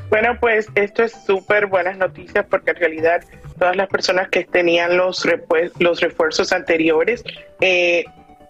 Bueno, 0.09 0.37
pues 0.39 0.67
esto 0.75 1.03
es 1.03 1.13
súper 1.25 1.67
buenas 1.67 1.97
noticias 1.97 2.45
porque 2.49 2.71
en 2.71 2.77
realidad 2.77 3.23
todas 3.57 3.77
las 3.77 3.87
personas 3.87 4.27
que 4.29 4.43
tenían 4.43 4.97
los, 4.97 5.25
los 5.79 6.01
refuerzos 6.01 6.51
anteriores 6.51 7.23
eh, 7.61 8.03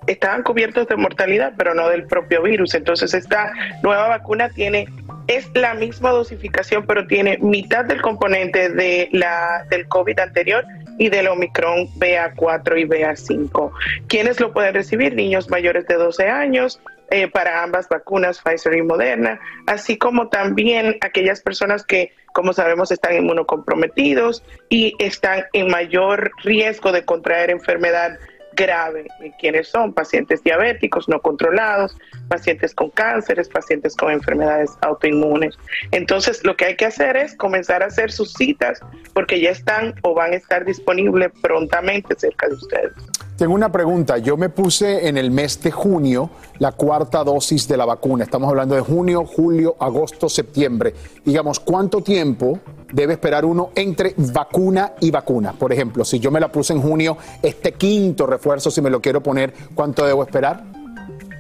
estaban 0.08 0.44
cubiertos 0.44 0.88
de 0.88 0.96
mortalidad, 0.96 1.54
pero 1.58 1.74
no 1.74 1.90
del 1.90 2.06
propio 2.06 2.42
virus. 2.42 2.74
Entonces 2.74 3.14
esta 3.14 3.54
nueva 3.84 4.08
vacuna 4.08 4.50
tiene 4.50 4.88
es 5.28 5.50
la 5.54 5.74
misma 5.74 6.12
dosificación, 6.12 6.86
pero 6.86 7.08
tiene 7.08 7.38
mitad 7.38 7.86
del 7.86 8.02
componente 8.02 8.70
de 8.70 9.10
la 9.12 9.66
del 9.70 9.88
COVID 9.88 10.20
anterior 10.20 10.66
y 10.98 11.10
del 11.10 11.28
Omicron 11.28 11.88
BA4 11.98 12.80
y 12.80 12.86
BA5. 12.86 13.72
¿Quiénes 14.08 14.40
lo 14.40 14.52
pueden 14.54 14.74
recibir? 14.74 15.16
Niños 15.16 15.50
mayores 15.50 15.88
de 15.88 15.96
12 15.96 16.28
años, 16.28 16.82
eh, 17.10 17.28
para 17.28 17.64
ambas 17.64 17.90
vacunas, 17.90 18.42
Pfizer 18.42 18.74
y 18.74 18.82
Moderna, 18.84 19.40
así 19.68 19.98
como 19.98 20.30
también 20.30 20.98
aquellas 21.02 21.42
personas 21.42 21.84
que, 21.84 22.14
como 22.34 22.54
sabemos, 22.54 22.92
están 22.92 23.16
inmunocomprometidos 23.16 24.44
y 24.70 24.96
están 24.98 25.44
en 25.54 25.70
mayor 25.70 26.32
riesgo 26.44 26.92
de 26.92 27.04
contraer 27.04 27.50
enfermedad 27.50 28.18
grave, 28.54 29.08
quienes 29.40 29.70
son 29.70 29.94
pacientes 29.94 30.44
diabéticos 30.44 31.08
no 31.08 31.22
controlados, 31.22 31.98
pacientes 32.28 32.74
con 32.74 32.90
cánceres, 32.90 33.50
pacientes 33.50 33.96
con 33.96 34.12
enfermedades 34.12 34.72
autoinmunes. 34.82 35.58
Entonces, 35.92 36.44
lo 36.44 36.56
que 36.56 36.66
hay 36.66 36.76
que 36.76 36.86
hacer 36.86 37.18
es 37.18 37.36
comenzar 37.36 37.84
a 37.84 37.88
hacer 37.88 38.12
sus 38.12 38.34
citas 38.34 38.80
porque 39.14 39.40
ya 39.40 39.52
están 39.52 39.96
o 40.04 40.14
van 40.14 40.34
a 40.34 40.36
estar 40.36 40.66
disponibles 40.66 41.32
prontamente 41.42 42.16
cerca 42.18 42.48
de 42.48 42.56
ustedes. 42.56 43.11
Tengo 43.38 43.56
una 43.56 43.72
pregunta. 43.72 44.20
Yo 44.20 44.38
me 44.38 44.50
puse 44.50 45.08
en 45.08 45.18
el 45.18 45.32
mes 45.32 45.62
de 45.62 45.72
junio 45.72 46.30
la 46.60 46.74
cuarta 46.74 47.24
dosis 47.24 47.68
de 47.68 47.76
la 47.76 47.86
vacuna. 47.86 48.24
Estamos 48.24 48.50
hablando 48.50 48.76
de 48.76 48.82
junio, 48.82 49.26
julio, 49.26 49.76
agosto, 49.80 50.30
septiembre. 50.30 50.94
Digamos, 51.26 51.60
¿cuánto 51.60 52.02
tiempo 52.02 52.60
debe 52.94 53.14
esperar 53.14 53.46
uno 53.46 53.72
entre 53.76 54.14
vacuna 54.18 54.94
y 55.00 55.10
vacuna? 55.10 55.54
Por 55.54 55.74
ejemplo, 55.74 56.06
si 56.06 56.20
yo 56.20 56.30
me 56.30 56.40
la 56.40 56.52
puse 56.52 56.74
en 56.74 56.82
junio, 56.82 57.18
este 57.42 57.74
quinto 57.74 58.28
refuerzo, 58.28 58.70
si 58.70 58.82
me 58.82 58.92
lo 58.92 59.02
quiero 59.02 59.24
poner, 59.24 59.54
¿cuánto 59.74 60.06
debo 60.06 60.24
esperar? 60.24 60.64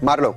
Marlo. 0.01 0.35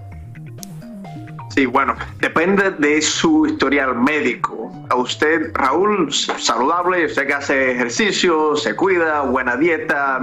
Sí, 1.54 1.66
bueno, 1.66 1.94
depende 2.20 2.72
de 2.72 3.00
su 3.00 3.46
historial 3.46 3.94
médico. 3.94 4.72
A 4.90 4.96
usted, 4.96 5.50
Raúl, 5.54 6.12
saludable, 6.12 7.06
usted 7.06 7.26
que 7.26 7.34
hace 7.34 7.72
ejercicio, 7.72 8.56
se 8.56 8.76
cuida, 8.76 9.22
buena 9.22 9.56
dieta, 9.56 10.20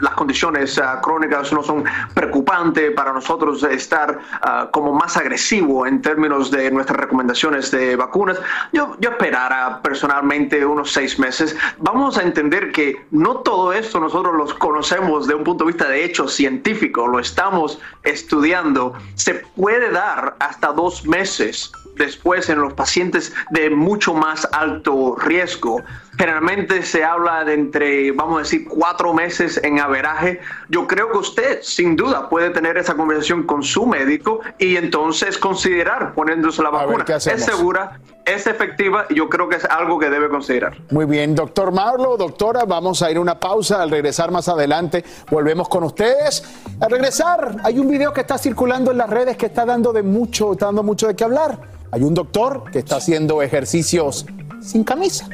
las 0.00 0.14
condiciones 0.14 0.76
uh, 0.78 1.00
crónicas 1.02 1.52
no 1.52 1.62
son 1.62 1.84
preocupantes 2.14 2.92
para 2.92 3.12
nosotros 3.12 3.62
estar 3.62 4.18
uh, 4.18 4.70
como 4.70 4.92
más 4.92 5.16
agresivo 5.16 5.86
en 5.86 6.02
términos 6.02 6.50
de 6.50 6.70
nuestras 6.70 6.98
recomendaciones 7.00 7.70
de 7.70 7.96
vacunas. 7.96 8.38
Yo, 8.72 8.96
yo 9.00 9.10
esperara 9.10 9.80
personalmente 9.82 10.64
unos 10.64 10.92
seis 10.92 11.18
meses. 11.18 11.56
Vamos 11.78 12.18
a 12.18 12.22
entender 12.22 12.72
que 12.72 13.04
no 13.10 13.36
todo 13.36 13.72
esto 13.72 14.00
nosotros 14.00 14.34
los 14.34 14.52
conocemos 14.54 15.26
de 15.26 15.34
un 15.34 15.44
punto 15.44 15.64
de 15.64 15.72
vista 15.72 15.88
de 15.88 16.04
hecho 16.04 16.28
científico, 16.28 17.06
lo 17.06 17.18
estamos 17.18 17.78
estudiando. 18.02 18.94
Se 19.14 19.34
puede 19.56 19.90
dar 19.90 20.36
hasta 20.40 20.72
dos 20.72 21.06
meses 21.06 21.72
después 21.96 22.48
en 22.48 22.60
los 22.60 22.72
pacientes 22.72 23.32
de 23.50 23.70
mucho 23.70 24.01
más 24.10 24.48
alto 24.52 25.14
riesgo. 25.16 25.82
Generalmente 26.18 26.82
se 26.82 27.04
habla 27.04 27.44
de 27.44 27.54
entre, 27.54 28.12
vamos 28.12 28.36
a 28.36 28.38
decir, 28.40 28.68
cuatro 28.68 29.14
meses 29.14 29.58
en 29.62 29.80
averaje. 29.80 30.40
Yo 30.68 30.86
creo 30.86 31.10
que 31.10 31.18
usted, 31.18 31.60
sin 31.62 31.96
duda, 31.96 32.28
puede 32.28 32.50
tener 32.50 32.76
esa 32.76 32.94
conversación 32.94 33.44
con 33.44 33.62
su 33.62 33.86
médico 33.86 34.40
y 34.58 34.76
entonces 34.76 35.38
considerar 35.38 36.12
poniéndose 36.14 36.62
la 36.62 36.70
vacuna. 36.70 37.04
Es 37.08 37.44
segura, 37.44 38.00
es 38.26 38.46
efectiva 38.46 39.06
y 39.08 39.14
yo 39.14 39.28
creo 39.28 39.48
que 39.48 39.56
es 39.56 39.64
algo 39.64 39.98
que 39.98 40.10
debe 40.10 40.28
considerar. 40.28 40.76
Muy 40.90 41.06
bien, 41.06 41.34
doctor 41.34 41.72
Marlo, 41.72 42.16
doctora, 42.16 42.64
vamos 42.66 43.02
a 43.02 43.10
ir 43.10 43.16
a 43.16 43.20
una 43.20 43.38
pausa. 43.38 43.82
Al 43.82 43.90
regresar 43.90 44.30
más 44.30 44.48
adelante, 44.48 45.04
volvemos 45.30 45.68
con 45.68 45.84
ustedes. 45.84 46.44
Al 46.80 46.90
regresar, 46.90 47.56
hay 47.64 47.78
un 47.78 47.88
video 47.88 48.12
que 48.12 48.20
está 48.20 48.36
circulando 48.36 48.90
en 48.90 48.98
las 48.98 49.08
redes 49.08 49.36
que 49.36 49.46
está 49.46 49.64
dando 49.64 49.92
de 49.92 50.02
mucho, 50.02 50.52
está 50.52 50.66
dando 50.66 50.82
mucho 50.82 51.06
de 51.06 51.16
qué 51.16 51.24
hablar. 51.24 51.81
Hay 51.94 52.02
un 52.02 52.14
doctor 52.14 52.70
que 52.70 52.78
está 52.78 52.96
haciendo 52.96 53.42
ejercicios 53.42 54.24
sin 54.62 54.82
camisa. 54.82 55.28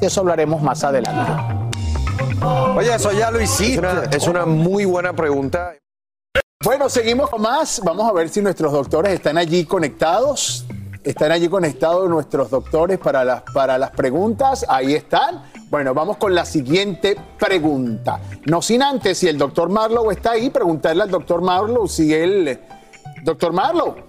De 0.00 0.06
eso 0.06 0.20
hablaremos 0.20 0.62
más 0.62 0.84
adelante. 0.84 1.32
Oye, 2.76 2.94
eso 2.94 3.10
ya 3.10 3.32
lo 3.32 3.40
hiciste. 3.40 3.72
Es 3.72 3.78
una, 3.78 4.02
es 4.04 4.28
una 4.28 4.46
muy 4.46 4.84
buena 4.84 5.12
pregunta. 5.12 5.74
Bueno, 6.62 6.88
seguimos 6.88 7.30
con 7.30 7.42
más. 7.42 7.80
Vamos 7.84 8.08
a 8.08 8.12
ver 8.12 8.28
si 8.28 8.40
nuestros 8.40 8.72
doctores 8.72 9.12
están 9.12 9.38
allí 9.38 9.64
conectados. 9.64 10.64
Están 11.02 11.32
allí 11.32 11.48
conectados 11.48 12.08
nuestros 12.08 12.48
doctores 12.48 13.00
para 13.00 13.24
las, 13.24 13.42
para 13.52 13.76
las 13.76 13.90
preguntas. 13.90 14.64
Ahí 14.68 14.94
están. 14.94 15.42
Bueno, 15.68 15.94
vamos 15.94 16.18
con 16.18 16.32
la 16.32 16.44
siguiente 16.44 17.16
pregunta. 17.40 18.20
No 18.46 18.62
sin 18.62 18.84
antes, 18.84 19.18
si 19.18 19.26
el 19.26 19.36
doctor 19.36 19.68
Marlowe 19.68 20.12
está 20.12 20.30
ahí, 20.30 20.48
preguntarle 20.48 21.02
al 21.02 21.10
doctor 21.10 21.42
Marlowe 21.42 21.88
si 21.88 22.14
él... 22.14 22.60
Doctor 23.24 23.54
Marlowe, 23.54 24.04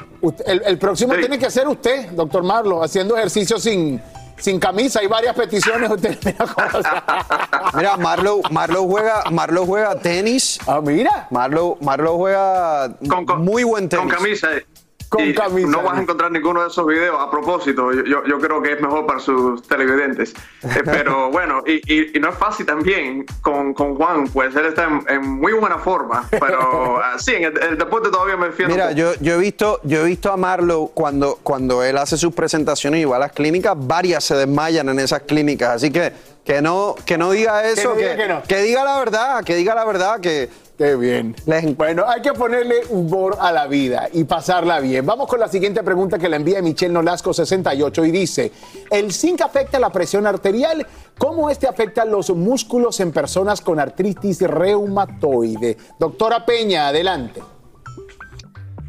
el, 0.45 0.61
el 0.65 0.77
próximo 0.77 1.13
sí. 1.13 1.19
tiene 1.19 1.37
que 1.39 1.49
ser 1.49 1.67
usted, 1.67 2.09
doctor 2.11 2.43
Marlo, 2.43 2.83
haciendo 2.83 3.15
ejercicio 3.17 3.59
sin, 3.59 4.01
sin 4.37 4.59
camisa. 4.59 4.99
Hay 4.99 5.07
varias 5.07 5.35
peticiones. 5.35 5.89
Usted, 5.89 6.17
mira, 7.75 7.97
Marlow, 7.97 8.41
Marlow 8.51 8.87
juega, 8.87 9.23
Marlow 9.31 9.65
juega 9.65 9.99
tenis. 9.99 10.59
Ah, 10.67 10.81
mira. 10.81 11.27
Marlow, 11.31 11.77
Marlow 11.81 12.17
juega 12.17 12.95
muy 13.37 13.63
buen 13.63 13.89
tenis. 13.89 14.05
Con 14.05 14.15
camisa. 14.15 14.55
eh. 14.55 14.65
Con 15.09 15.23
Y 15.23 15.33
camisa. 15.33 15.67
No 15.69 15.83
vas 15.83 15.97
a 15.97 16.01
encontrar 16.01 16.31
ninguno 16.31 16.61
de 16.61 16.67
esos 16.67 16.85
videos. 16.85 17.17
A 17.19 17.29
propósito, 17.29 17.91
yo, 17.93 18.25
yo- 18.25 18.39
creo 18.39 18.61
que 18.61 18.73
es 18.73 18.81
mejor 18.81 19.05
para 19.05 19.19
sus 19.19 19.61
televidentes. 19.63 20.33
Eh, 20.63 20.81
pero 20.85 21.29
bueno, 21.31 21.61
y, 21.65 21.73
y- 21.93 22.17
y 22.17 22.19
no 22.19 22.29
es 22.29 22.35
fácil 22.37 22.65
también 22.65 23.25
con, 23.41 23.73
con 23.73 23.95
Juan, 23.95 24.27
pues 24.27 24.55
él 24.55 24.65
está 24.65 24.85
en, 24.85 25.03
en 25.07 25.29
muy 25.29 25.53
buena 25.53 25.77
forma. 25.77 26.27
Pero 26.31 26.99
ah, 27.03 27.17
sí, 27.17 27.33
en 27.35 27.43
el, 27.45 27.63
el 27.63 27.77
deporte 27.77 28.09
todavía 28.09 28.37
me 28.37 28.47
defiendo. 28.47 28.73
Mira, 28.75 28.91
yo, 28.91 29.13
yo 29.21 29.35
he 29.35 29.37
visto, 29.37 29.79
yo 29.83 30.01
he 30.01 30.05
visto 30.05 30.31
a 30.31 30.37
Marlow 30.37 30.91
cuando, 30.93 31.39
cuando 31.43 31.83
él 31.83 31.97
hace 31.97 32.17
sus 32.17 32.33
presentaciones 32.33 33.01
y 33.01 33.05
va 33.05 33.17
a 33.17 33.19
las 33.19 33.31
clínicas, 33.31 33.73
varias 33.77 34.23
se 34.23 34.35
desmayan 34.35 34.89
en 34.89 34.99
esas 34.99 35.21
clínicas. 35.21 35.75
Así 35.75 35.91
que 35.91 36.11
que 36.45 36.61
no, 36.61 36.93
que 37.07 37.17
no 37.17 37.31
diga 37.31 37.65
eso, 37.67 37.95
que, 37.95 38.01
diga 38.03 38.15
que 38.17 38.27
no. 38.27 38.43
que 38.43 38.57
diga 38.61 38.83
la 38.85 38.99
verdad, 38.99 39.43
que 39.43 39.55
diga 39.55 39.73
la 39.73 39.83
verdad, 39.83 40.19
que 40.19 40.47
Qué 40.77 40.97
bien. 40.97 41.33
Bueno, 41.77 42.03
hay 42.05 42.21
que 42.21 42.33
ponerle 42.33 42.81
humor 42.89 43.37
a 43.39 43.49
la 43.53 43.65
vida 43.65 44.09
y 44.11 44.25
pasarla 44.25 44.81
bien. 44.81 45.05
Vamos 45.05 45.29
con 45.29 45.39
la 45.39 45.47
siguiente 45.47 45.81
pregunta 45.83 46.19
que 46.19 46.27
la 46.27 46.35
envía 46.35 46.61
Michelle 46.61 46.93
Nolasco 46.93 47.33
68 47.33 48.05
y 48.05 48.11
dice, 48.11 48.51
¿el 48.91 49.13
zinc 49.13 49.41
afecta 49.41 49.79
la 49.79 49.89
presión 49.89 50.27
arterial? 50.27 50.85
¿Cómo 51.17 51.49
este 51.49 51.67
afecta 51.67 52.03
los 52.03 52.29
músculos 52.31 52.99
en 52.99 53.13
personas 53.13 53.61
con 53.61 53.79
artritis 53.79 54.41
reumatoide? 54.41 55.77
Doctora 55.97 56.45
Peña, 56.45 56.89
adelante. 56.89 57.41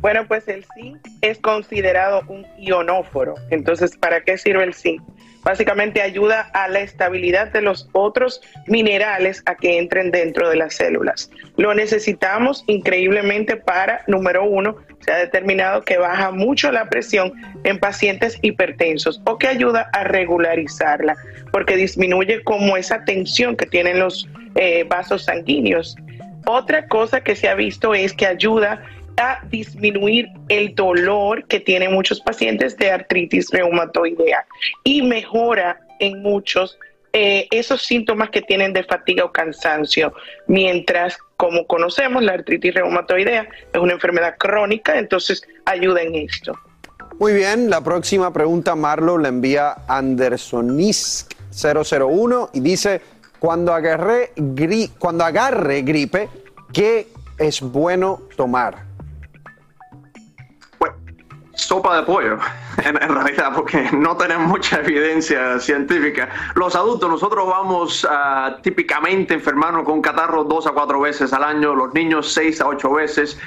Bueno, 0.00 0.26
pues 0.26 0.48
el 0.48 0.66
zinc 0.74 0.98
es 1.20 1.38
considerado 1.38 2.22
un 2.28 2.44
ionóforo. 2.58 3.34
Entonces, 3.50 3.96
¿para 3.96 4.22
qué 4.22 4.36
sirve 4.38 4.64
el 4.64 4.74
zinc? 4.74 5.02
Básicamente 5.46 6.02
ayuda 6.02 6.40
a 6.54 6.66
la 6.66 6.80
estabilidad 6.80 7.52
de 7.52 7.62
los 7.62 7.88
otros 7.92 8.42
minerales 8.66 9.44
a 9.46 9.54
que 9.54 9.78
entren 9.78 10.10
dentro 10.10 10.50
de 10.50 10.56
las 10.56 10.74
células. 10.74 11.30
Lo 11.56 11.72
necesitamos 11.72 12.64
increíblemente 12.66 13.56
para, 13.56 14.02
número 14.08 14.42
uno, 14.42 14.76
se 14.98 15.12
ha 15.12 15.18
determinado 15.18 15.82
que 15.82 15.98
baja 15.98 16.32
mucho 16.32 16.72
la 16.72 16.88
presión 16.88 17.32
en 17.62 17.78
pacientes 17.78 18.40
hipertensos 18.42 19.22
o 19.24 19.38
que 19.38 19.46
ayuda 19.46 19.88
a 19.92 20.02
regularizarla, 20.02 21.14
porque 21.52 21.76
disminuye 21.76 22.42
como 22.42 22.76
esa 22.76 23.04
tensión 23.04 23.54
que 23.54 23.66
tienen 23.66 24.00
los 24.00 24.28
eh, 24.56 24.82
vasos 24.82 25.26
sanguíneos. 25.26 25.94
Otra 26.44 26.88
cosa 26.88 27.20
que 27.20 27.36
se 27.36 27.48
ha 27.48 27.54
visto 27.54 27.94
es 27.94 28.12
que 28.14 28.26
ayuda 28.26 28.82
a 29.16 29.40
disminuir 29.50 30.28
el 30.48 30.74
dolor 30.74 31.46
que 31.46 31.60
tienen 31.60 31.92
muchos 31.92 32.20
pacientes 32.20 32.76
de 32.76 32.90
artritis 32.90 33.48
reumatoidea 33.50 34.44
y 34.84 35.02
mejora 35.02 35.80
en 36.00 36.22
muchos 36.22 36.78
eh, 37.12 37.48
esos 37.50 37.80
síntomas 37.82 38.28
que 38.28 38.42
tienen 38.42 38.74
de 38.74 38.84
fatiga 38.84 39.24
o 39.24 39.32
cansancio, 39.32 40.12
mientras 40.48 41.16
como 41.38 41.66
conocemos 41.66 42.22
la 42.22 42.32
artritis 42.34 42.74
reumatoidea 42.74 43.48
es 43.72 43.80
una 43.80 43.94
enfermedad 43.94 44.34
crónica, 44.38 44.98
entonces 44.98 45.42
ayuda 45.64 46.02
en 46.02 46.14
esto. 46.14 46.52
Muy 47.18 47.32
bien, 47.32 47.70
la 47.70 47.82
próxima 47.82 48.30
pregunta 48.34 48.74
Marlo 48.74 49.16
la 49.16 49.28
envía 49.28 49.76
Andersonisk 49.88 51.32
001 51.50 52.50
y 52.52 52.60
dice, 52.60 53.00
cuando 53.38 53.72
agarre, 53.72 54.32
gri- 54.36 54.90
cuando 54.98 55.24
agarre 55.24 55.80
gripe, 55.80 56.28
¿qué 56.74 57.08
es 57.38 57.62
bueno 57.62 58.20
tomar? 58.36 58.85
Sopa 61.56 61.96
de 61.96 62.02
pollo, 62.04 62.38
en, 62.84 62.96
realidad, 62.96 63.52
porque 63.54 63.88
no 63.92 64.16
tenemos 64.16 64.46
mucha 64.46 64.78
evidencia 64.80 65.58
científica. 65.58 66.28
Los 66.54 66.76
adultos, 66.76 67.10
nosotros 67.10 67.46
vamos 67.48 68.06
típicamente 68.62 69.34
enfermarnos 69.34 69.84
con 69.84 70.00
catarro 70.00 70.44
dos 70.44 70.66
a 70.66 70.72
cuatro 70.72 71.00
veces 71.00 71.32
al 71.32 71.42
año, 71.42 71.74
los 71.74 71.92
niños 71.94 72.32
seis 72.32 72.60
a 72.60 72.68
ocho 72.68 72.92
veces. 72.92 73.38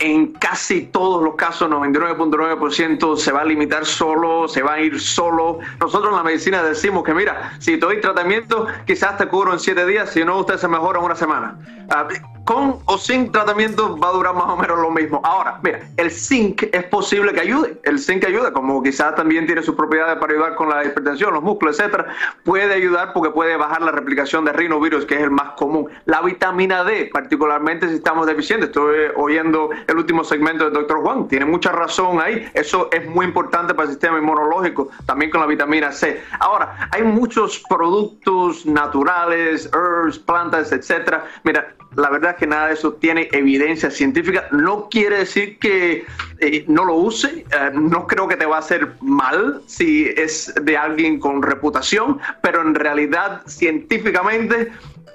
En 0.00 0.32
casi 0.32 0.82
todos 0.82 1.22
los 1.22 1.34
casos, 1.34 1.70
99.9% 1.70 3.16
se 3.16 3.32
va 3.32 3.40
a 3.40 3.44
limitar 3.44 3.84
solo, 3.84 4.46
se 4.46 4.62
va 4.62 4.74
a 4.74 4.80
ir 4.80 5.00
solo. 5.00 5.58
Nosotros 5.80 6.10
en 6.10 6.16
la 6.16 6.22
medicina 6.22 6.62
decimos 6.62 7.04
que, 7.04 7.14
mira, 7.14 7.54
si 7.58 7.78
te 7.78 7.86
doy 7.86 8.00
tratamiento, 8.00 8.66
quizás 8.86 9.16
te 9.16 9.26
curo 9.26 9.52
en 9.52 9.58
siete 9.58 9.86
días, 9.86 10.10
si 10.10 10.24
no, 10.24 10.38
usted 10.38 10.56
se 10.56 10.68
mejora 10.68 10.98
en 10.98 11.04
una 11.06 11.16
semana. 11.16 11.58
Ah, 11.90 12.06
con 12.48 12.78
o 12.86 12.96
sin 12.96 13.30
tratamiento 13.30 13.98
va 13.98 14.08
a 14.08 14.12
durar 14.12 14.34
más 14.34 14.46
o 14.46 14.56
menos 14.56 14.78
lo 14.78 14.90
mismo. 14.90 15.20
Ahora, 15.22 15.60
mira, 15.62 15.80
el 15.98 16.10
zinc 16.10 16.62
es 16.72 16.84
posible 16.84 17.34
que 17.34 17.42
ayude. 17.42 17.78
El 17.82 17.98
zinc 17.98 18.24
ayuda, 18.24 18.54
como 18.54 18.82
quizás 18.82 19.14
también 19.14 19.44
tiene 19.44 19.62
sus 19.62 19.74
propiedades 19.74 20.16
para 20.16 20.32
ayudar 20.32 20.54
con 20.54 20.70
la 20.70 20.82
hipertensión, 20.82 21.34
los 21.34 21.42
músculos, 21.42 21.78
etcétera. 21.78 22.06
Puede 22.44 22.72
ayudar 22.72 23.12
porque 23.12 23.32
puede 23.32 23.54
bajar 23.58 23.82
la 23.82 23.90
replicación 23.90 24.46
de 24.46 24.54
rinovirus, 24.54 25.04
que 25.04 25.16
es 25.16 25.20
el 25.20 25.30
más 25.30 25.50
común. 25.58 25.90
La 26.06 26.22
vitamina 26.22 26.84
D, 26.84 27.10
particularmente 27.12 27.86
si 27.86 27.96
estamos 27.96 28.26
deficientes. 28.26 28.70
Estoy 28.70 29.10
oyendo 29.16 29.68
el 29.86 29.98
último 29.98 30.24
segmento 30.24 30.64
del 30.64 30.72
doctor 30.72 31.02
Juan. 31.02 31.28
Tiene 31.28 31.44
mucha 31.44 31.70
razón 31.70 32.18
ahí. 32.18 32.50
Eso 32.54 32.88
es 32.92 33.06
muy 33.06 33.26
importante 33.26 33.74
para 33.74 33.88
el 33.88 33.90
sistema 33.90 34.16
inmunológico, 34.16 34.88
también 35.04 35.30
con 35.30 35.42
la 35.42 35.46
vitamina 35.46 35.92
C. 35.92 36.22
Ahora, 36.40 36.88
hay 36.92 37.02
muchos 37.02 37.62
productos 37.68 38.64
naturales, 38.64 39.68
herbs, 39.74 40.18
plantas, 40.18 40.72
etcétera. 40.72 41.26
Mira, 41.44 41.74
la 41.96 42.10
verdad 42.10 42.32
es 42.32 42.36
que 42.36 42.46
nada 42.46 42.68
de 42.68 42.74
eso 42.74 42.92
tiene 42.94 43.28
evidencia 43.32 43.90
científica. 43.90 44.46
No 44.52 44.88
quiere 44.90 45.18
decir 45.18 45.58
que 45.58 46.04
eh, 46.40 46.64
no 46.68 46.84
lo 46.84 46.94
use. 46.94 47.44
Eh, 47.50 47.70
no 47.74 48.06
creo 48.06 48.28
que 48.28 48.36
te 48.36 48.46
va 48.46 48.56
a 48.56 48.60
hacer 48.60 48.92
mal 49.00 49.62
si 49.66 50.06
es 50.16 50.52
de 50.62 50.76
alguien 50.76 51.18
con 51.18 51.42
reputación, 51.42 52.20
pero 52.42 52.62
en 52.62 52.74
realidad 52.74 53.42
científicamente 53.92 54.70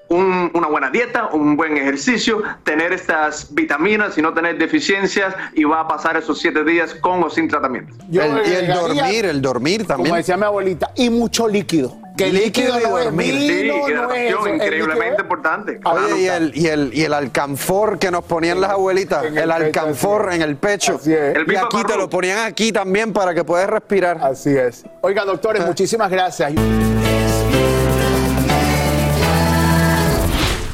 un- 0.10 0.52
una 0.54 0.68
buena 0.68 0.90
dieta, 0.90 1.30
un 1.32 1.56
buen 1.56 1.78
ejercicio, 1.78 2.44
tener 2.64 2.92
estas 2.94 3.54
vitaminas 3.54 4.18
y 4.18 4.22
no 4.22 4.34
tener 4.34 4.58
deficiencias 4.58 5.34
y 5.54 5.64
va 5.64 5.80
a 5.82 5.88
pasar 5.88 6.18
esos 6.18 6.40
siete 6.40 6.64
días 6.64 6.94
con 6.96 7.24
o 7.24 7.30
sin 7.30 7.48
tratamiento. 7.48 7.94
El- 8.12 8.52
y 8.52 8.54
el 8.56 8.68
dormir, 8.68 9.26
el 9.26 9.42
dormir 9.42 9.88
también. 9.88 10.10
Como 10.10 10.18
decía 10.18 10.38
mi 10.38 10.44
abuelita, 10.44 10.92
y 10.96 11.10
mucho 11.10 11.48
líquido. 11.48 11.98
Que 12.16 12.26
el 12.26 12.36
líquido, 12.36 12.76
Líquido 12.76 12.90
no 12.92 12.98
es 13.00 13.06
dormir. 13.06 13.34
vino, 13.34 13.54
Sí, 13.54 13.68
no 13.70 13.86
es 13.86 13.90
hidratación, 13.90 14.28
eso. 14.28 14.46
El 14.48 14.56
increíblemente 14.56 15.22
importante. 15.24 15.80
Oye, 15.84 16.22
y 16.22 16.28
el, 16.28 16.52
y, 16.56 16.68
el, 16.68 16.92
y 16.94 17.04
el 17.04 17.14
alcanfor 17.14 17.98
que 17.98 18.12
nos 18.12 18.24
ponían 18.24 18.62
las 18.62 18.72
abuelitas, 18.72 19.26
el, 19.26 19.52
alcanfor 19.52 20.30
en 20.32 20.42
el 20.44 20.56
pecho. 20.56 20.96
Así 20.96 21.12
es. 21.14 21.36
El 21.36 21.52
y 21.52 21.56
aquí 21.56 21.84
te 21.88 21.98
lo 21.98 22.10
ponían 22.10 22.40
aquí 22.40 22.72
también 22.72 23.14
para 23.14 23.34
que 23.34 23.44
puedas 23.44 23.68
respirar. 23.68 24.20
Así 24.22 24.56
es. 24.56 24.86
Oiga, 25.02 25.26
doctores, 25.26 25.66
muchísimas 25.66 26.12
gracias. 26.12 26.54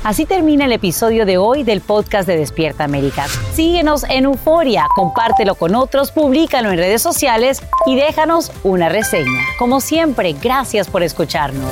Así 0.09 0.25
termina 0.25 0.65
el 0.65 0.71
episodio 0.71 1.23
de 1.27 1.37
hoy 1.37 1.61
del 1.61 1.81
podcast 1.81 2.27
de 2.27 2.35
Despierta 2.35 2.83
América. 2.83 3.27
Síguenos 3.53 4.03
en 4.05 4.25
Euforia, 4.25 4.87
compártelo 4.95 5.53
con 5.53 5.75
otros, 5.75 6.09
públicalo 6.09 6.71
en 6.71 6.79
redes 6.79 7.03
sociales 7.03 7.61
y 7.85 7.95
déjanos 7.95 8.51
una 8.63 8.89
reseña. 8.89 9.39
Como 9.59 9.79
siempre, 9.79 10.33
gracias 10.33 10.87
por 10.87 11.03
escucharnos. 11.03 11.71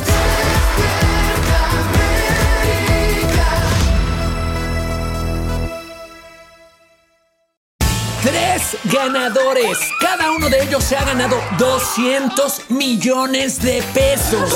Tres 8.21 8.77
ganadores. 8.83 9.79
Cada 9.99 10.31
uno 10.33 10.47
de 10.47 10.61
ellos 10.61 10.83
se 10.83 10.95
ha 10.95 11.03
ganado 11.05 11.37
200 11.57 12.69
millones 12.69 13.59
de 13.63 13.81
pesos. 13.95 14.55